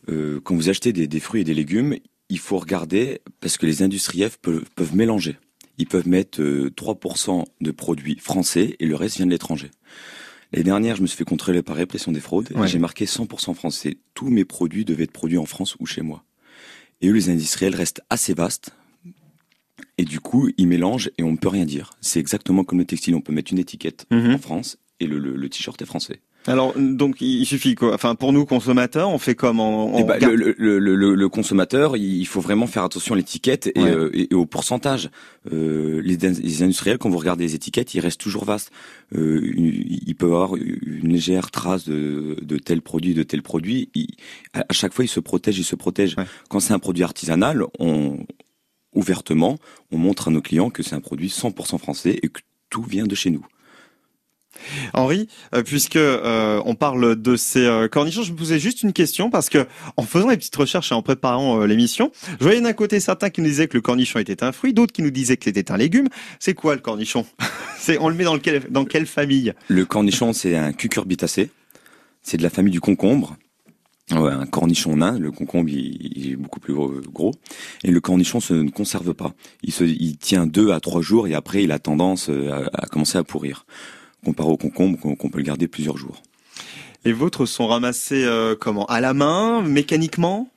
Euh, 0.09 0.39
quand 0.43 0.55
vous 0.55 0.69
achetez 0.69 0.93
des, 0.93 1.07
des 1.07 1.19
fruits 1.19 1.41
et 1.41 1.43
des 1.43 1.53
légumes, 1.53 1.95
il 2.29 2.39
faut 2.39 2.57
regarder 2.57 3.19
parce 3.39 3.57
que 3.57 3.65
les 3.65 3.81
industriels 3.83 4.31
peuvent, 4.41 4.65
peuvent 4.75 4.95
mélanger. 4.95 5.37
Ils 5.77 5.87
peuvent 5.87 6.07
mettre 6.07 6.41
euh, 6.41 6.69
3% 6.75 7.45
de 7.61 7.71
produits 7.71 8.17
français 8.17 8.75
et 8.79 8.85
le 8.85 8.95
reste 8.95 9.17
vient 9.17 9.25
de 9.25 9.31
l'étranger. 9.31 9.69
L'année 10.53 10.63
dernière, 10.63 10.95
je 10.95 11.01
me 11.01 11.07
suis 11.07 11.17
fait 11.17 11.25
contrôler 11.25 11.61
par 11.61 11.75
répression 11.75 12.11
des 12.11 12.19
fraudes 12.21 12.51
Ouais. 12.55 12.65
et 12.65 12.67
j'ai 12.67 12.79
marqué 12.79 13.05
100% 13.05 13.53
français. 13.53 13.97
Tous 14.13 14.29
mes 14.29 14.45
produits 14.45 14.85
devaient 14.85 15.03
être 15.03 15.11
produits 15.11 15.37
en 15.37 15.45
France 15.45 15.75
ou 15.79 15.85
chez 15.85 16.01
moi. 16.01 16.23
Et 17.01 17.09
eux, 17.09 17.13
les 17.13 17.29
industriels 17.29 17.75
restent 17.75 18.01
assez 18.09 18.33
vastes. 18.33 18.71
Et 19.99 20.05
du 20.05 20.19
coup, 20.19 20.49
ils 20.57 20.67
mélangent 20.67 21.11
et 21.17 21.23
on 21.23 21.31
ne 21.31 21.37
peut 21.37 21.49
rien 21.49 21.65
dire. 21.65 21.91
C'est 22.01 22.19
exactement 22.19 22.63
comme 22.63 22.79
le 22.79 22.85
textile. 22.85 23.13
On 23.15 23.21
peut 23.21 23.33
mettre 23.33 23.51
une 23.51 23.59
étiquette 23.59 24.05
Mhm. 24.11 24.35
en 24.35 24.37
France 24.37 24.77
et 24.99 25.05
le, 25.05 25.19
le, 25.19 25.35
le 25.35 25.49
t-shirt 25.49 25.79
est 25.81 25.85
français. 25.85 26.21
Alors 26.47 26.73
donc 26.77 27.21
il 27.21 27.45
suffit 27.45 27.75
quoi? 27.75 27.93
Enfin 27.93 28.15
pour 28.15 28.31
nous 28.33 28.45
consommateurs, 28.45 29.09
on 29.09 29.17
fait 29.17 29.35
comme 29.35 29.59
on, 29.59 29.93
on 29.95 30.03
bah, 30.05 30.15
regarde- 30.15 30.33
le, 30.33 30.55
le, 30.57 30.79
le, 30.79 30.95
le- 30.95 31.13
le 31.15 31.29
consommateur, 31.29 31.97
il 31.97 32.25
faut 32.25 32.39
vraiment 32.41 32.67
faire 32.67 32.83
attention 32.83 33.13
à 33.15 33.17
l'étiquette 33.17 33.67
et, 33.75 33.81
Ouais. 33.81 33.91
euh, 33.91 34.09
et- 34.13 34.27
et 34.31 34.33
au 34.35 34.45
pourcentage. 34.45 35.09
Euh, 35.51 36.01
les, 36.03 36.15
les 36.17 36.63
industriels, 36.63 36.97
quand 36.97 37.09
vous 37.09 37.17
regardez 37.17 37.43
les 37.43 37.55
étiquettes, 37.55 37.93
ils 37.93 37.99
restent 37.99 38.19
toujours 38.19 38.45
vastes. 38.45 38.71
Euh, 39.15 39.41
une- 39.43 39.73
il 40.07 40.15
peut 40.15 40.25
avoir 40.27 40.55
une 40.55 41.09
légère 41.11 41.51
trace 41.51 41.85
de, 41.87 42.37
de 42.41 42.57
tel 42.57 42.81
produit, 42.81 43.13
de 43.13 43.23
tel 43.23 43.41
produit. 43.41 43.89
À 44.53 44.73
chaque 44.73 44.93
fois, 44.93 45.05
ils 45.05 45.09
se 45.09 45.19
protègent, 45.19 45.59
ils 45.59 45.63
se 45.63 45.75
protègent. 45.75 46.15
Ouais. 46.17 46.25
Quand 46.49 46.59
c'est 46.59 46.73
un 46.73 46.79
produit 46.79 47.03
artisanal, 47.03 47.63
on 47.79 48.19
ouvertement, 48.95 49.57
on 49.91 49.97
montre 49.97 50.29
à 50.29 50.31
nos 50.31 50.41
clients 50.41 50.69
que 50.69 50.81
c'est 50.81 50.95
un 50.95 51.01
produit 51.01 51.27
100% 51.29 51.77
français 51.77 52.17
et 52.23 52.29
que 52.29 52.41
tout 52.69 52.83
vient 52.83 53.05
de 53.05 53.15
chez 53.15 53.29
nous. 53.29 53.45
Henri, 54.93 55.27
euh, 55.53 55.63
puisque 55.63 55.95
euh, 55.95 56.61
on 56.65 56.75
parle 56.75 57.15
de 57.15 57.35
ces 57.35 57.65
euh, 57.65 57.87
cornichons, 57.87 58.23
je 58.23 58.31
me 58.31 58.37
posais 58.37 58.59
juste 58.59 58.83
une 58.83 58.93
question 58.93 59.29
parce 59.29 59.49
que 59.49 59.65
en 59.95 60.03
faisant 60.03 60.29
les 60.29 60.37
petites 60.37 60.55
recherches 60.55 60.91
et 60.91 60.95
en 60.95 61.01
préparant 61.01 61.65
l'émission, 61.65 62.11
je 62.39 62.43
voyais 62.43 62.61
d'un 62.61 62.73
côté 62.73 62.99
certains 62.99 63.29
qui 63.29 63.41
nous 63.41 63.47
disaient 63.47 63.67
que 63.67 63.77
le 63.77 63.81
cornichon 63.81 64.19
était 64.19 64.43
un 64.43 64.51
fruit, 64.51 64.73
d'autres 64.73 64.93
qui 64.93 65.01
nous 65.01 65.11
disaient 65.11 65.37
que 65.37 65.45
c'était 65.45 65.71
un 65.71 65.77
légume. 65.77 66.07
C'est 66.39 66.53
quoi 66.53 66.75
le 66.75 66.81
cornichon? 66.81 67.25
C'est 67.79 67.97
on 67.99 68.09
le 68.09 68.15
met 68.15 68.25
dans 68.25 68.85
quelle 68.85 69.05
famille? 69.05 69.53
Le 69.69 69.85
cornichon, 69.85 70.33
c'est 70.33 70.57
un 70.57 70.73
cucurbitacé. 70.73 71.51
C'est 72.21 72.35
de 72.35 72.43
la 72.43 72.49
famille 72.49 72.73
du 72.73 72.81
concombre. 72.81 73.37
Un 74.11 74.45
cornichon 74.45 74.97
nain, 74.97 75.19
le 75.19 75.31
concombre 75.31 75.69
il, 75.69 76.31
est 76.31 76.35
beaucoup 76.35 76.59
plus 76.59 76.73
gros, 76.73 77.33
et 77.83 77.91
le 77.91 77.99
cornichon 77.99 78.39
se 78.39 78.53
ne 78.53 78.69
conserve 78.69 79.13
pas. 79.13 79.33
Il 79.63 80.17
tient 80.17 80.47
deux 80.47 80.71
à 80.71 80.79
trois 80.79 81.01
jours 81.01 81.27
et 81.27 81.33
après 81.33 81.63
il 81.63 81.71
a 81.71 81.79
tendance 81.79 82.29
à 82.29 82.87
commencer 82.87 83.17
à 83.17 83.23
pourrir. 83.23 83.65
Comparé 84.27 84.49
au 84.49 84.57
concombre 84.57 84.99
qu'on 84.99 85.29
peut 85.29 85.37
le 85.37 85.45
garder 85.45 85.69
plusieurs 85.69 85.95
jours. 85.95 86.21
Les 87.05 87.13
vôtres 87.13 87.45
sont 87.47 87.65
ramassés 87.65 88.25
euh, 88.25 88.57
comment? 88.59 88.85
À 88.87 88.99
la 88.99 89.13
main, 89.13 89.61
mécaniquement? 89.61 90.49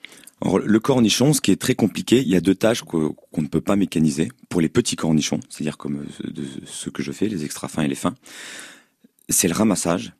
Alors, 0.42 0.58
le 0.58 0.80
cornichon, 0.80 1.32
ce 1.32 1.40
qui 1.40 1.52
est 1.52 1.60
très 1.60 1.76
compliqué, 1.76 2.20
il 2.20 2.26
y 2.26 2.34
a 2.34 2.40
deux 2.40 2.56
tâches 2.56 2.82
qu'on 2.82 3.14
ne 3.38 3.46
peut 3.46 3.60
pas 3.60 3.76
mécaniser. 3.76 4.32
Pour 4.48 4.60
les 4.60 4.68
petits 4.68 4.96
cornichons, 4.96 5.38
c'est-à-dire 5.48 5.78
comme 5.78 6.04
euh, 6.24 6.42
ceux 6.66 6.90
que 6.90 7.04
je 7.04 7.12
fais, 7.12 7.28
les 7.28 7.44
extra 7.44 7.68
fins 7.68 7.82
et 7.84 7.88
les 7.88 7.94
fins, 7.94 8.16
c'est 9.28 9.46
le 9.46 9.54
ramassage. 9.54 10.14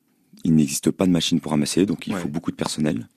Il 0.45 0.55
n'existe 0.55 0.93
pas 0.93 1.07
de 1.07 1.11
machine 1.11 1.41
pour 1.41 1.51
ramasser, 1.51 1.87
donc 1.87 2.07
il 2.07 2.15
Ouais. 2.15 2.21
faut 2.21 2.29
beaucoup 2.29 2.53
de 2.53 2.57
personnel. 2.57 3.09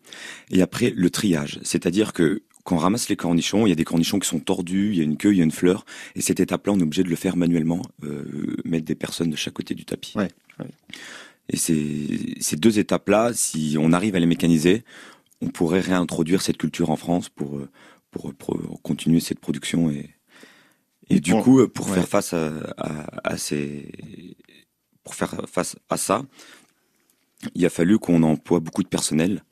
Et 0.50 0.63
après, 0.63 0.92
le 0.96 1.12
triage, 1.12 1.60
c'est-à-dire 1.62 2.12
que 2.12 2.42
quand 2.63 2.75
on 2.75 2.79
ramasse 2.79 3.10
les 3.10 3.15
cornichons, 3.15 3.65
il 3.65 3.70
y 3.70 3.74
a 3.74 3.75
des 3.75 3.84
cornichons 3.84 4.20
qui 4.20 4.27
sont 4.27 4.39
tordus, 4.39 4.91
il 4.91 4.98
y 4.98 5.01
a 5.01 5.03
une 5.03 5.17
queue, 5.17 5.34
il 5.34 5.38
y 5.38 5.41
a 5.41 5.43
une 5.43 5.51
fleur, 5.51 5.86
et 6.15 6.22
cette 6.22 6.39
étape-là, 6.39 6.74
on 6.74 6.79
est 6.79 6.84
obligé 6.84 7.03
de 7.03 7.10
le 7.10 7.15
faire 7.15 7.36
manuellement, 7.36 7.82
euh, 8.03 8.55
mettre 8.63 8.86
des 8.86 8.96
personnes 8.96 9.29
de 9.29 9.36
chaque 9.36 9.53
côté 9.53 9.75
du 9.75 9.84
tapis. 9.86 10.13
Ouais, 10.17 10.29
ouais. 10.60 10.67
Et 11.50 11.58
ces, 11.58 12.36
ces 12.39 12.55
deux 12.55 12.79
étapes-là, 12.79 13.32
si 13.34 13.75
on 13.79 13.91
arrive 13.91 14.15
à 14.15 14.20
les 14.20 14.25
mécaniser, 14.25 14.84
on 15.41 15.50
pourrait 15.50 15.82
réintroduire 15.82 16.41
cette 16.41 16.58
culture 16.58 16.89
en 16.89 16.96
France 16.96 17.27
pour, 17.27 17.58
euh, 17.58 17.70
pour, 18.12 18.34
pour 18.34 18.82
continuer 18.82 19.20
cette 19.20 19.39
production 19.39 19.89
et, 19.91 20.10
et 21.10 21.20
du 21.20 21.32
Bon, 21.32 21.43
coup, 21.43 21.60
euh, 21.60 21.67
pour 21.67 21.89
ouais. 21.89 21.96
faire 21.96 22.08
face 22.08 22.34
à, 22.34 22.48
à, 22.77 23.32
à 23.34 23.38
ces, 23.38 23.91
pour 25.03 25.15
faire 25.15 25.36
face 25.51 25.75
à 25.89 25.98
ça, 25.98 26.24
il 27.55 27.65
a 27.65 27.70
fallu 27.70 28.00
qu'on 28.00 28.24
emploie 28.24 28.62
beaucoup 28.62 28.84
de 28.84 28.88
personnel. 28.88 29.43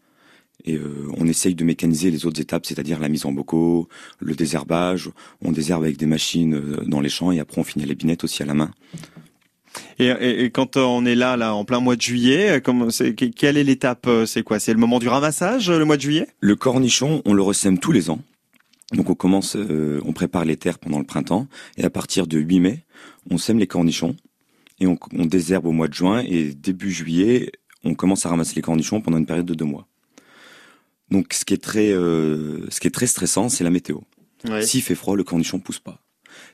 Et 0.66 0.76
euh, 0.76 1.08
on 1.18 1.28
essaye 1.28 1.56
de 1.56 1.64
mécaniser 1.64 2.12
les 2.12 2.26
autres 2.26 2.40
étapes, 2.42 2.66
c'est-à-dire 2.66 3.00
la 3.00 3.10
mise 3.10 3.26
en 3.26 3.32
bocaux, 3.32 3.88
le 4.20 4.34
désherbage. 4.36 5.10
On 5.44 5.52
désherbe 5.52 5.84
avec 5.84 5.98
des 5.98 6.06
machines 6.06 6.56
euh, 6.56 6.84
dans 6.86 7.02
les 7.02 7.10
champs 7.10 7.32
et 7.32 7.40
après 7.40 7.60
on 7.60 7.64
finit 7.64 7.86
à 7.86 7.88
l'épinette 7.88 8.24
aussi 8.24 8.44
à 8.44 8.46
la 8.46 8.54
main. 8.54 8.72
et, 10.00 10.08
et, 10.08 10.44
et 10.44 10.50
quand 10.52 10.78
on 10.78 11.06
est 11.06 11.16
là, 11.16 11.38
là, 11.38 11.56
en 11.56 11.66
plein 11.66 11.80
mois 11.80 11.96
de 11.96 12.02
juillet, 12.02 12.62
euh, 12.68 13.16
quelle 13.36 13.58
est 13.58 13.64
l'étape 13.64 14.10
C'est 14.26 14.44
quoi? 14.44 14.60
C'est 14.60 14.74
le 14.74 14.80
moment 14.80 15.00
du 15.00 15.08
ramassage, 15.08 15.70
le 15.70 15.86
mois 15.86 15.98
de 15.98 16.02
juillet? 16.02 16.28
Le 16.40 16.56
cornichon, 16.56 17.22
on 17.26 17.34
le 17.34 17.42
ressème 17.42 17.80
tous 17.80 17.92
les 17.92 18.10
ans. 18.10 18.20
Donc 18.94 19.10
on 19.10 19.16
commence, 19.16 19.56
euh, 19.56 20.02
on 20.06 20.12
prépare 20.12 20.46
les 20.46 20.58
terres 20.58 20.80
pendant 20.80 21.00
le 21.00 21.06
printemps 21.06 21.48
et 21.78 21.84
à 21.84 21.90
partir 21.90 22.28
de 22.28 22.38
8 22.38 22.60
mai, 22.60 22.86
on 23.30 23.38
sème 23.38 23.58
les 23.58 23.68
cornichons 23.68 24.16
et 24.80 24.88
on, 24.88 24.98
on 25.14 25.26
désherbe 25.26 25.66
au 25.66 25.72
mois 25.72 25.88
de 25.88 25.94
juin 25.94 26.24
et 26.28 26.54
début 26.54 26.92
juillet, 26.92 27.52
on 27.84 27.94
commence 27.94 28.26
à 28.26 28.30
ramasser 28.30 28.56
les 28.56 28.62
cornichons 28.62 29.00
pendant 29.00 29.18
une 29.18 29.26
période 29.26 29.46
de 29.46 29.54
deux 29.54 29.66
mois. 29.66 29.88
Donc 31.12 31.34
ce 31.34 31.46
qui 31.46 31.54
est 31.54 31.62
très, 31.64 31.92
euh, 31.92 32.66
ce 32.70 32.80
qui 32.80 32.88
est 32.88 32.92
très 32.92 33.08
stressant, 33.08 33.50
c'est 33.50 33.64
la 33.64 33.70
météo. 33.70 33.98
Ouais. 34.48 34.64
S'il 34.64 34.82
fait 34.82 34.96
froid, 34.96 35.16
le 35.16 35.24
cornichon 35.24 35.60
pousse 35.60 35.80
pas. 35.80 36.00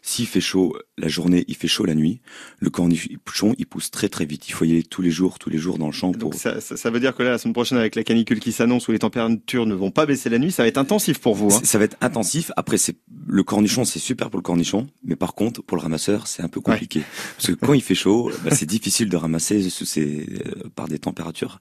S'il 0.01 0.25
fait 0.25 0.41
chaud 0.41 0.75
la 0.97 1.07
journée, 1.07 1.45
il 1.47 1.55
fait 1.55 1.67
chaud 1.67 1.85
la 1.85 1.93
nuit, 1.93 2.19
le 2.59 2.69
cornichon 2.69 3.53
il 3.57 3.65
pousse 3.67 3.91
très 3.91 4.09
très 4.09 4.25
vite. 4.25 4.49
Il 4.49 4.53
faut 4.53 4.65
y 4.65 4.71
aller 4.71 4.83
tous 4.83 5.01
les 5.01 5.11
jours, 5.11 5.37
tous 5.37 5.49
les 5.49 5.57
jours 5.59 5.77
dans 5.77 5.85
le 5.85 5.91
champ 5.91 6.11
pour. 6.11 6.31
Donc 6.31 6.39
ça, 6.39 6.59
ça, 6.61 6.75
ça 6.77 6.89
veut 6.89 6.99
dire 6.99 7.15
que 7.15 7.21
là, 7.23 7.31
la 7.31 7.37
semaine 7.37 7.53
prochaine, 7.53 7.77
avec 7.77 7.95
la 7.95 8.03
canicule 8.03 8.39
qui 8.39 8.51
s'annonce, 8.51 8.87
où 8.87 8.91
les 8.91 8.99
températures 8.99 9.65
ne 9.67 9.75
vont 9.75 9.91
pas 9.91 10.05
baisser 10.05 10.29
la 10.29 10.39
nuit, 10.39 10.51
ça 10.51 10.63
va 10.63 10.67
être 10.67 10.77
intensif 10.77 11.19
pour 11.19 11.35
vous. 11.35 11.53
Hein. 11.53 11.61
Ça- 11.63 11.77
va 11.77 11.85
être 11.85 11.97
intensif. 12.01 12.51
Après, 12.57 12.77
c'est 12.77 12.95
le 13.27 13.43
cornichon, 13.43 13.85
c'est 13.85 13.99
super 13.99 14.29
pour 14.31 14.39
le 14.39 14.43
cornichon, 14.43 14.87
mais 15.03 15.15
par 15.15 15.35
contre, 15.35 15.61
pour 15.61 15.77
le 15.77 15.83
ramasseur, 15.83 16.25
c'est 16.27 16.41
un 16.41 16.47
peu 16.49 16.59
compliqué 16.61 17.03
parce 17.37 17.47
que 17.47 17.53
quand 17.53 17.73
il 17.73 17.81
fait 17.83 17.95
chaud, 17.95 18.31
bah, 18.43 18.55
c'est 18.55 18.65
difficile 18.65 19.09
de 19.09 19.17
ramasser 19.17 19.69
sous 19.69 19.85
ces, 19.85 20.25
euh, 20.45 20.69
par 20.75 20.87
des 20.87 20.97
températures. 20.99 21.59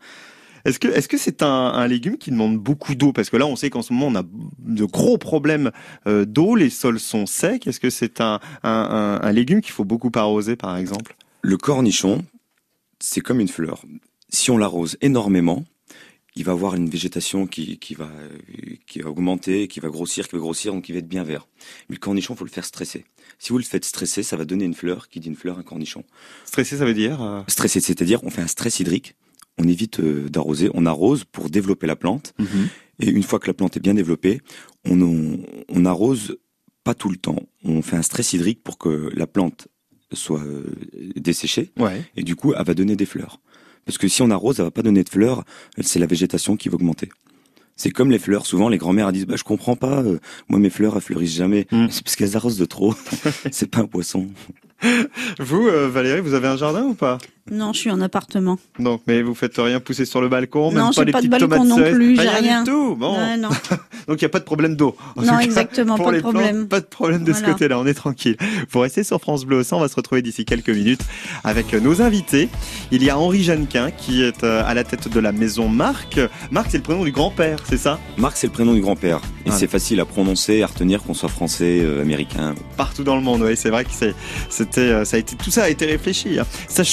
Est-ce 0.67 0.81
que 0.81 0.89
est-ce 0.89 1.07
que 1.07 1.17
c'est 1.17 1.43
un, 1.43 1.47
un 1.49 1.87
légume 1.87 2.19
qui 2.19 2.33
demande 2.33 2.59
beaucoup 2.59 2.97
d'eau? 2.97 3.13
Parce 3.13 3.31
que 3.31 3.37
là, 3.37 3.47
on 3.47 3.55
sait 3.55 3.71
qu'en 3.71 3.83
ce 3.83 3.93
moment, 3.93 4.09
on 4.09 4.21
a 4.21 4.25
de 4.59 4.85
gros 4.85 5.17
problèmes 5.17 5.71
euh, 6.09 6.25
d'eau. 6.25 6.57
Les 6.57 6.71
sols 6.71 6.99
sont 6.99 7.25
secs. 7.25 7.65
Est-ce 7.69 7.79
que 7.79 7.89
c'est 7.89 8.21
un, 8.21 8.41
un, 8.65 8.71
un, 8.71 9.21
un 9.23 9.33
légume 9.33 9.61
qu'il 9.61 9.73
faut 9.73 9.85
beaucoup 9.85 10.11
arroser, 10.17 10.57
par 10.57 10.77
exemple? 10.77 11.15
Le 11.43 11.57
cornichon, 11.57 12.25
c'est 12.99 13.21
comme 13.21 13.39
une 13.39 13.49
fleur. 13.49 13.85
Si 14.29 14.51
on 14.51 14.59
l'arrose 14.59 14.97
énormément, 15.01 15.65
il 16.35 16.43
va 16.45 16.51
avoir 16.51 16.75
une 16.75 16.91
végétation 16.91 17.47
qui, 17.47 17.79
qui 17.79 17.95
va 17.95 18.11
qui 18.89 18.99
va 18.99 19.11
augmenter, 19.11 19.69
qui 19.69 19.79
va 19.79 19.89
grossir, 19.89 20.27
qui 20.27 20.35
va 20.35 20.41
grossir, 20.41 20.73
donc 20.73 20.89
il 20.89 20.93
va 20.95 20.99
être 20.99 21.09
bien 21.09 21.23
vert. 21.23 21.47
Mais 21.89 21.95
le 21.95 22.01
cornichon, 22.01 22.35
faut 22.35 22.45
le 22.45 22.51
faire 22.51 22.65
stresser. 22.65 23.05
Si 23.39 23.51
vous 23.51 23.59
le 23.59 23.65
faites 23.65 23.85
stresser, 23.85 24.25
ça 24.25 24.37
va 24.37 24.45
donner 24.45 24.65
une 24.65 24.75
fleur. 24.75 25.09
Qui 25.09 25.21
dit 25.21 25.29
une 25.29 25.37
fleur, 25.37 25.59
un 25.61 25.63
cornichon. 25.63 26.03
Stressé, 26.45 26.79
ça 26.79 26.85
veut 26.85 26.95
dire 26.95 27.23
euh, 27.23 27.43
Stresser, 27.47 27.81
c'est-à-dire 27.81 28.25
on 28.25 28.31
fait 28.31 28.43
un 28.43 28.49
stress 28.49 28.81
hydrique. 28.81 29.15
On 29.59 29.67
évite 29.69 30.01
euh, 30.01 30.29
d'arroser, 30.29 30.71
on 30.75 30.85
arrose 30.87 31.25
pour 31.25 31.49
développer 31.51 31.87
la 31.87 31.97
plante. 31.97 32.35
Et 33.01 33.09
une 33.11 33.23
fois 33.23 33.39
que 33.39 33.47
la 33.47 33.55
plante 33.55 33.77
est 33.77 33.81
bien 33.81 33.95
développée, 33.95 34.41
on, 34.85 35.01
on, 35.03 35.39
on 35.69 35.85
arrose 35.85 36.37
pas 36.85 36.95
tout 36.95 37.09
le 37.11 37.17
temps. 37.17 37.43
On 37.65 37.83
fait 37.83 37.97
un 37.97 38.03
stress 38.03 38.33
hydrique 38.33 38.63
pour 38.63 38.79
que 38.79 39.11
la 39.15 39.27
plante 39.27 39.69
soit 40.13 40.43
euh, 40.43 40.65
desséchée 41.17 41.73
Ouais. 41.79 42.03
et 42.17 42.23
du 42.23 42.37
coup, 42.37 42.55
elle 42.55 42.65
va 42.65 42.75
donner 42.75 42.97
des 42.97 43.07
fleurs. 43.07 43.41
Parce 43.85 43.99
que 43.99 44.09
si 44.09 44.23
on 44.23 44.31
arrose, 44.31 44.59
elle 44.61 44.65
va 44.67 44.71
pas 44.71 44.83
donner 44.83 45.05
de 45.05 45.09
fleurs, 45.09 45.45
c'est 45.81 45.99
la 45.99 46.07
végétation 46.07 46.57
qui 46.57 46.69
va 46.69 46.75
augmenter. 46.77 47.09
C'est 47.77 47.91
comme 47.91 48.11
les 48.11 48.19
fleurs. 48.19 48.47
Souvent, 48.47 48.69
les 48.69 48.79
grands-mères 48.79 49.13
disent, 49.13 49.27
bah, 49.27 49.37
je 49.37 49.45
comprends 49.45 49.77
pas. 49.77 50.03
euh, 50.03 50.19
moi, 50.49 50.59
mes 50.59 50.71
fleurs, 50.71 50.97
elles 50.97 51.03
fleurissent 51.03 51.35
jamais. 51.35 51.67
Mm. 51.71 51.87
C'est 51.91 52.03
parce 52.03 52.17
qu'elles 52.17 52.37
arrosent 52.37 52.57
de 52.59 52.65
trop. 52.65 52.95
c'est 53.53 53.71
pas 53.71 53.81
un 53.81 53.87
poisson. 53.87 54.29
Vous, 55.39 55.67
euh, 55.69 55.89
Valérie, 55.89 56.21
vous 56.21 56.35
avez 56.35 56.49
un 56.49 56.57
jardin 56.57 56.85
ou 56.85 56.95
pas? 56.95 57.19
Non, 57.51 57.73
je 57.73 57.79
suis 57.79 57.91
en 57.91 58.01
appartement. 58.01 58.59
Donc, 58.79 59.03
mais 59.07 59.23
vous 59.23 59.35
faites 59.35 59.57
rien 59.57 59.79
pousser 59.81 60.05
sur 60.05 60.21
le 60.21 60.29
balcon, 60.29 60.71
même 60.73 60.83
Non, 60.85 60.91
pas 60.93 61.05
les 61.05 61.13
pas 61.13 61.21
de 61.21 61.29
petites 61.29 61.31
balcon 61.49 61.65
tomates 61.65 61.69
non 61.69 61.93
plus, 61.95 62.17
j'ai 62.17 62.23
rien, 62.29 62.41
rien. 62.41 62.63
du 62.65 62.71
tout. 62.71 62.97
Bon, 62.97 63.17
Ouais, 63.17 63.37
non, 63.37 63.49
donc 64.09 64.19
il 64.21 64.23
y 64.23 64.25
a 64.25 64.29
pas 64.29 64.39
de 64.41 64.45
problème 64.45 64.75
d'eau. 64.77 64.97
Non 65.17 65.39
exactement, 65.39 65.97
pour 65.97 66.07
pas 66.07 66.13
de 66.13 66.19
plantes, 66.21 66.33
problème. 66.35 66.69
pas 66.69 66.81
de 66.81 66.87
problème 66.87 67.25
de 67.25 67.33
ce 67.33 67.43
côté-là, 67.45 67.79
on 67.79 67.87
est 67.87 67.95
tranquille. 67.95 68.37
Vous 68.71 68.81
restez 68.81 69.05
sur 69.05 69.21
France 69.21 69.45
Bleu 69.45 69.59
Océan, 69.59 69.79
on 69.79 69.81
va 69.81 69.89
se 69.89 69.95
retrouver 69.97 70.23
d'ici 70.23 70.45
quelques 70.45 70.71
minutes 70.71 71.03
avec 71.45 71.73
nos 71.75 72.03
invités. 72.03 72.49
Il 72.91 73.03
y 73.03 73.11
a 73.11 73.19
Henri 73.19 73.43
Jeannequin 73.43 73.91
qui 73.91 74.23
est 74.23 74.43
euh, 74.45 74.63
à 74.67 74.75
la 74.75 74.85
tête 74.85 75.09
de 75.09 75.21
la 75.21 75.33
maison 75.33 75.69
Marc. 75.69 76.19
Marc, 76.51 76.67
c'est 76.71 76.79
le 76.79 76.83
prénom 76.83 77.05
du 77.05 77.13
grand-père, 77.13 77.59
c'est 77.69 77.77
ça? 77.79 77.99
Marc, 78.19 78.37
c'est 78.37 78.47
le 78.49 78.53
prénom 78.53 78.75
du 78.75 78.81
grand-père. 78.81 79.21
Et 79.45 79.51
Ah. 79.51 79.53
c'est 79.53 79.69
facile 79.69 80.01
à 80.01 80.05
prononcer, 80.05 80.63
à 80.63 80.67
retenir 80.67 81.03
qu'on 81.03 81.15
soit 81.15 81.29
français, 81.29 81.81
euh, 81.81 82.03
américain. 82.03 82.55
Partout 82.77 83.05
dans 83.05 83.15
le 83.17 83.23
monde, 83.23 83.43
oui, 83.43 83.57
c'est 83.57 83.71
vrai 83.71 83.85
que 83.85 83.91
c'était, 84.51 84.81
euh, 84.81 85.05
ça 85.05 85.17
a 85.17 85.21
été, 85.21 85.37
tout 85.37 85.51
ça 85.51 85.65
a 85.65 85.69
été 85.69 85.87
réfléchi. 85.87 86.39
Hein. 86.39 86.47
C'est 86.69 86.81
à 86.81 86.85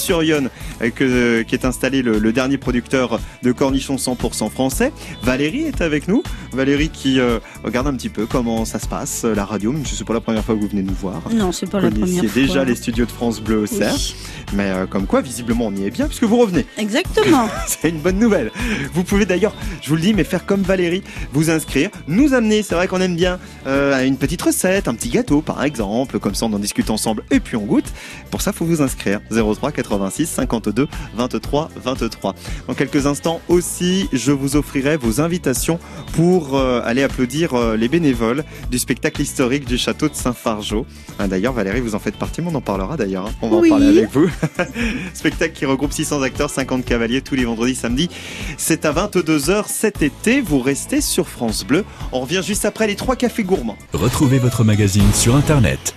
Chemilly-sur-Yonne 0.00 0.50
euh, 0.82 0.90
que, 0.90 1.42
qui 1.42 1.54
est 1.54 1.64
installé 1.64 2.02
le, 2.02 2.18
le 2.18 2.32
dernier 2.32 2.58
producteur 2.58 3.20
de 3.42 3.52
cornichons 3.52 3.96
100% 3.96 4.50
français. 4.50 4.92
Valérie 5.22 5.62
est 5.62 5.80
avec 5.80 6.08
nous. 6.08 6.22
Valérie 6.52 6.88
qui 6.88 7.20
euh, 7.20 7.38
regarde 7.64 7.86
un 7.86 7.94
petit 7.94 8.08
peu 8.08 8.26
comment 8.26 8.64
ça 8.64 8.78
se 8.78 8.86
passe, 8.86 9.22
euh, 9.24 9.34
la 9.34 9.44
radio, 9.44 9.72
même 9.72 9.84
si 9.86 9.94
c'est 9.94 10.04
pas 10.04 10.14
la 10.14 10.20
première 10.20 10.44
fois 10.44 10.54
que 10.54 10.60
vous 10.60 10.68
venez 10.68 10.82
nous 10.82 10.94
voir. 10.94 11.22
Non, 11.32 11.52
c'est 11.52 11.68
pas 11.68 11.80
la 11.80 11.90
première 11.90 12.24
fois. 12.24 12.32
déjà 12.34 12.64
les 12.64 12.74
studios 12.74 13.06
de 13.06 13.10
France 13.10 13.40
Bleu 13.40 13.62
au 13.62 13.66
Oui. 13.66 14.14
Mais 14.52 14.70
euh, 14.70 14.86
comme 14.86 15.06
quoi, 15.06 15.20
visiblement, 15.20 15.66
on 15.66 15.74
y 15.74 15.84
est 15.84 15.90
bien 15.90 16.06
puisque 16.06 16.24
vous 16.24 16.36
revenez. 16.36 16.66
Exactement. 16.78 17.48
C'est 17.66 17.88
une 17.88 18.00
bonne 18.00 18.18
nouvelle. 18.18 18.50
Vous 18.92 19.04
pouvez 19.04 19.26
d'ailleurs, 19.26 19.54
je 19.80 19.88
vous 19.88 19.96
le 19.96 20.00
dis, 20.02 20.14
mais 20.14 20.24
faire 20.24 20.46
comme 20.46 20.62
Valérie, 20.62 21.02
vous 21.32 21.50
inscrire, 21.50 21.90
nous 22.08 22.34
amener. 22.34 22.62
C'est 22.62 22.74
vrai 22.74 22.88
qu'on 22.88 23.00
aime 23.00 23.16
bien 23.16 23.38
euh, 23.66 24.04
une 24.04 24.16
petite 24.16 24.42
recette, 24.42 24.88
un 24.88 24.94
petit 24.94 25.10
gâteau 25.10 25.40
par 25.40 25.62
exemple, 25.64 26.18
comme 26.18 26.34
ça 26.34 26.46
on 26.46 26.52
en 26.52 26.58
discute 26.58 26.90
ensemble 26.90 27.24
et 27.30 27.40
puis 27.40 27.56
on 27.56 27.64
goûte. 27.64 27.92
Pour 28.30 28.42
ça, 28.42 28.52
faut 28.52 28.64
vous 28.64 28.82
inscrire. 28.82 29.20
03 29.30 29.72
86 29.72 30.26
52 30.26 30.88
23 31.14 31.70
23. 31.76 32.34
Dans 32.66 32.74
quelques 32.74 33.06
instants 33.06 33.40
aussi, 33.48 34.08
je 34.12 34.32
vous 34.32 34.56
offrirai 34.56 34.96
vos 34.96 35.20
invitations 35.20 35.78
pour 36.14 36.39
euh, 36.54 36.80
aller 36.84 37.02
applaudir 37.02 37.54
euh, 37.54 37.76
les 37.76 37.88
bénévoles 37.88 38.44
du 38.70 38.78
spectacle 38.78 39.20
historique 39.22 39.64
du 39.66 39.78
château 39.78 40.08
de 40.08 40.14
Saint-Fargeau. 40.14 40.86
Ah, 41.18 41.28
d'ailleurs, 41.28 41.52
Valérie, 41.52 41.80
vous 41.80 41.94
en 41.94 41.98
faites 41.98 42.16
partie, 42.16 42.40
mais 42.42 42.48
on 42.50 42.54
en 42.54 42.60
parlera 42.60 42.96
d'ailleurs. 42.96 43.26
hein. 43.26 43.32
On 43.42 43.48
va 43.48 43.56
Oui. 43.58 43.68
en 43.70 43.78
parler 43.78 43.98
avec 43.98 44.10
vous. 44.12 44.28
Spectacle 45.14 45.54
qui 45.54 45.66
regroupe 45.66 45.92
600 45.92 46.22
acteurs, 46.22 46.50
50 46.50 46.84
cavaliers 46.84 47.20
tous 47.22 47.34
les 47.34 47.44
vendredis, 47.44 47.74
samedis. 47.74 48.08
C'est 48.56 48.84
à 48.84 48.92
22h 48.92 49.64
cet 49.68 50.02
été. 50.02 50.40
Vous 50.40 50.60
restez 50.60 51.00
sur 51.00 51.28
France 51.28 51.64
Bleu. 51.64 51.84
On 52.12 52.20
revient 52.20 52.42
juste 52.44 52.64
après 52.64 52.86
les 52.86 52.96
trois 52.96 53.16
cafés 53.16 53.44
gourmands. 53.44 53.76
Retrouvez 53.92 54.38
votre 54.38 54.64
magazine 54.64 55.12
sur 55.14 55.34
Internet. 55.36 55.94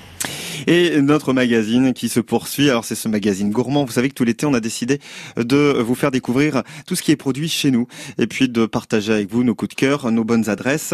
Et 0.67 1.01
notre 1.01 1.33
magazine 1.33 1.93
qui 1.93 2.09
se 2.09 2.19
poursuit, 2.19 2.69
alors 2.69 2.85
c'est 2.85 2.95
ce 2.95 3.07
magazine 3.07 3.51
gourmand. 3.51 3.85
Vous 3.85 3.91
savez 3.91 4.09
que 4.09 4.13
tout 4.13 4.23
l'été, 4.23 4.45
on 4.45 4.53
a 4.53 4.59
décidé 4.59 4.99
de 5.37 5.77
vous 5.79 5.95
faire 5.95 6.11
découvrir 6.11 6.63
tout 6.85 6.95
ce 6.95 7.01
qui 7.01 7.11
est 7.11 7.15
produit 7.15 7.49
chez 7.49 7.71
nous 7.71 7.87
et 8.17 8.27
puis 8.27 8.49
de 8.49 8.65
partager 8.65 9.13
avec 9.13 9.29
vous 9.29 9.43
nos 9.43 9.55
coups 9.55 9.69
de 9.69 9.75
cœur, 9.75 10.11
nos 10.11 10.23
bonnes 10.23 10.49
adresses, 10.49 10.93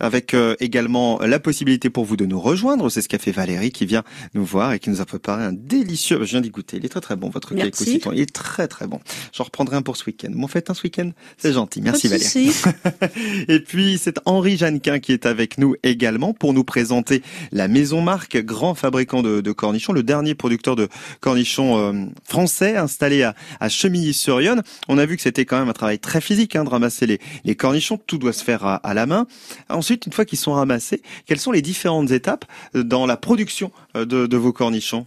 avec 0.00 0.34
euh, 0.34 0.54
également 0.60 1.18
la 1.20 1.38
possibilité 1.38 1.90
pour 1.90 2.04
vous 2.04 2.16
de 2.16 2.26
nous 2.26 2.40
rejoindre. 2.40 2.88
C'est 2.90 3.02
ce 3.02 3.08
qu'a 3.08 3.18
fait 3.18 3.32
Valérie 3.32 3.70
qui 3.70 3.86
vient 3.86 4.04
nous 4.34 4.44
voir 4.44 4.72
et 4.72 4.78
qui 4.78 4.90
nous 4.90 5.00
a 5.00 5.04
préparé 5.04 5.44
un 5.44 5.52
délicieux. 5.52 6.18
Je 6.20 6.30
viens 6.30 6.40
d'y 6.40 6.50
goûter. 6.50 6.76
Il 6.76 6.84
est 6.84 6.88
très 6.88 7.00
très 7.00 7.16
bon 7.16 7.28
votre 7.28 7.50
cake 7.54 7.64
Merci. 7.64 7.82
au 7.82 7.86
citron. 7.86 8.12
Il 8.12 8.20
est 8.20 8.32
très 8.32 8.68
très 8.68 8.86
bon. 8.86 9.00
J'en 9.32 9.44
reprendrai 9.44 9.76
un 9.76 9.82
pour 9.82 9.96
ce 9.96 10.04
week-end. 10.06 10.30
M'en 10.32 10.48
faites 10.48 10.70
un 10.70 10.74
ce 10.74 10.82
week-end 10.84 11.10
C'est 11.36 11.52
gentil. 11.52 11.80
Merci 11.82 12.08
Valérie. 12.08 12.52
Et 13.48 13.60
puis 13.60 13.98
c'est 13.98 14.18
Henri 14.24 14.56
Jeannequin 14.56 14.98
qui 14.98 15.12
est 15.12 15.26
avec 15.26 15.58
nous 15.58 15.74
également 15.82 16.32
pour 16.32 16.52
nous 16.52 16.64
présenter 16.64 17.22
la 17.52 17.68
Maison 17.68 18.00
Marque, 18.00 18.36
grand 18.38 18.74
fabricant 18.74 19.07
de, 19.16 19.52
cornichons, 19.52 19.92
le 19.92 20.02
dernier 20.02 20.34
producteur 20.34 20.76
de 20.76 20.88
cornichons 21.20 21.78
euh, 21.78 22.04
français 22.24 22.76
installé 22.76 23.22
à, 23.22 23.68
Chemilly-sur-Yonne. 23.68 24.62
On 24.88 24.98
a 24.98 25.06
vu 25.06 25.16
que 25.16 25.22
c'était 25.22 25.44
quand 25.44 25.58
même 25.58 25.68
un 25.68 25.72
travail 25.72 25.98
très 25.98 26.20
physique 26.20 26.56
hein, 26.56 26.64
de 26.64 26.68
ramasser 26.68 27.06
les, 27.06 27.18
les 27.44 27.56
cornichons, 27.56 27.98
tout 28.06 28.18
doit 28.18 28.32
se 28.32 28.44
faire 28.44 28.64
à, 28.64 28.94
la 28.94 29.06
main. 29.06 29.26
Ensuite, 29.68 30.06
une 30.06 30.12
fois 30.12 30.24
qu'ils 30.24 30.38
sont 30.38 30.52
ramassés, 30.52 31.02
quelles 31.26 31.40
sont 31.40 31.52
les 31.52 31.62
différentes 31.62 32.10
étapes 32.10 32.44
euh, 32.74 32.82
dans 32.82 33.06
la 33.06 33.16
production 33.16 33.72
euh, 33.96 34.04
de, 34.04 34.36
vos 34.36 34.52
cornichons? 34.52 35.06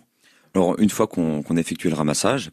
Alors, 0.55 0.77
une 0.79 0.89
fois 0.89 1.07
qu'on 1.07 1.41
a 1.41 1.59
effectué 1.59 1.89
le 1.89 1.95
ramassage, 1.95 2.49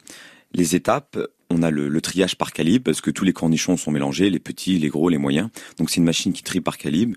les 0.53 0.77
étapes, 0.77 1.19
on 1.51 1.63
a 1.63 1.71
le, 1.71 1.89
le 1.89 2.01
triage 2.01 2.37
par 2.37 2.53
calibre, 2.53 2.85
parce 2.85 3.01
que 3.01 3.11
tous 3.11 3.25
les 3.25 3.33
cornichons 3.33 3.77
sont 3.77 3.91
mélangés, 3.91 4.31
les 4.31 4.39
petits, 4.39 4.79
les 4.79 4.89
gros, 4.89 5.09
les 5.09 5.19
moyens. 5.19 5.49
Donc, 5.79 5.91
c'est 5.91 5.97
une 5.97 6.05
machine 6.05 6.33
qui 6.33 6.43
trie 6.43 6.61
par 6.61 6.79
calibre. 6.79 7.17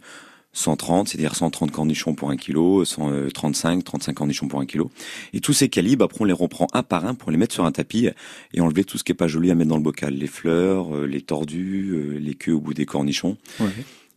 130, 0.54 1.08
c'est-à-dire 1.08 1.36
130 1.36 1.72
cornichons 1.72 2.14
pour 2.14 2.30
un 2.30 2.36
kilo, 2.38 2.84
135, 2.86 3.84
35 3.84 4.14
cornichons 4.14 4.48
pour 4.48 4.60
un 4.60 4.66
kilo. 4.66 4.92
Et 5.34 5.40
tous 5.40 5.54
ces 5.54 5.70
calibres, 5.70 6.04
après, 6.06 6.20
on 6.22 6.26
les 6.26 6.34
reprend 6.34 6.68
un 6.74 6.84
par 6.84 7.06
un 7.06 7.14
pour 7.16 7.32
les 7.32 7.38
mettre 7.38 7.54
sur 7.54 7.66
un 7.66 7.72
tapis 7.72 8.10
et 8.54 8.62
enlever 8.62 8.84
tout 8.84 8.98
ce 8.98 9.04
qui 9.04 9.12
est 9.12 9.16
pas 9.16 9.28
joli 9.28 9.50
à 9.52 9.56
mettre 9.56 9.70
dans 9.70 9.78
le 9.78 9.84
bocal. 9.84 10.14
Les 10.14 10.28
fleurs, 10.28 10.96
euh, 10.96 11.06
les 11.06 11.22
tordus, 11.22 11.92
euh, 11.94 12.18
les 12.20 12.34
queues 12.34 12.54
au 12.54 12.60
bout 12.60 12.74
des 12.74 12.86
cornichons. 12.86 13.38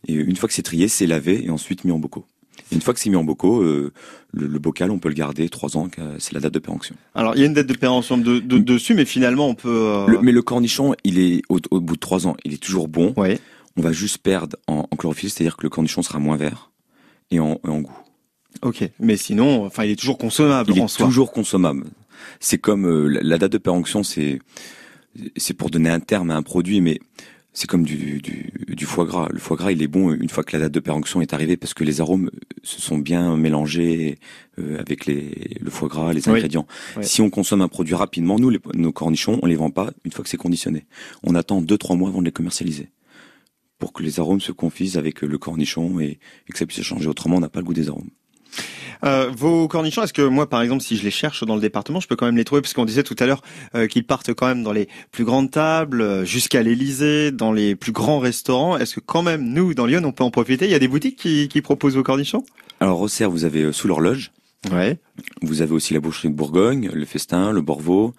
Et 0.07 0.13
une 0.13 0.35
fois 0.35 0.47
que 0.47 0.53
c'est 0.53 0.61
trié, 0.61 0.87
c'est 0.87 1.07
lavé 1.07 1.45
et 1.45 1.49
ensuite 1.49 1.83
mis 1.85 1.91
en 1.91 1.99
bocaux. 1.99 2.25
Et 2.71 2.75
une 2.75 2.81
fois 2.81 2.93
que 2.93 2.99
c'est 2.99 3.09
mis 3.09 3.15
en 3.15 3.23
bocaux, 3.23 3.61
euh, 3.61 3.91
le, 4.33 4.47
le 4.47 4.59
bocal, 4.59 4.89
on 4.91 4.97
peut 4.99 5.09
le 5.09 5.15
garder 5.15 5.49
trois 5.49 5.77
ans, 5.77 5.87
c'est 6.19 6.33
la 6.33 6.39
date 6.39 6.53
de 6.53 6.59
péremption. 6.59 6.95
Alors, 7.13 7.35
il 7.35 7.39
y 7.39 7.43
a 7.43 7.45
une 7.47 7.53
date 7.53 7.67
de 7.67 7.73
péremption 7.73 8.17
de, 8.17 8.39
de- 8.39 8.57
dessus, 8.57 8.93
mais 8.93 9.05
finalement, 9.05 9.47
on 9.49 9.55
peut... 9.55 9.69
euh, 9.69 10.07
Le- 10.07 10.19
mais 10.21 10.31
le 10.31 10.41
cornichon, 10.41 10.95
il 11.03 11.19
est 11.19 11.41
au, 11.49 11.59
au 11.71 11.79
bout 11.81 11.95
de 11.95 11.99
trois 11.99 12.27
ans, 12.27 12.35
il 12.45 12.53
est 12.53 12.61
toujours 12.61 12.87
bon. 12.87 13.13
Ouais. 13.17 13.39
On 13.77 13.81
va 13.81 13.91
juste 13.91 14.19
perdre 14.19 14.57
en, 14.67 14.87
en 14.89 14.95
chlorophylle, 14.95 15.29
c'est-à-dire 15.29 15.57
que 15.57 15.63
le 15.63 15.69
cornichon 15.69 16.01
sera 16.01 16.19
moins 16.19 16.37
vert 16.37 16.71
et 17.31 17.39
en, 17.39 17.59
et 17.65 17.69
en 17.69 17.81
goût. 17.81 17.97
Ok, 18.61 18.89
mais 18.99 19.17
sinon, 19.17 19.65
enfin, 19.65 19.83
il 19.83 19.91
est 19.91 19.95
toujours 19.97 20.17
consommable 20.17 20.71
Il 20.73 20.81
en 20.81 20.85
est 20.85 20.87
soi. 20.87 21.05
toujours 21.07 21.31
consommable. 21.33 21.83
C'est 22.39 22.57
comme 22.57 22.85
euh, 22.87 23.07
la, 23.07 23.21
la 23.21 23.37
date 23.37 23.51
de 23.51 23.57
péremption, 23.57 24.03
c'est 24.03 24.39
c'est 25.37 25.53
pour 25.53 25.69
donner 25.69 25.89
un 25.89 25.99
terme 25.99 26.31
à 26.31 26.35
un 26.35 26.43
produit, 26.43 26.79
mais 26.81 26.99
c'est 27.53 27.67
comme 27.69 27.83
du, 27.83 28.19
du, 28.21 28.51
du 28.67 28.85
foie 28.85 29.05
gras. 29.05 29.27
Le 29.31 29.39
foie 29.39 29.55
gras, 29.55 29.71
il 29.71 29.81
est 29.81 29.87
bon 29.87 30.11
une 30.13 30.27
fois 30.29 30.43
que 30.43 30.55
la 30.57 30.63
date 30.63 30.73
de 30.73 30.79
péremption 30.81 31.21
est 31.21 31.33
arrivée 31.33 31.55
parce 31.55 31.73
que 31.73 31.83
les 31.85 32.01
arômes 32.01 32.29
se 32.63 32.81
sont 32.81 32.97
bien 32.97 33.37
mélangés 33.37 34.17
euh, 34.59 34.77
avec 34.79 35.05
les, 35.05 35.57
le 35.61 35.69
foie 35.69 35.87
gras, 35.87 36.11
les 36.13 36.27
ingrédients. 36.29 36.67
Si 37.01 37.21
on 37.21 37.29
consomme 37.29 37.61
un 37.61 37.69
produit 37.69 37.93
rapidement, 37.95 38.39
nous, 38.39 38.49
les- 38.49 38.59
nos 38.73 38.91
cornichons, 38.91 39.39
on 39.41 39.45
les 39.45 39.55
vend 39.55 39.69
pas 39.69 39.91
une 40.03 40.11
fois 40.11 40.23
que 40.23 40.29
c'est 40.29 40.35
conditionné. 40.37 40.85
On 41.23 41.33
attend 41.35 41.61
deux 41.61 41.77
trois 41.77 41.95
mois 41.95 42.09
avant 42.09 42.19
de 42.19 42.25
les 42.25 42.31
commercialiser 42.33 42.89
pour 43.85 43.93
que 43.93 44.01
les 44.01 44.19
arômes 44.19 44.41
se 44.41 44.51
confisent 44.51 44.97
avec 44.97 45.21
le 45.21 45.37
cornichon 45.37 45.99
et, 45.99 46.17
et 46.47 46.51
que 46.51 46.57
ça 46.57 46.65
puisse 46.65 46.81
changer. 46.81 47.07
Autrement, 47.07 47.35
on 47.35 47.39
n'a 47.39 47.49
pas 47.49 47.59
le 47.59 47.65
goût 47.65 47.75
des 47.75 47.87
arômes. 47.87 48.09
Euh, 49.03 49.29
vos 49.29 49.67
cornichons, 49.67 50.01
est-ce 50.01 50.11
que 50.11 50.23
moi, 50.23 50.49
par 50.49 50.63
exemple, 50.63 50.81
si 50.81 50.97
je 50.97 51.03
les 51.03 51.11
cherche 51.11 51.43
dans 51.43 51.53
le 51.53 51.61
département, 51.61 51.99
je 51.99 52.07
peux 52.07 52.15
quand 52.15 52.25
même 52.25 52.35
les 52.35 52.45
trouver? 52.45 52.63
Parce 52.63 52.73
qu'on 52.73 52.85
disait 52.85 53.03
tout 53.03 53.15
à 53.19 53.27
l'heure 53.27 53.43
euh, 53.75 53.85
qu'ils 53.85 54.07
partent 54.07 54.33
quand 54.33 54.47
même 54.47 54.63
dans 54.63 54.71
les 54.71 54.87
plus 55.11 55.23
grandes 55.23 55.51
tables, 55.51 56.01
euh, 56.01 56.25
jusqu'à 56.25 56.63
l'Elysée, 56.63 57.29
dans 57.31 57.53
les 57.53 57.75
plus 57.75 57.91
grands 57.91 58.17
restaurants. 58.17 58.75
Est-ce 58.75 58.95
que 58.95 59.01
quand 59.01 59.21
même, 59.21 59.53
nous, 59.53 59.75
dans 59.75 59.85
Lyon, 59.85 60.01
on 60.03 60.11
peut 60.11 60.23
en 60.23 60.31
profiter? 60.31 60.65
Il 60.65 60.71
y 60.71 60.75
a 60.75 60.79
des 60.79 60.87
boutiques 60.87 61.17
qui, 61.17 61.47
qui 61.47 61.61
proposent 61.61 61.95
vos 61.95 62.01
cornichons? 62.01 62.43
Alors, 62.79 63.01
au 63.01 63.07
Serre, 63.07 63.29
vous 63.29 63.45
avez 63.45 63.61
euh, 63.61 63.71
sous 63.71 63.87
l'horloge. 63.87 64.31
Ouais. 64.71 64.97
Vous 65.43 65.61
avez 65.61 65.73
aussi 65.73 65.93
la 65.93 65.99
boucherie 65.99 66.29
de 66.29 66.33
Bourgogne, 66.33 66.89
le 66.91 67.05
Festin, 67.05 67.51
le 67.51 67.61
Borvo. 67.61 68.15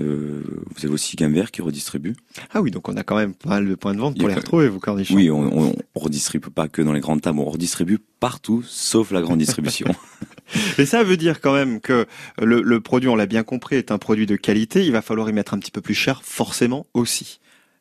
Euh, 0.00 0.42
vous 0.74 0.84
avez 0.84 0.92
aussi 0.92 1.16
Gambert 1.16 1.50
qui 1.50 1.62
redistribue. 1.62 2.14
Ah 2.52 2.60
oui, 2.60 2.70
donc 2.70 2.88
on 2.88 2.96
a 2.96 3.04
quand 3.04 3.16
même 3.16 3.34
pas 3.34 3.50
mal 3.50 3.68
de 3.68 3.74
points 3.76 3.94
de 3.94 4.00
vente 4.00 4.18
pour 4.18 4.28
les 4.28 4.34
retrouver, 4.34 4.68
vos 4.68 4.80
cornichons. 4.80 5.14
Oui, 5.14 5.30
on, 5.30 5.68
on, 5.68 5.74
redistribue 5.94 6.50
pas 6.50 6.68
que 6.68 6.82
dans 6.82 6.92
les 6.92 7.00
grandes 7.00 7.22
tables, 7.22 7.38
on 7.38 7.44
redistribue 7.44 7.98
partout, 8.20 8.62
sauf 8.66 9.12
la 9.12 9.22
grande 9.22 9.38
distribution. 9.38 9.86
Et 10.78 10.86
ça 10.86 11.02
veut 11.02 11.16
dire 11.16 11.40
quand 11.40 11.54
même 11.54 11.80
que 11.80 12.06
le, 12.40 12.62
le 12.62 12.80
produit, 12.80 13.08
on 13.08 13.16
l'a 13.16 13.26
bien 13.26 13.42
compris, 13.42 13.76
est 13.76 13.90
un 13.90 13.98
produit 13.98 14.26
de 14.26 14.36
qualité. 14.36 14.84
Il 14.84 14.92
va 14.92 15.02
falloir 15.02 15.28
y 15.28 15.32
mettre 15.32 15.54
un 15.54 15.58
petit 15.58 15.70
peu 15.70 15.80
plus 15.80 15.94
cher, 15.94 16.22
forcément 16.24 16.86
aussi. 16.94 17.40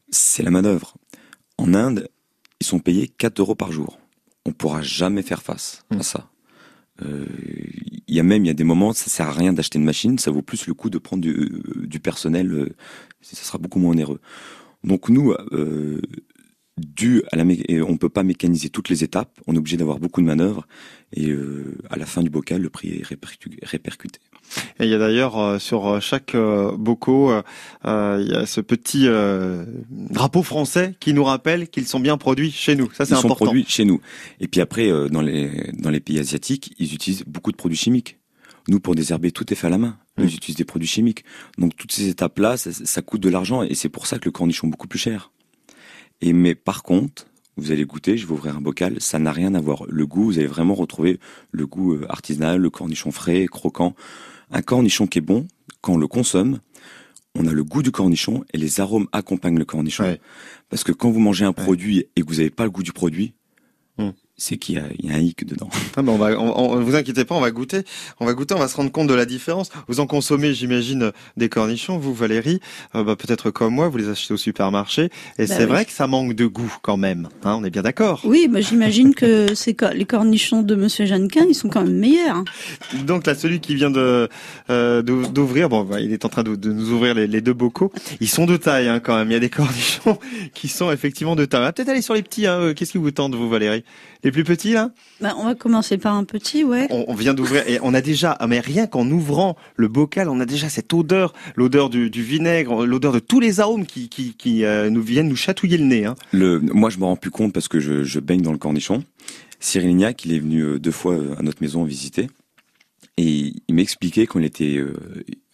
C'est 0.09 0.43
la 0.43 0.51
manœuvre. 0.51 0.95
En 1.57 1.73
Inde, 1.73 2.09
ils 2.59 2.65
sont 2.65 2.79
payés 2.79 3.07
4 3.07 3.39
euros 3.39 3.55
par 3.55 3.71
jour. 3.71 3.99
On 4.45 4.51
pourra 4.51 4.81
jamais 4.81 5.23
faire 5.23 5.41
face 5.41 5.83
à 5.89 6.03
ça. 6.03 6.29
Euh, 7.03 7.25
y 8.13 8.19
a 8.19 8.23
même, 8.23 8.43
il 8.45 8.47
y 8.47 8.51
a 8.51 8.53
des 8.53 8.63
moments, 8.63 8.93
ça 8.93 9.09
sert 9.09 9.27
à 9.27 9.31
rien 9.31 9.51
d'acheter 9.51 9.79
une 9.79 9.85
machine, 9.85 10.19
ça 10.19 10.29
vaut 10.29 10.43
plus 10.43 10.67
le 10.67 10.75
coup 10.75 10.91
de 10.91 10.99
prendre 10.99 11.21
du, 11.21 11.63
du 11.75 11.99
personnel, 11.99 12.51
euh, 12.51 12.75
ça 13.21 13.35
sera 13.35 13.57
beaucoup 13.57 13.79
moins 13.79 13.93
onéreux. 13.93 14.19
Donc 14.83 15.09
nous, 15.09 15.33
euh, 15.51 15.99
dû 16.77 17.23
à 17.31 17.37
la, 17.37 17.45
on 17.87 17.97
peut 17.97 18.09
pas 18.09 18.23
mécaniser 18.23 18.69
toutes 18.69 18.89
les 18.89 19.03
étapes, 19.03 19.39
on 19.47 19.55
est 19.55 19.57
obligé 19.57 19.77
d'avoir 19.77 19.99
beaucoup 19.99 20.21
de 20.21 20.27
manœuvres, 20.27 20.67
et 21.13 21.29
euh, 21.31 21.77
à 21.89 21.97
la 21.97 22.05
fin 22.05 22.21
du 22.21 22.29
bocal, 22.29 22.61
le 22.61 22.69
prix 22.69 22.89
est 22.89 23.01
répercu- 23.03 23.57
répercuté. 23.63 24.19
Et 24.79 24.85
il 24.85 24.89
y 24.89 24.93
a 24.93 24.97
d'ailleurs 24.97 25.37
euh, 25.39 25.59
sur 25.59 25.87
euh, 25.87 25.99
chaque 25.99 26.35
euh, 26.35 26.75
bocaux, 26.77 27.31
euh, 27.31 28.19
il 28.21 28.31
y 28.31 28.35
a 28.35 28.45
ce 28.45 28.61
petit 28.61 29.07
drapeau 29.89 30.43
français 30.43 30.95
qui 30.99 31.13
nous 31.13 31.23
rappelle 31.23 31.67
qu'ils 31.69 31.87
sont 31.87 31.99
bien 31.99 32.17
produits 32.17 32.51
chez 32.51 32.75
nous. 32.75 32.91
Ça, 32.91 33.05
c'est 33.05 33.13
Ils 33.13 33.17
sont 33.17 33.27
important. 33.27 33.45
produits 33.45 33.65
chez 33.67 33.85
nous. 33.85 34.01
Et 34.39 34.47
puis 34.47 34.61
après, 34.61 34.89
dans 35.09 35.21
les 35.21 35.71
dans 35.73 35.89
les 35.89 35.99
pays 35.99 36.19
asiatiques, 36.19 36.73
ils 36.79 36.93
utilisent 36.93 37.23
beaucoup 37.27 37.51
de 37.51 37.57
produits 37.57 37.77
chimiques. 37.77 38.17
Nous, 38.67 38.79
pour 38.79 38.95
désherber, 38.95 39.31
tout 39.31 39.51
est 39.53 39.55
fait 39.55 39.67
à 39.67 39.69
la 39.69 39.77
main. 39.77 39.97
Eux, 40.19 40.23
Mm. 40.23 40.27
Ils 40.27 40.35
utilisent 40.35 40.57
des 40.57 40.65
produits 40.65 40.87
chimiques. 40.87 41.23
Donc 41.57 41.75
toutes 41.75 41.91
ces 41.91 42.07
étapes-là, 42.07 42.57
ça, 42.57 42.71
ça 42.71 43.01
coûte 43.01 43.21
de 43.21 43.29
l'argent 43.29 43.63
et 43.63 43.75
c'est 43.75 43.89
pour 43.89 44.07
ça 44.07 44.17
que 44.17 44.25
le 44.25 44.31
cornichon 44.31 44.67
est 44.67 44.71
beaucoup 44.71 44.87
plus 44.87 44.99
cher. 44.99 45.31
Et 46.21 46.31
mais 46.33 46.55
par 46.55 46.83
contre, 46.83 47.27
vous 47.57 47.71
allez 47.71 47.85
goûter, 47.85 48.17
je 48.17 48.25
vais 48.25 48.33
ouvrir 48.33 48.55
un 48.57 48.61
bocal, 48.61 48.95
ça 48.99 49.19
n'a 49.19 49.31
rien 49.31 49.53
à 49.55 49.61
voir. 49.61 49.83
Le 49.87 50.05
goût, 50.07 50.23
vous 50.25 50.37
allez 50.39 50.47
vraiment 50.47 50.73
retrouver 50.73 51.19
le 51.51 51.67
goût 51.67 51.97
artisanal, 52.09 52.59
le 52.59 52.69
cornichon 52.69 53.11
frais, 53.11 53.45
croquant. 53.45 53.93
Un 54.51 54.61
cornichon 54.61 55.07
qui 55.07 55.19
est 55.19 55.21
bon, 55.21 55.47
quand 55.81 55.93
on 55.93 55.97
le 55.97 56.07
consomme, 56.07 56.59
on 57.35 57.47
a 57.47 57.51
le 57.51 57.63
goût 57.63 57.81
du 57.83 57.91
cornichon 57.91 58.43
et 58.53 58.57
les 58.57 58.79
arômes 58.79 59.07
accompagnent 59.11 59.59
le 59.59 59.65
cornichon. 59.65 60.03
Ouais. 60.03 60.21
Parce 60.69 60.83
que 60.83 60.91
quand 60.91 61.11
vous 61.11 61.19
mangez 61.19 61.45
un 61.45 61.53
produit 61.53 62.05
et 62.15 62.21
que 62.21 62.27
vous 62.27 62.35
n'avez 62.35 62.49
pas 62.49 62.63
le 62.63 62.71
goût 62.71 62.83
du 62.83 62.93
produit, 62.93 63.33
Hmm. 63.97 64.09
C'est 64.37 64.57
qu'il 64.57 64.75
y 64.75 64.77
a, 64.79 64.83
il 64.99 65.09
y 65.09 65.13
a 65.13 65.15
un 65.15 65.19
hic 65.19 65.45
dedans. 65.45 65.69
Ah 65.97 66.01
ben 66.01 66.11
on 66.11 66.17
va, 66.17 66.37
on, 66.37 66.73
on- 66.73 66.79
vous 66.81 66.95
inquiétez 66.95 67.23
pas, 67.23 67.35
on 67.35 67.39
va 67.41 67.51
goûter. 67.51 67.83
On 68.19 68.25
va 68.25 68.33
goûter, 68.33 68.53
on 68.53 68.59
va 68.59 68.67
se 68.67 68.75
rendre 68.75 68.91
compte 68.91 69.07
de 69.07 69.13
la 69.13 69.25
différence. 69.25 69.69
Vous 69.87 70.01
en 70.01 70.07
consommez, 70.07 70.53
j'imagine, 70.53 71.11
des 71.37 71.47
cornichons, 71.47 71.97
vous 71.97 72.13
Valérie, 72.13 72.59
euh, 72.95 73.03
bah, 73.05 73.15
peut-être 73.15 73.49
comme 73.51 73.73
moi, 73.75 73.87
vous 73.87 73.97
les 73.97 74.09
achetez 74.09 74.33
au 74.33 74.37
supermarché. 74.37 75.05
Et 75.39 75.45
Bah 75.45 75.55
c'est 75.55 75.63
oui. 75.63 75.69
vrai 75.69 75.85
que 75.85 75.91
ça 75.91 76.07
manque 76.07 76.33
de 76.33 76.45
goût 76.45 76.73
quand 76.81 76.97
même. 76.97 77.29
Hein, 77.45 77.57
on 77.59 77.63
est 77.63 77.69
bien 77.69 77.81
d'accord. 77.81 78.21
Oui, 78.25 78.49
bah, 78.51 78.59
j'imagine 78.59 79.15
que 79.15 79.53
c'est 79.55 79.79
les 79.93 80.05
cornichons 80.05 80.63
de 80.63 80.75
Monsieur 80.75 81.05
Jeannequin, 81.05 81.45
ils 81.47 81.55
sont 81.55 81.69
quand 81.69 81.83
même 81.83 81.95
meilleurs. 81.97 82.35
hein. 82.37 82.45
Donc 83.05 83.25
là, 83.27 83.35
celui 83.35 83.61
qui 83.61 83.75
vient 83.75 83.89
de 83.91 84.27
euh, 84.69 85.01
d'ou- 85.01 85.27
d'ouvrir, 85.27 85.69
bon, 85.69 85.83
bah, 85.85 86.01
il 86.01 86.11
est 86.11 86.25
en 86.25 86.29
train 86.29 86.43
de, 86.43 86.55
de 86.55 86.71
nous 86.73 86.91
ouvrir 86.91 87.13
les, 87.13 87.27
les 87.27 87.39
deux 87.41 87.53
bocaux. 87.53 87.91
Ils 88.19 88.29
sont 88.29 88.45
de 88.45 88.57
taille 88.57 88.89
hein, 88.89 88.99
quand 88.99 89.15
même. 89.15 89.29
Il 89.29 89.33
y 89.33 89.37
a 89.37 89.39
des 89.39 89.49
cornichons 89.49 90.19
qui 90.53 90.67
sont 90.67 90.91
effectivement 90.91 91.37
de 91.37 91.45
taille. 91.45 91.61
On 91.61 91.63
va 91.63 91.71
peut-être 91.73 91.89
aller 91.89 92.01
sur 92.01 92.13
les 92.15 92.21
petits. 92.23 92.47
Hein. 92.47 92.59
Euh, 92.59 92.73
Qu'est-ce 92.73 92.91
qui 92.91 92.97
vous 92.97 93.11
tente, 93.11 93.33
vous, 93.33 93.47
Valérie? 93.49 93.83
Les 94.25 94.31
plus 94.31 94.43
petits 94.43 94.73
là 94.73 94.89
Bah, 95.21 95.35
on 95.37 95.45
va 95.45 95.53
commencer 95.53 95.99
par 95.99 96.15
un 96.15 96.23
petit, 96.23 96.63
ouais. 96.63 96.87
on, 96.89 97.05
on 97.07 97.13
vient 97.13 97.35
d'ouvrir 97.35 97.63
et 97.69 97.77
on 97.83 97.93
a 97.93 98.01
déjà, 98.01 98.31
ah, 98.31 98.47
mais 98.47 98.59
rien 98.59 98.87
qu'en 98.87 99.07
ouvrant 99.11 99.55
le 99.75 99.87
bocal, 99.87 100.29
on 100.29 100.39
a 100.39 100.47
déjà 100.47 100.67
cette 100.67 100.91
odeur, 100.93 101.31
l'odeur 101.55 101.91
du, 101.91 102.09
du 102.09 102.23
vinaigre, 102.23 102.87
l'odeur 102.87 103.13
de 103.13 103.19
tous 103.19 103.39
les 103.39 103.59
arômes 103.59 103.85
qui, 103.85 104.09
qui, 104.09 104.33
qui 104.33 104.65
euh, 104.65 104.89
nous 104.89 105.03
viennent 105.03 105.29
nous 105.29 105.35
chatouiller 105.35 105.77
le 105.77 105.85
nez. 105.85 106.05
Hein. 106.05 106.15
Le, 106.31 106.59
moi, 106.59 106.89
je 106.89 106.97
me 106.97 107.03
rends 107.05 107.15
plus 107.15 107.29
compte 107.29 107.53
parce 107.53 107.67
que 107.67 107.79
je, 107.79 108.03
je 108.03 108.19
baigne 108.19 108.41
dans 108.41 108.51
le 108.51 108.57
cornichon. 108.57 109.03
Cyril 109.59 109.89
Lignac, 109.89 110.25
il 110.25 110.33
est 110.33 110.39
venu 110.39 110.61
euh, 110.61 110.79
deux 110.79 110.89
fois 110.91 111.13
euh, 111.13 111.35
à 111.37 111.43
notre 111.43 111.61
maison 111.61 111.83
visiter. 111.83 112.27
Et 113.17 113.53
il 113.67 113.75
m'expliquait 113.75 114.25
quand 114.25 114.39
il 114.39 114.45
était 114.45 114.77
euh, 114.77 114.93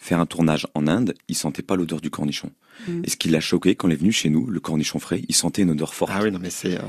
faire 0.03 0.19
un 0.19 0.25
tournage 0.25 0.65
en 0.73 0.87
Inde, 0.87 1.13
il 1.29 1.35
sentait 1.35 1.61
pas 1.61 1.75
l'odeur 1.75 2.01
du 2.01 2.09
cornichon. 2.09 2.49
Mm. 2.87 3.01
Et 3.03 3.09
ce 3.11 3.15
qui 3.17 3.29
l'a 3.29 3.39
choqué, 3.39 3.75
quand 3.75 3.87
il 3.87 3.93
est 3.93 3.97
venu 3.97 4.11
chez 4.11 4.29
nous, 4.29 4.47
le 4.47 4.59
cornichon 4.59 4.97
frais, 4.97 5.21
il 5.29 5.35
sentait 5.35 5.61
une 5.61 5.69
odeur 5.69 5.93
forte. 5.93 6.11
Ah 6.13 6.21
oui, 6.23 6.31
non 6.31 6.39
mais 6.41 6.49
c'est. 6.49 6.77
euh, 6.79 6.81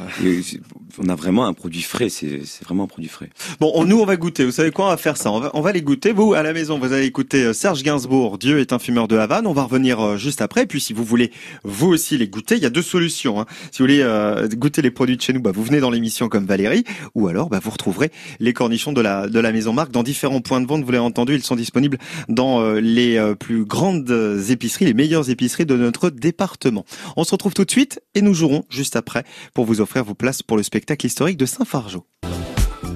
c'est- 0.42 0.60
on 0.98 1.08
a 1.10 1.14
vraiment 1.14 1.44
un 1.44 1.52
produit 1.52 1.82
frais, 1.82 2.08
c'est 2.08 2.40
c'est 2.44 2.64
vraiment 2.64 2.84
un 2.84 2.86
produit 2.86 3.10
frais. 3.10 3.28
Bon, 3.60 3.70
on- 3.74 3.84
nous 3.84 3.98
on 4.00 4.06
va 4.06 4.16
goûter. 4.16 4.44
Vous 4.46 4.50
savez 4.52 4.70
quoi? 4.70 4.86
On 4.86 4.88
va 4.88 4.96
faire 4.96 5.16
ça. 5.18 5.30
On 5.30 5.40
va, 5.40 5.50
on 5.52 5.60
va 5.60 5.72
les 5.72 5.82
goûter. 5.82 6.12
Vous 6.12 6.32
à 6.32 6.42
la 6.42 6.54
maison, 6.54 6.78
vous 6.78 6.90
allez 6.92 7.04
écouter 7.04 7.44
euh, 7.44 7.52
Serge 7.52 7.82
Gainsbourg. 7.82 8.38
Dieu 8.38 8.60
est 8.60 8.72
un 8.72 8.78
fumeur 8.78 9.08
de 9.08 9.18
Havane. 9.18 9.46
On 9.46 9.52
va 9.52 9.64
revenir 9.64 10.00
euh, 10.00 10.16
juste 10.16 10.40
après. 10.40 10.64
Puis 10.64 10.80
si 10.80 10.94
vous 10.94 11.04
voulez 11.04 11.30
vous 11.64 11.88
aussi 11.88 12.16
les 12.16 12.28
goûter, 12.28 12.56
il 12.56 12.62
y 12.62 12.66
a 12.66 12.70
deux 12.70 12.80
solutions. 12.82 13.38
hein. 13.40 13.46
Si 13.72 13.78
vous 13.80 13.84
voulez 13.84 14.00
euh, 14.00 14.48
goûter 14.48 14.80
les 14.80 14.90
produits 14.90 15.16
de 15.18 15.22
chez 15.22 15.34
nous, 15.34 15.40
bah, 15.42 15.50
vous 15.52 15.62
venez 15.64 15.80
dans 15.80 15.90
l'émission 15.90 16.28
comme 16.30 16.46
Valérie, 16.46 16.84
ou 17.14 17.28
alors 17.28 17.50
bah, 17.50 17.60
vous 17.62 17.70
retrouverez 17.70 18.10
les 18.40 18.52
cornichons 18.54 18.92
de 18.92 19.02
la 19.02 19.28
de 19.28 19.38
la 19.40 19.52
maison 19.52 19.72
Marc 19.74 19.90
dans 19.90 20.02
différents 20.02 20.40
points 20.40 20.60
de 20.62 20.66
vente. 20.66 20.84
Vous 20.84 20.90
l'avez 20.92 21.04
entendu, 21.04 21.34
ils 21.34 21.42
sont 21.42 21.56
disponibles 21.56 21.98
dans 22.30 22.60
euh, 22.62 22.80
les 22.80 23.01
euh, 23.18 23.34
plus 23.34 23.64
grandes 23.64 24.10
épiceries, 24.48 24.86
les 24.86 24.94
meilleures 24.94 25.30
épiceries 25.30 25.66
de 25.66 25.76
notre 25.76 26.10
département. 26.10 26.84
On 27.16 27.24
se 27.24 27.32
retrouve 27.32 27.54
tout 27.54 27.64
de 27.64 27.70
suite 27.70 28.00
et 28.14 28.22
nous 28.22 28.34
jouerons 28.34 28.64
juste 28.70 28.96
après 28.96 29.24
pour 29.54 29.64
vous 29.64 29.80
offrir 29.80 30.04
vos 30.04 30.14
places 30.14 30.42
pour 30.42 30.56
le 30.56 30.62
spectacle 30.62 31.06
historique 31.06 31.36
de 31.36 31.46
Saint-Fargeau. 31.46 32.06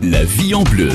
La 0.03 0.25
vie 0.25 0.55
en 0.55 0.62
bleu. 0.64 0.90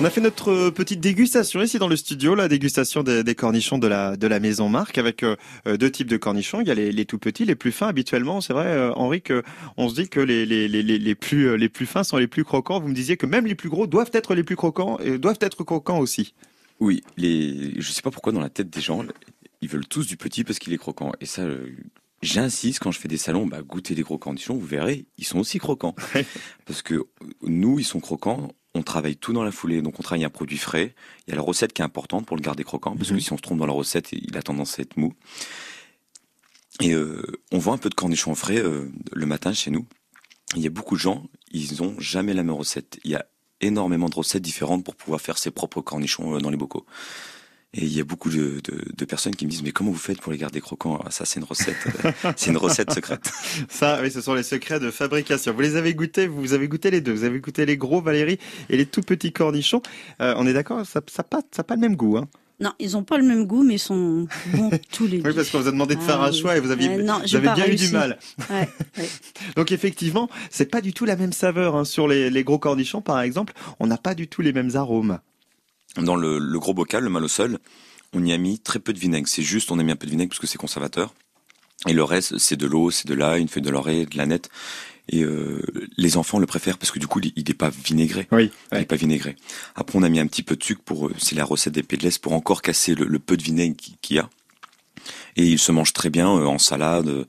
On 0.00 0.04
a 0.04 0.10
fait 0.10 0.20
notre 0.20 0.50
euh, 0.50 0.70
petite 0.72 0.98
dégustation 0.98 1.62
ici 1.62 1.78
dans 1.78 1.86
le 1.86 1.94
studio, 1.94 2.34
la 2.34 2.48
dégustation 2.48 3.04
des, 3.04 3.22
des 3.22 3.34
cornichons 3.36 3.78
de 3.78 3.86
la 3.86 4.16
de 4.16 4.26
la 4.26 4.40
maison 4.40 4.68
Marc 4.68 4.98
avec 4.98 5.22
euh, 5.22 5.36
deux 5.66 5.90
types 5.90 6.08
de 6.08 6.16
cornichons. 6.16 6.60
Il 6.60 6.66
y 6.66 6.70
a 6.70 6.74
les, 6.74 6.90
les 6.90 7.04
tout 7.04 7.18
petits, 7.18 7.44
les 7.44 7.54
plus 7.54 7.70
fins 7.70 7.88
habituellement. 7.88 8.40
C'est 8.40 8.52
vrai, 8.52 8.66
euh, 8.66 8.92
Henri, 8.94 9.22
que 9.22 9.44
on 9.76 9.88
se 9.88 9.94
dit 9.94 10.08
que 10.08 10.18
les 10.18 10.44
les, 10.44 10.66
les, 10.66 10.82
les 10.82 10.98
les 10.98 11.14
plus 11.14 11.56
les 11.56 11.68
plus 11.68 11.86
fins 11.86 12.02
sont 12.02 12.16
les 12.16 12.26
plus 12.26 12.42
croquants. 12.42 12.80
Vous 12.80 12.88
me 12.88 12.94
disiez 12.94 13.16
que 13.16 13.26
même 13.26 13.46
les 13.46 13.54
plus 13.54 13.68
gros 13.68 13.86
doivent 13.86 14.10
être 14.12 14.34
les 14.34 14.42
plus 14.42 14.56
croquants 14.56 14.98
et 14.98 15.18
doivent 15.18 15.38
être 15.40 15.62
croquants 15.62 15.98
aussi. 15.98 16.34
Oui, 16.82 17.04
les, 17.16 17.80
je 17.80 17.92
sais 17.92 18.02
pas 18.02 18.10
pourquoi 18.10 18.32
dans 18.32 18.40
la 18.40 18.50
tête 18.50 18.68
des 18.68 18.80
gens, 18.80 19.04
ils 19.60 19.68
veulent 19.68 19.86
tous 19.86 20.04
du 20.04 20.16
petit 20.16 20.42
parce 20.42 20.58
qu'il 20.58 20.72
est 20.72 20.78
croquant. 20.78 21.12
Et 21.20 21.26
ça, 21.26 21.42
euh, 21.42 21.70
j'insiste 22.22 22.80
quand 22.80 22.90
je 22.90 22.98
fais 22.98 23.06
des 23.06 23.18
salons, 23.18 23.46
bah, 23.46 23.62
goûtez 23.62 23.94
les 23.94 24.02
gros 24.02 24.18
cornichons, 24.18 24.56
vous 24.56 24.66
verrez, 24.66 25.06
ils 25.16 25.24
sont 25.24 25.38
aussi 25.38 25.60
croquants. 25.60 25.94
Parce 26.66 26.82
que 26.82 26.94
euh, 26.94 27.06
nous, 27.42 27.78
ils 27.78 27.84
sont 27.84 28.00
croquants, 28.00 28.50
on 28.74 28.82
travaille 28.82 29.14
tout 29.14 29.32
dans 29.32 29.44
la 29.44 29.52
foulée. 29.52 29.80
Donc 29.80 30.00
on 30.00 30.02
travaille 30.02 30.24
un 30.24 30.28
produit 30.28 30.58
frais. 30.58 30.96
Il 31.28 31.30
y 31.30 31.32
a 31.34 31.36
la 31.36 31.42
recette 31.42 31.72
qui 31.72 31.82
est 31.82 31.84
importante 31.84 32.26
pour 32.26 32.36
le 32.36 32.42
garder 32.42 32.64
croquant, 32.64 32.96
parce 32.96 33.10
Mhm. 33.10 33.16
que 33.18 33.22
si 33.22 33.32
on 33.32 33.36
se 33.36 33.42
trompe 33.42 33.58
dans 33.58 33.66
la 33.66 33.72
recette, 33.72 34.10
il 34.10 34.36
a 34.36 34.42
tendance 34.42 34.80
à 34.80 34.82
être 34.82 34.96
mou. 34.96 35.14
Et 36.80 36.94
euh, 36.94 37.22
on 37.52 37.58
vend 37.58 37.74
un 37.74 37.78
peu 37.78 37.90
de 37.90 37.94
cornichons 37.94 38.34
frais 38.34 38.58
euh, 38.58 38.90
le 39.12 39.26
matin 39.26 39.52
chez 39.52 39.70
nous. 39.70 39.86
Il 40.56 40.62
y 40.62 40.66
a 40.66 40.70
beaucoup 40.70 40.96
de 40.96 41.00
gens, 41.00 41.28
ils 41.52 41.80
ont 41.80 41.94
jamais 42.00 42.34
la 42.34 42.42
même 42.42 42.56
recette. 42.56 42.98
Il 43.04 43.12
y 43.12 43.14
a 43.14 43.24
énormément 43.62 44.08
de 44.08 44.14
recettes 44.14 44.42
différentes 44.42 44.84
pour 44.84 44.96
pouvoir 44.96 45.20
faire 45.20 45.38
ses 45.38 45.50
propres 45.50 45.80
cornichons 45.80 46.36
euh, 46.36 46.38
dans 46.38 46.50
les 46.50 46.56
bocaux. 46.56 46.84
Et 47.74 47.84
il 47.84 47.96
y 47.96 48.00
a 48.00 48.04
beaucoup 48.04 48.28
de, 48.28 48.60
personnes 49.06 49.34
qui 49.34 49.46
me 49.46 49.50
disent 49.50 49.62
mais 49.62 49.72
comment 49.72 49.90
vous 49.90 49.96
faites 49.96 50.20
pour 50.20 50.30
les 50.30 50.36
garder 50.36 50.60
croquants? 50.60 51.00
Ah, 51.06 51.10
Ça 51.10 51.24
c'est 51.24 51.40
une 51.40 51.46
recette, 51.46 51.76
c'est 52.36 52.50
une 52.50 52.58
recette 52.58 52.92
secrète. 52.92 53.30
Ça, 53.70 53.98
oui, 54.02 54.10
ce 54.10 54.20
sont 54.20 54.34
les 54.34 54.42
secrets 54.42 54.78
de 54.78 54.90
fabrication. 54.90 55.54
Vous 55.54 55.60
les 55.62 55.76
avez 55.76 55.94
goûtés, 55.94 56.26
vous 56.26 56.52
avez 56.52 56.68
goûté 56.68 56.90
les 56.90 57.00
deux. 57.00 57.12
Vous 57.12 57.24
avez 57.24 57.40
goûté 57.40 57.64
les 57.64 57.78
gros 57.78 58.02
Valérie 58.02 58.38
et 58.68 58.76
les 58.76 58.84
tout 58.84 59.00
petits 59.00 59.32
cornichons. 59.32 59.80
Euh, 60.20 60.34
on 60.36 60.46
est 60.46 60.52
d'accord, 60.52 60.84
ça 60.84 61.00
ça 61.06 61.22
a 61.22 61.24
pas 61.24 61.40
ça 61.50 61.60
a 61.60 61.64
pas 61.64 61.76
le 61.76 61.80
même 61.80 61.96
goût. 61.96 62.18
Hein. 62.18 62.28
Non, 62.62 62.72
ils 62.78 62.96
ont 62.96 63.02
pas 63.02 63.18
le 63.18 63.24
même 63.24 63.44
goût, 63.46 63.62
mais 63.64 63.74
ils 63.74 63.78
sont 63.78 64.26
bons 64.54 64.70
tous 64.92 65.06
les 65.06 65.18
deux. 65.18 65.28
Oui, 65.28 65.34
parce 65.34 65.50
qu'on 65.50 65.60
vous 65.60 65.68
a 65.68 65.72
demandé 65.72 65.96
de 65.96 66.00
Ah 66.02 66.06
faire 66.06 66.20
un 66.22 66.30
oui. 66.30 66.38
choix 66.40 66.56
et 66.56 66.60
vous 66.60 66.70
aviez, 66.70 66.88
Euh, 66.90 67.02
non, 67.02 67.18
vous 67.26 67.36
avez 67.36 67.48
bien 67.54 67.66
eu 67.66 67.74
du 67.74 67.88
mal. 67.90 68.18
Ouais, 68.50 68.68
ouais. 68.98 69.08
Donc 69.56 69.72
effectivement, 69.72 70.30
c'est 70.50 70.70
pas 70.70 70.80
du 70.80 70.92
tout 70.92 71.04
la 71.04 71.16
même 71.16 71.32
saveur 71.32 71.76
hein. 71.76 71.84
sur 71.84 72.08
les, 72.08 72.30
les 72.30 72.44
gros 72.44 72.58
cornichons 72.58 73.02
par 73.02 73.20
exemple. 73.20 73.52
On 73.80 73.86
n'a 73.86 73.98
pas 73.98 74.14
du 74.14 74.28
tout 74.28 74.42
les 74.42 74.52
mêmes 74.52 74.76
arômes. 74.76 75.18
Dans 75.96 76.16
le, 76.16 76.38
le 76.38 76.58
gros 76.58 76.72
bocal, 76.72 77.04
le 77.04 77.10
malosol, 77.10 77.58
on 78.14 78.24
y 78.24 78.32
a 78.32 78.38
mis 78.38 78.58
très 78.58 78.78
peu 78.78 78.92
de 78.92 78.98
vinaigre. 78.98 79.28
C'est 79.28 79.42
juste, 79.42 79.70
on 79.72 79.78
a 79.78 79.82
mis 79.82 79.92
un 79.92 79.96
peu 79.96 80.06
de 80.06 80.12
vinaigre 80.12 80.30
parce 80.30 80.38
que 80.40 80.46
c'est 80.46 80.56
conservateur. 80.58 81.12
Et 81.88 81.92
le 81.92 82.04
reste, 82.04 82.38
c'est 82.38 82.56
de 82.56 82.66
l'eau, 82.66 82.90
c'est 82.92 83.08
de 83.08 83.14
l'ail, 83.14 83.42
une 83.42 83.48
feuille 83.48 83.62
de 83.62 83.70
laurier, 83.70 84.06
de 84.06 84.16
la 84.16 84.24
nette. 84.26 84.48
Et 85.08 85.22
euh, 85.24 85.60
les 85.96 86.16
enfants 86.16 86.38
le 86.38 86.46
préfèrent 86.46 86.78
parce 86.78 86.90
que 86.92 86.98
du 86.98 87.06
coup, 87.08 87.20
il 87.36 87.44
n'est 87.46 87.54
pas 87.54 87.70
vinaigré. 87.70 88.28
Oui. 88.30 88.50
Il 88.70 88.78
n'est 88.78 88.84
pas 88.84 88.96
vinaigré. 88.96 89.36
Après, 89.74 89.98
on 89.98 90.02
a 90.02 90.08
mis 90.08 90.20
un 90.20 90.26
petit 90.26 90.42
peu 90.44 90.54
de 90.56 90.62
sucre 90.62 90.82
pour, 90.84 91.08
euh, 91.08 91.14
c'est 91.18 91.34
la 91.34 91.44
recette 91.44 91.74
des 91.74 91.82
pédless 91.82 92.18
pour 92.18 92.32
encore 92.34 92.62
casser 92.62 92.94
le, 92.94 93.04
le 93.06 93.18
peu 93.18 93.36
de 93.36 93.42
vinaigre 93.42 93.76
qui- 93.76 93.96
qu'il 94.00 94.16
y 94.16 94.18
a. 94.20 94.30
Et 95.36 95.44
il 95.46 95.58
se 95.58 95.72
mange 95.72 95.92
très 95.92 96.08
bien 96.10 96.28
euh, 96.30 96.46
en 96.46 96.58
salade, 96.58 97.26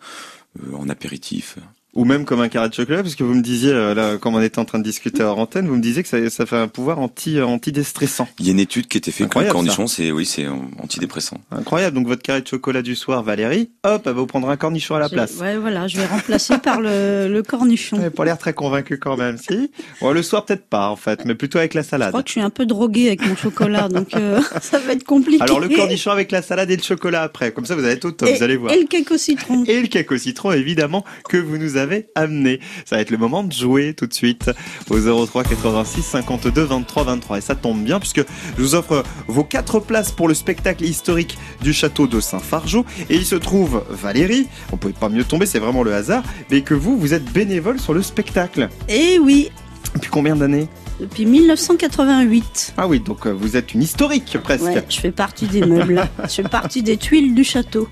en 0.74 0.88
apéritif. 0.88 1.58
Ou 1.95 2.06
même 2.06 2.25
comme 2.25 2.41
un 2.41 2.49
carré 2.49 2.69
de 2.69 2.73
chocolat, 2.73 3.03
parce 3.03 3.13
que 3.13 3.23
vous 3.23 3.36
me 3.36 3.43
disiez, 3.43 3.71
euh, 3.71 3.93
là, 3.93 4.17
comme 4.17 4.34
on 4.34 4.41
était 4.41 4.58
en 4.58 4.65
train 4.65 4.79
de 4.79 4.84
discuter 4.84 5.21
hors 5.21 5.38
antenne, 5.38 5.67
vous 5.67 5.75
me 5.75 5.82
disiez 5.82 6.01
que 6.01 6.10
ça, 6.10 6.27
ça 6.32 6.47
fait 6.47 6.56
un 6.58 6.67
pouvoir 6.67 6.97
anti, 6.97 7.38
euh, 7.38 7.45
anti-déstressant. 7.45 8.27
Il 8.39 8.47
y 8.47 8.49
a 8.49 8.51
une 8.53 8.60
étude 8.60 8.88
qui 8.88 8.97
a 8.97 8.99
été 8.99 9.12
faite 9.12 9.29
que 9.29 9.38
le 9.38 9.45
cornichon, 9.51 9.86
c'est 9.86 10.12
oui, 10.12 10.25
c'est 10.25 10.47
antidépressant. 10.79 11.38
Incroyable. 11.51 11.95
Donc 11.95 12.08
votre 12.08 12.23
carré 12.23 12.41
de 12.41 12.47
chocolat 12.47 12.82
du 12.82 12.95
soir, 12.95 13.21
Valérie, 13.21 13.69
hop, 13.84 14.01
elle 14.06 14.13
va 14.13 14.19
vous 14.19 14.25
prendre 14.25 14.49
un 14.49 14.58
cornichon 14.58 14.95
à 14.95 14.99
la 14.99 15.08
Je- 15.08 15.13
place. 15.13 15.36
Ouais, 15.39 15.56
voilà, 15.58 15.88
je 15.88 15.97
vais 15.97 16.06
remplacer 16.08 16.58
par 16.58 16.82
le, 16.82 17.27
le 17.32 17.43
cornichon. 17.43 17.97
Vous 17.97 18.01
n'avez 18.01 18.15
pas 18.15 18.25
l'air 18.25 18.39
très 18.39 18.53
convaincu 18.53 18.97
quand 18.97 19.15
même, 19.15 19.38
si 19.38 19.69
bon, 20.01 20.12
Le 20.13 20.23
soir, 20.23 20.45
peut-être 20.45 20.65
pas, 20.65 20.89
en 20.89 20.95
fait, 20.95 21.25
mais 21.25 21.36
plutôt 21.36 21.60
avec 21.60 21.75
la 21.75 21.84
Je 21.84 21.88
salade. 21.89 22.10
crois 22.10 22.23
que 22.23 22.29
je 22.29 22.34
suis 22.34 22.41
un 22.41 22.49
peu 22.49 22.65
droguée 22.65 23.06
avec 23.06 23.23
mon 23.27 23.36
chocolat, 23.36 23.88
donc 23.88 24.15
euh, 24.15 24.41
ça 24.63 24.79
va 24.79 24.93
être 24.93 25.03
compliqué. 25.03 25.43
Alors 25.43 25.60
le 25.60 25.69
cornichon 25.69 26.10
avec 26.10 26.32
la 26.32 26.41
salade 26.41 26.71
et 26.71 26.75
le 26.75 26.82
chocolat 26.82 27.21
après. 27.21 27.51
Comme 27.51 27.65
ça, 27.67 27.75
vous 27.75 27.84
allez 27.84 27.93
être 27.93 28.06
au 28.06 28.12
top, 28.12 28.29
et, 28.29 28.34
vous 28.36 28.41
allez 28.43 28.58
voir. 28.58 28.73
et 28.73 28.79
le 28.79 28.88
cake 28.88 29.12
au 29.12 29.17
citron. 29.17 29.63
et 29.67 29.79
le 29.79 29.88
cake 29.88 30.12
au 30.12 30.17
citron 30.17 30.51
évidemment 30.53 31.06
que 31.29 31.38
vous 31.38 31.60
nous 31.60 31.77
avez 31.77 31.83
amené. 32.15 32.60
Ça 32.86 32.96
va 32.96 33.02
être 33.02 33.12
le 33.12 33.17
moment 33.17 33.43
de 33.43 33.54
jouer 33.54 33.93
tout 33.93 34.08
de 34.08 34.13
suite 34.13 34.52
au 34.89 35.00
03 35.00 35.43
86 35.43 36.02
52 36.02 36.63
23 36.63 37.04
23 37.04 37.38
et 37.38 37.41
ça 37.41 37.56
tombe 37.56 37.84
bien 37.84 38.00
puisque 38.00 38.22
je 38.58 38.62
vous 38.62 38.76
offre 38.76 39.04
vos 39.28 39.43
quatre 39.43 39.80
places 39.80 40.12
pour 40.12 40.28
le 40.28 40.34
spectacle 40.34 40.84
historique 40.84 41.38
du 41.62 41.74
château 41.74 42.08
de 42.08 42.19
Saint-Fargeau 42.19 42.86
et 43.10 43.15
il 43.15 43.26
se 43.26 43.36
trouve 43.36 43.84
Valérie, 43.89 44.48
on 44.72 44.78
pouvait 44.78 44.93
pas 44.93 45.10
mieux 45.10 45.24
tomber, 45.24 45.46
c'est 45.46 45.60
vraiment 45.60 45.84
le 45.84 45.93
hasard, 45.93 46.24
mais 46.52 46.62
que 46.62 46.74
vous 46.74 46.98
vous 46.98 47.13
êtes 47.13 47.26
bénévole 47.32 47.80
sur 47.80 47.93
le 47.93 48.02
spectacle. 48.02 48.69
Et 48.89 49.19
oui, 49.19 49.50
Depuis 49.96 50.10
combien 50.10 50.36
d'années? 50.36 50.67
Depuis 50.99 51.25
1988. 51.25 52.73
Ah 52.77 52.88
oui, 52.88 52.99
donc 52.99 53.25
euh, 53.25 53.32
vous 53.32 53.58
êtes 53.58 53.73
une 53.73 53.82
historique 53.82 54.38
presque. 54.43 54.63
Ouais, 54.63 54.84
je 54.89 54.99
fais 54.99 55.12
partie 55.12 55.47
des 55.47 55.62
meubles. 55.62 56.08
je 56.23 56.27
fais 56.29 56.43
partie 56.43 56.84
des 56.84 56.97
tuiles 56.97 57.34
du 57.34 57.43
château. 57.43 57.88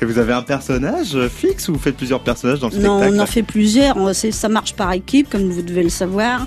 Et 0.00 0.04
vous 0.04 0.18
avez 0.18 0.32
un 0.32 0.42
personnage 0.42 1.16
fixe 1.28 1.68
ou 1.68 1.74
vous 1.74 1.78
faites 1.78 1.96
plusieurs 1.96 2.20
personnages 2.20 2.60
dans 2.60 2.68
le 2.68 2.76
Non, 2.76 2.98
spectacle 2.98 3.18
on 3.18 3.22
en 3.22 3.26
fait 3.26 3.42
plusieurs. 3.42 4.14
Ça 4.14 4.48
marche 4.48 4.74
par 4.74 4.92
équipe, 4.92 5.30
comme 5.30 5.48
vous 5.48 5.62
devez 5.62 5.82
le 5.82 5.90
savoir. 5.90 6.46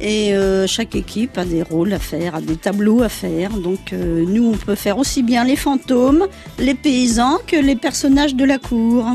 Et 0.00 0.32
euh, 0.34 0.66
chaque 0.66 0.94
équipe 0.94 1.36
a 1.38 1.44
des 1.44 1.62
rôles 1.62 1.92
à 1.92 1.98
faire, 1.98 2.36
a 2.36 2.40
des 2.40 2.56
tableaux 2.56 3.02
à 3.02 3.08
faire. 3.08 3.50
Donc 3.50 3.92
euh, 3.92 4.24
nous, 4.26 4.52
on 4.52 4.56
peut 4.56 4.76
faire 4.76 4.98
aussi 4.98 5.22
bien 5.22 5.44
les 5.44 5.56
fantômes, 5.56 6.26
les 6.58 6.74
paysans 6.74 7.38
que 7.46 7.56
les 7.56 7.76
personnages 7.76 8.34
de 8.34 8.44
la 8.44 8.58
cour. 8.58 9.06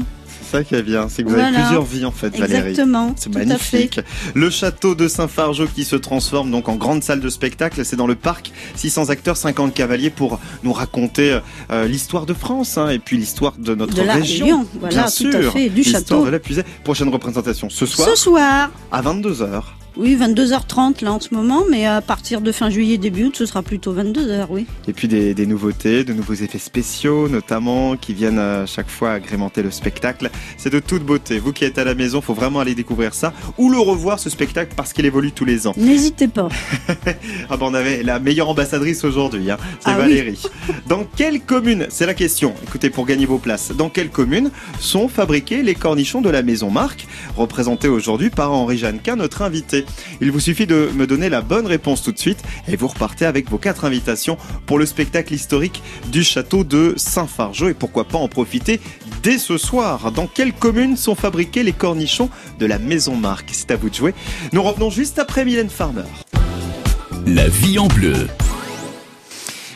C'est 0.53 0.59
ça 0.59 0.63
qui 0.63 0.75
est 0.75 0.83
bien, 0.83 1.09
c'est 1.09 1.23
que 1.23 1.29
vous 1.29 1.35
avez 1.35 1.51
plusieurs 1.57 1.83
vies 1.83 2.05
en 2.05 2.11
fait, 2.11 2.37
Valérie. 2.37 2.69
Exactement. 2.69 3.15
C'est 3.17 3.33
magnifique. 3.33 3.99
Le 4.35 4.51
château 4.51 4.93
de 4.93 5.07
Saint-Fargeau 5.07 5.65
qui 5.65 5.83
se 5.83 5.95
transforme 5.95 6.51
donc 6.51 6.69
en 6.69 6.75
grande 6.75 7.01
salle 7.03 7.21
de 7.21 7.29
spectacle. 7.29 7.83
C'est 7.83 7.95
dans 7.95 8.05
le 8.05 8.13
parc. 8.13 8.51
600 8.75 9.09
acteurs, 9.09 9.35
50 9.35 9.73
cavaliers 9.73 10.11
pour 10.11 10.39
nous 10.61 10.71
raconter 10.73 11.39
euh, 11.71 11.87
l'histoire 11.87 12.27
de 12.27 12.35
France 12.35 12.77
hein, 12.77 12.89
et 12.89 12.99
puis 12.99 13.17
l'histoire 13.17 13.53
de 13.57 13.73
notre 13.73 13.95
De 13.95 14.03
la 14.03 14.13
région. 14.13 14.45
région, 14.45 14.67
voilà, 14.79 14.95
Bien 14.95 15.05
tout 15.05 15.31
sûr. 15.31 15.49
à 15.49 15.51
fait, 15.51 15.69
du 15.69 15.83
château. 15.83 16.23
de 16.25 16.29
la. 16.29 16.39
Prochaine 16.83 17.09
représentation 17.09 17.69
ce 17.71 17.87
soir 17.87 18.09
Ce 18.09 18.15
soir, 18.15 18.69
à 18.91 19.01
22h. 19.01 19.63
Oui, 19.95 20.17
22h30 20.19 21.03
là 21.03 21.13
en 21.13 21.19
ce 21.19 21.33
moment, 21.33 21.63
mais 21.69 21.85
à 21.85 22.01
partir 22.01 22.41
de 22.41 22.51
fin 22.51 22.69
juillet, 22.69 22.97
début 22.97 23.25
août, 23.25 23.35
ce 23.37 23.45
sera 23.45 23.61
plutôt 23.61 23.93
22h, 23.93 24.47
oui. 24.49 24.65
Et 24.87 24.93
puis 24.93 25.07
des, 25.07 25.33
des 25.33 25.45
nouveautés, 25.45 26.03
de 26.03 26.13
nouveaux 26.13 26.33
effets 26.33 26.57
spéciaux 26.59 27.27
notamment 27.29 27.95
qui 27.95 28.13
viennent 28.13 28.39
à 28.39 28.65
chaque 28.65 28.89
fois 28.89 29.11
agrémenter 29.11 29.61
le 29.61 29.71
spectacle. 29.71 30.29
C'est 30.57 30.71
de 30.71 30.79
toute 30.79 31.03
beauté. 31.03 31.39
Vous 31.39 31.53
qui 31.53 31.65
êtes 31.65 31.77
à 31.77 31.83
la 31.83 31.95
maison, 31.95 32.21
faut 32.21 32.33
vraiment 32.33 32.59
aller 32.59 32.75
découvrir 32.75 33.13
ça 33.13 33.33
ou 33.57 33.69
le 33.69 33.77
revoir 33.79 34.19
ce 34.19 34.29
spectacle 34.29 34.73
parce 34.75 34.93
qu'il 34.93 35.05
évolue 35.05 35.31
tous 35.31 35.45
les 35.45 35.67
ans. 35.67 35.73
N'hésitez 35.77 36.27
pas. 36.27 36.49
Ah 37.49 37.57
ben 37.57 37.67
on 37.67 37.73
avait 37.73 38.03
la 38.03 38.19
meilleure 38.19 38.49
ambassadrice 38.49 39.03
aujourd'hui, 39.03 39.49
hein. 39.51 39.57
c'est 39.79 39.89
Ah 39.89 39.95
oui. 39.97 40.03
Valérie. 40.03 40.41
Dans 40.87 41.03
quelle 41.03 41.41
commune, 41.41 41.87
c'est 41.89 42.05
la 42.05 42.13
question, 42.13 42.53
écoutez 42.63 42.89
pour 42.89 43.05
gagner 43.05 43.25
vos 43.25 43.37
places, 43.37 43.71
dans 43.71 43.89
quelle 43.89 44.09
commune 44.09 44.49
sont 44.79 45.07
fabriqués 45.07 45.61
les 45.61 45.75
cornichons 45.75 46.21
de 46.21 46.29
la 46.29 46.41
maison 46.41 46.69
Marc, 46.69 47.07
représentés 47.35 47.89
aujourd'hui 47.89 48.29
par 48.29 48.51
Henri 48.51 48.77
Jeannequin, 48.77 49.15
notre 49.15 49.41
invité? 49.41 49.82
Il 50.21 50.31
vous 50.31 50.39
suffit 50.39 50.67
de 50.67 50.89
me 50.93 51.07
donner 51.07 51.29
la 51.29 51.41
bonne 51.41 51.67
réponse 51.67 52.03
tout 52.03 52.11
de 52.11 52.19
suite 52.19 52.43
et 52.67 52.75
vous 52.75 52.87
repartez 52.87 53.25
avec 53.25 53.49
vos 53.49 53.57
quatre 53.57 53.85
invitations 53.85 54.37
pour 54.65 54.79
le 54.79 54.85
spectacle 54.85 55.33
historique 55.33 55.81
du 56.11 56.23
château 56.23 56.63
de 56.63 56.93
Saint-Fargeau 56.97 57.69
et 57.69 57.73
pourquoi 57.73 58.05
pas 58.05 58.17
en 58.17 58.27
profiter 58.27 58.79
dès 59.21 59.37
ce 59.37 59.57
soir. 59.57 60.11
Dans 60.11 60.27
quelle 60.27 60.53
commune 60.53 60.97
sont 60.97 61.15
fabriqués 61.15 61.63
les 61.63 61.73
cornichons 61.73 62.29
de 62.59 62.65
la 62.65 62.79
maison 62.79 63.15
Marc? 63.15 63.49
C'est 63.51 63.71
à 63.71 63.75
vous 63.75 63.89
de 63.89 63.95
jouer. 63.95 64.13
Nous 64.51 64.63
revenons 64.63 64.89
juste 64.89 65.19
après 65.19 65.45
Mylène 65.45 65.69
Farmer. 65.69 66.03
La 67.25 67.47
vie 67.47 67.79
en 67.79 67.87
bleu. 67.87 68.27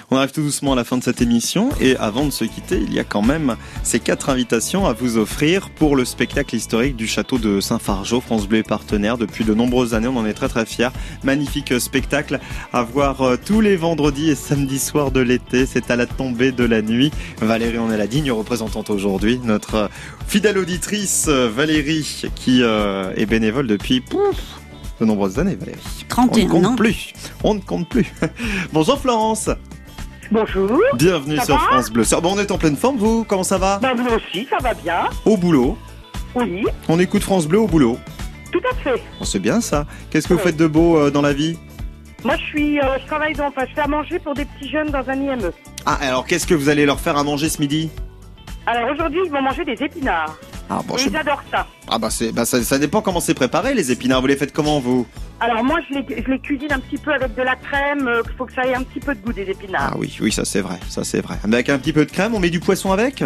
On 0.09 0.15
arrive 0.15 0.31
tout 0.31 0.41
doucement 0.41 0.71
à 0.71 0.75
la 0.77 0.85
fin 0.85 0.97
de 0.97 1.03
cette 1.03 1.21
émission 1.21 1.67
et 1.81 1.97
avant 1.97 2.23
de 2.23 2.31
se 2.31 2.45
quitter, 2.45 2.77
il 2.77 2.93
y 2.93 2.99
a 2.99 3.03
quand 3.03 3.21
même 3.21 3.57
ces 3.83 3.99
quatre 3.99 4.29
invitations 4.29 4.85
à 4.85 4.93
vous 4.93 5.17
offrir 5.17 5.69
pour 5.69 5.97
le 5.97 6.05
spectacle 6.05 6.55
historique 6.55 6.95
du 6.95 7.07
château 7.07 7.37
de 7.37 7.59
Saint-Fargeau. 7.59 8.21
France 8.21 8.47
Bleu 8.47 8.59
est 8.59 8.63
partenaire 8.63 9.17
depuis 9.17 9.43
de 9.43 9.53
nombreuses 9.53 9.93
années, 9.93 10.07
on 10.07 10.15
en 10.15 10.25
est 10.25 10.33
très 10.33 10.47
très 10.47 10.65
fiers. 10.65 10.91
Magnifique 11.25 11.77
spectacle 11.81 12.39
à 12.71 12.83
voir 12.83 13.21
euh, 13.21 13.35
tous 13.35 13.59
les 13.59 13.75
vendredis 13.75 14.29
et 14.29 14.35
samedis 14.35 14.79
soirs 14.79 15.11
de 15.11 15.19
l'été, 15.19 15.65
c'est 15.65 15.91
à 15.91 15.97
la 15.97 16.05
tombée 16.05 16.53
de 16.53 16.63
la 16.63 16.81
nuit. 16.81 17.11
Valérie 17.41 17.77
en 17.77 17.91
est 17.91 17.97
la 17.97 18.07
digne 18.07 18.31
représentante 18.31 18.89
aujourd'hui, 18.89 19.41
notre 19.43 19.75
euh, 19.75 19.87
fidèle 20.25 20.57
auditrice 20.57 21.25
euh, 21.27 21.49
Valérie 21.53 22.23
qui 22.33 22.61
est 22.61 23.25
bénévole 23.25 23.67
depuis 23.67 23.99
pouf, 23.99 24.37
de 25.01 25.05
nombreuses 25.05 25.37
années 25.37 25.55
Valérie. 25.55 25.79
On 26.17 26.23
ne 26.23 26.29
31 26.29 26.47
compte 26.47 26.65
ans. 26.65 26.75
plus, 26.77 27.11
on 27.43 27.55
ne 27.55 27.59
compte 27.59 27.89
plus. 27.89 28.13
Bonjour 28.71 28.97
Florence 28.97 29.49
Bonjour. 30.31 30.79
Bienvenue 30.95 31.37
Ça 31.37 31.45
sur 31.45 31.59
France 31.61 31.89
Bleu. 31.89 32.03
Ça- 32.03 32.19
Bon, 32.19 32.33
on 32.35 32.39
est 32.39 32.51
en 32.51 32.57
pleine 32.57 32.75
forme, 32.75 32.97
vous? 32.97 33.23
Comment 33.23 33.43
ça 33.43 33.57
va? 33.57 33.79
Ben, 33.79 33.95
vous 33.95 34.07
aussi, 34.15 34.47
ça 34.49 34.57
va 34.61 34.73
bien. 34.73 35.05
Au 35.25 35.37
boulot. 35.37 35.77
Oui, 36.35 36.63
On 36.89 36.99
écoute 36.99 37.23
France 37.23 37.47
Bleu 37.47 37.59
au 37.59 37.67
boulot. 37.67 37.97
tout 38.51 38.61
à 38.71 38.75
fait. 38.75 39.01
Bon, 39.19 39.25
c'est 39.25 39.39
bien 39.39 39.61
ça. 39.61 39.85
Qu'est-ce 40.09 40.27
que 40.27 40.33
vous 40.33 40.39
faites 40.39 40.57
de 40.57 40.67
beau 40.67 40.97
euh, 40.97 41.09
dans 41.11 41.21
la 41.21 41.33
vie? 41.33 41.57
Moi, 42.23 42.35
je 42.37 42.43
suis, 42.43 42.79
euh, 42.79 42.97
je 43.01 43.05
travaille 43.07 43.33
dans, 43.33 43.47
enfin, 43.47 43.65
je 43.69 43.73
fais 43.73 43.81
à 43.81 43.87
manger 43.87 44.19
pour 44.19 44.33
des 44.33 44.45
petits 44.45 44.69
jeunes 44.69 44.89
dans 44.89 45.07
un 45.09 45.13
IME. 45.15 45.51
Ah, 45.85 45.97
alors 46.01 46.25
qu'est-ce 46.25 46.45
que 46.47 46.53
vous 46.53 46.69
allez 46.69 46.85
leur 46.85 46.99
faire 46.99 47.17
à 47.17 47.23
manger 47.23 47.49
ce 47.49 47.59
midi? 47.61 47.89
Alors 48.65 48.91
aujourd'hui, 48.91 49.21
ils 49.25 49.31
vont 49.31 49.41
manger 49.41 49.63
des 49.63 49.81
épinards. 49.83 50.35
Ah, 50.69 50.81
bon, 50.85 50.95
Et 50.95 50.99
je- 50.99 51.09
ils 51.09 51.15
adorent 51.15 51.43
ça. 51.51 51.65
ah 51.89 51.97
bah, 51.97 52.09
c'est, 52.09 52.31
bah 52.33 52.45
ça, 52.45 52.61
ça 52.63 52.77
dépend 52.77 53.01
comment 53.01 53.19
c'est 53.21 53.33
préparé, 53.33 53.73
les 53.73 53.91
épinards. 53.91 54.21
Vous 54.21 54.27
les 54.27 54.35
faites 54.35 54.51
comment, 54.53 54.79
vous? 54.79 55.07
Alors 55.39 55.63
moi, 55.63 55.79
je 55.89 55.95
les, 55.99 56.23
je 56.23 56.31
les 56.31 56.39
cuisine 56.39 56.71
un 56.71 56.79
petit 56.79 56.97
peu 56.97 57.13
avec 57.13 57.35
de 57.35 57.41
la 57.43 57.55
crème. 57.55 58.09
Il 58.25 58.35
faut 58.37 58.45
que 58.45 58.53
ça 58.53 58.65
ait 58.65 58.73
un 58.75 58.83
petit 58.83 58.99
peu 58.99 59.13
de 59.13 59.19
goût 59.21 59.33
des 59.33 59.43
épinards. 59.43 59.91
Ah 59.93 59.97
oui, 59.97 60.17
oui, 60.21 60.31
ça 60.31 60.45
c'est 60.45 60.61
vrai, 60.61 60.79
ça 60.89 61.03
c'est 61.03 61.21
vrai. 61.21 61.35
Avec 61.43 61.69
un 61.69 61.77
petit 61.77 61.93
peu 61.93 62.05
de 62.05 62.11
crème, 62.11 62.33
on 62.33 62.39
met 62.39 62.49
du 62.49 62.59
poisson 62.59 62.91
avec? 62.91 63.23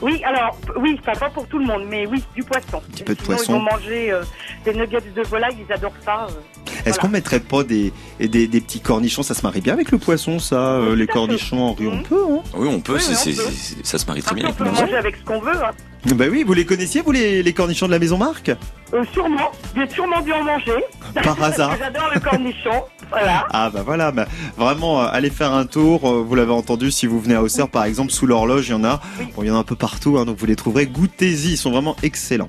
Oui, 0.00 0.22
alors, 0.24 0.56
oui, 0.76 1.00
ça 1.04 1.10
va 1.14 1.28
pour 1.30 1.48
tout 1.48 1.58
le 1.58 1.64
monde, 1.66 1.82
mais 1.88 2.06
oui, 2.06 2.22
du 2.36 2.44
poisson. 2.44 2.80
petit 2.92 3.02
peu 3.02 3.16
de 3.16 3.20
Sinon, 3.20 3.34
poisson. 3.34 3.52
Ils 3.54 3.56
vont 3.58 3.62
manger 3.76 4.12
euh, 4.12 4.22
des 4.64 4.72
nuggets 4.72 5.00
de 5.00 5.22
volaille, 5.22 5.56
ils 5.68 5.72
adorent 5.72 5.90
ça. 6.04 6.28
euh. 6.30 6.32
Est-ce 6.68 6.82
Voilà. 6.84 6.98
qu'on 6.98 7.08
mettrait 7.08 7.40
pas 7.40 7.64
des, 7.64 7.92
des, 8.20 8.46
des 8.46 8.60
petits 8.60 8.78
cornichons? 8.80 9.24
Ça 9.24 9.34
se 9.34 9.42
marie 9.42 9.60
bien 9.60 9.72
avec 9.72 9.90
le 9.90 9.98
poisson, 9.98 10.38
ça, 10.38 10.74
euh, 10.74 10.94
les 10.94 11.08
cornichons 11.08 11.60
en 11.60 11.72
riz, 11.72 11.88
on 11.88 11.96
Mhm. 11.96 12.02
peut, 12.04 12.22
hein? 12.30 12.42
Oui, 12.54 12.68
on 12.70 12.80
peut, 12.80 12.92
Oui, 12.94 13.00
on 13.08 13.12
peut. 13.24 13.52
ça 13.82 13.98
se 13.98 14.06
marie 14.06 14.22
très 14.22 14.30
Après, 14.30 14.40
bien 14.42 14.50
on 14.50 14.52
peut 14.52 14.62
le 14.64 14.70
manger. 14.70 14.82
manger 14.82 14.96
avec 14.96 15.16
ce 15.16 15.24
qu'on 15.24 15.40
veut. 15.40 15.64
hein. 15.64 15.72
Bah 16.06 16.24
oui, 16.30 16.42
vous 16.46 16.54
les 16.54 16.64
connaissiez, 16.64 17.00
vous, 17.02 17.12
les, 17.12 17.42
les 17.42 17.52
cornichons 17.52 17.86
de 17.86 17.90
la 17.92 17.98
maison 17.98 18.16
Marc? 18.18 18.50
Euh, 18.94 19.04
sûrement, 19.12 19.50
j'ai 19.76 19.88
sûrement 19.90 20.20
dû 20.22 20.32
en 20.32 20.42
manger. 20.44 20.72
Par 21.22 21.42
hasard. 21.42 21.76
J'adore 21.78 22.10
le 22.14 22.20
cornichon. 22.20 22.82
Voilà. 23.10 23.46
Ah 23.52 23.70
bah 23.70 23.82
voilà, 23.84 24.10
bah, 24.12 24.26
vraiment, 24.56 25.02
euh, 25.02 25.06
allez 25.10 25.30
faire 25.30 25.52
un 25.52 25.66
tour. 25.66 26.08
euh, 26.08 26.22
Vous 26.22 26.34
l'avez 26.34 26.52
entendu, 26.52 26.90
si 26.90 27.06
vous 27.06 27.20
venez 27.20 27.34
à 27.34 27.42
Auxerre, 27.42 27.68
par 27.68 27.84
exemple, 27.84 28.10
sous 28.12 28.26
l'horloge, 28.26 28.68
il 28.68 28.72
y 28.72 28.74
en 28.74 28.84
a. 28.84 29.00
Oui. 29.18 29.26
Bon, 29.34 29.42
il 29.42 29.48
y 29.48 29.50
en 29.50 29.56
a 29.56 29.58
un 29.58 29.64
peu 29.64 29.74
partout, 29.76 30.18
hein, 30.18 30.24
donc 30.24 30.38
vous 30.38 30.46
les 30.46 30.56
trouverez. 30.56 30.86
Goûtez-y, 30.86 31.52
ils 31.52 31.56
sont 31.58 31.70
vraiment 31.70 31.96
excellents. 32.02 32.48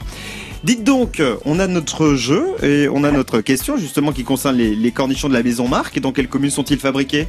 Dites 0.64 0.84
donc, 0.84 1.20
euh, 1.20 1.38
on 1.46 1.60
a 1.60 1.68
notre 1.68 2.14
jeu 2.16 2.46
et 2.64 2.88
on 2.92 3.04
a 3.04 3.12
notre 3.12 3.40
question 3.42 3.78
justement 3.78 4.12
qui 4.12 4.24
concerne 4.24 4.58
les, 4.58 4.76
les 4.76 4.92
cornichons 4.92 5.30
de 5.30 5.34
la 5.34 5.44
maison 5.44 5.68
Marc. 5.68 5.98
Et 5.98 6.00
dans 6.02 6.12
quelle 6.12 6.28
commune 6.28 6.52
sont-ils 6.52 6.80
fabriqués? 6.80 7.28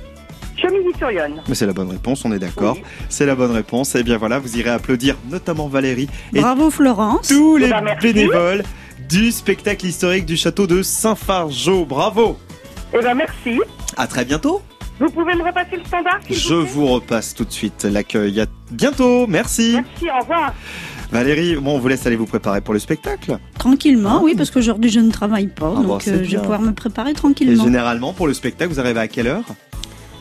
Chemilly-sur-Yonne. 0.60 1.42
Mais 1.48 1.54
c'est 1.54 1.66
la 1.66 1.72
bonne 1.72 1.90
réponse, 1.90 2.24
on 2.24 2.32
est 2.32 2.38
d'accord. 2.38 2.74
Oui. 2.76 2.82
C'est 3.08 3.26
la 3.26 3.34
bonne 3.34 3.50
réponse. 3.52 3.94
Et 3.94 4.02
bien 4.02 4.16
voilà, 4.18 4.38
vous 4.38 4.56
irez 4.56 4.70
applaudir 4.70 5.16
notamment 5.30 5.68
Valérie 5.68 6.08
et 6.34 6.40
Bravo 6.40 6.70
Florence. 6.70 7.28
tous 7.28 7.56
les 7.56 7.68
bah, 7.68 7.80
merci. 7.82 8.12
bénévoles 8.12 8.62
du 9.08 9.30
spectacle 9.32 9.86
historique 9.86 10.26
du 10.26 10.36
château 10.36 10.66
de 10.66 10.82
Saint-Fargeau. 10.82 11.84
Bravo 11.84 12.38
Eh 12.94 12.98
ben 13.02 13.14
merci. 13.14 13.60
À 13.96 14.06
très 14.06 14.24
bientôt 14.24 14.62
Vous 15.00 15.08
pouvez 15.10 15.34
me 15.34 15.42
repasser 15.42 15.76
le 15.76 15.84
standard, 15.84 16.20
Je 16.30 16.54
vous 16.54 16.62
plaît 16.64 16.72
vous 16.72 16.86
repasse 16.86 17.34
tout 17.34 17.44
de 17.44 17.50
suite 17.52 17.84
l'accueil. 17.84 18.40
À 18.40 18.46
bientôt, 18.70 19.26
merci. 19.26 19.72
Merci, 19.74 20.06
au 20.16 20.20
revoir. 20.20 20.54
Valérie, 21.10 21.56
bon, 21.56 21.74
on 21.74 21.78
vous 21.80 21.88
laisse 21.88 22.06
aller 22.06 22.14
vous 22.14 22.26
préparer 22.26 22.60
pour 22.60 22.72
le 22.72 22.78
spectacle. 22.78 23.38
Tranquillement, 23.58 24.18
Ah. 24.18 24.22
oui, 24.22 24.34
parce 24.36 24.52
qu'aujourd'hui 24.52 24.90
je 24.90 25.00
ne 25.00 25.10
travaille 25.10 25.48
pas, 25.48 25.74
Ah, 25.76 25.82
donc 25.82 26.06
euh, 26.06 26.18
je 26.22 26.28
bien. 26.28 26.38
vais 26.38 26.42
pouvoir 26.42 26.60
me 26.60 26.72
préparer 26.72 27.10
Et 27.10 27.14
tranquillement. 27.14 27.64
généralement, 27.64 28.12
pour 28.12 28.28
le 28.28 28.34
spectacle, 28.34 28.70
vous 28.72 28.78
arrivez 28.78 29.00
à 29.00 29.08
quelle 29.08 29.26
heure? 29.26 29.42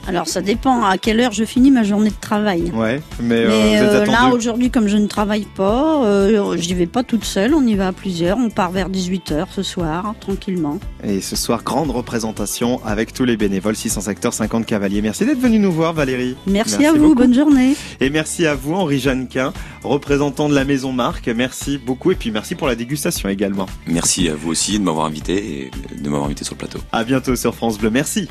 Alors 0.08 0.28
ça 0.28 0.42
dépend 0.42 0.84
à 0.84 0.98
quelle 0.98 1.20
heure 1.20 1.32
je 1.32 1.44
finis 1.44 1.72
ma 1.72 1.84
journée 1.84 2.10
de 2.10 2.20
travail. 2.20 2.72
Ouais, 2.74 3.02
mais, 3.22 3.36
euh, 3.36 3.48
Mais 3.48 3.78
vous 3.78 3.96
êtes 3.96 4.10
euh, 4.10 4.12
là 4.12 4.30
aujourd'hui 4.34 4.72
comme 4.72 4.88
je 4.88 4.98
ne 4.98 5.08
travaille 5.08 5.46
pas, 5.56 6.04
euh, 6.04 6.58
j'y 6.58 6.74
vais 6.74 6.88
pas 6.88 7.04
toute 7.04 7.26
seule, 7.26 7.54
on 7.54 7.66
y 7.66 7.76
va 7.76 7.88
à 7.88 7.92
plusieurs, 7.92 8.38
on 8.38 8.50
part 8.50 8.72
vers 8.72 8.90
18h 8.90 9.48
ce 9.52 9.64
soir, 9.64 10.16
tranquillement. 10.20 10.80
Et 11.04 11.22
ce 11.22 11.36
soir, 11.36 11.64
grande 11.64 11.92
représentation 11.92 12.82
avec 12.86 13.14
tous 13.14 13.26
les 13.26 13.38
bénévoles, 13.38 13.76
600 13.76 14.08
acteurs, 14.08 14.34
50 14.34 14.66
cavaliers. 14.66 15.02
Merci 15.02 15.26
d'être 15.26 15.40
venu 15.40 15.60
nous 15.60 15.72
voir, 15.72 15.94
Valérie. 15.94 16.36
Merci, 16.48 16.78
Merci 16.80 16.86
à 16.86 16.94
vous, 16.94 17.10
beaucoup. 17.10 17.16
bonne 17.16 17.34
journée. 17.34 17.76
Et 18.00 18.10
merci 18.10 18.46
à 18.46 18.56
vous, 18.56 18.74
Henri 18.74 19.00
Jeannequin, 19.00 19.54
représentant 19.84 20.50
de 20.50 20.56
la 20.56 20.66
Maison 20.66 20.92
Marc. 20.94 21.28
Merci 21.28 21.78
beaucoup 21.78 22.12
et 22.12 22.16
puis 22.16 22.32
merci 22.32 22.56
pour 22.56 22.68
la 22.68 22.76
dégustation 22.76 23.30
également. 23.30 23.66
Merci 23.86 24.30
à 24.30 24.36
vous 24.36 24.50
aussi 24.50 24.80
de 24.80 24.84
m'avoir 24.84 25.06
invité 25.06 25.72
et 25.92 25.96
de 25.96 26.04
m'avoir 26.10 26.26
invité 26.26 26.44
sur 26.44 26.56
le 26.56 26.60
plateau. 26.60 26.80
À 26.92 27.04
bientôt 27.04 27.36
sur 27.36 27.54
France 27.54 27.78
Bleu. 27.78 27.90
Merci. 27.90 28.30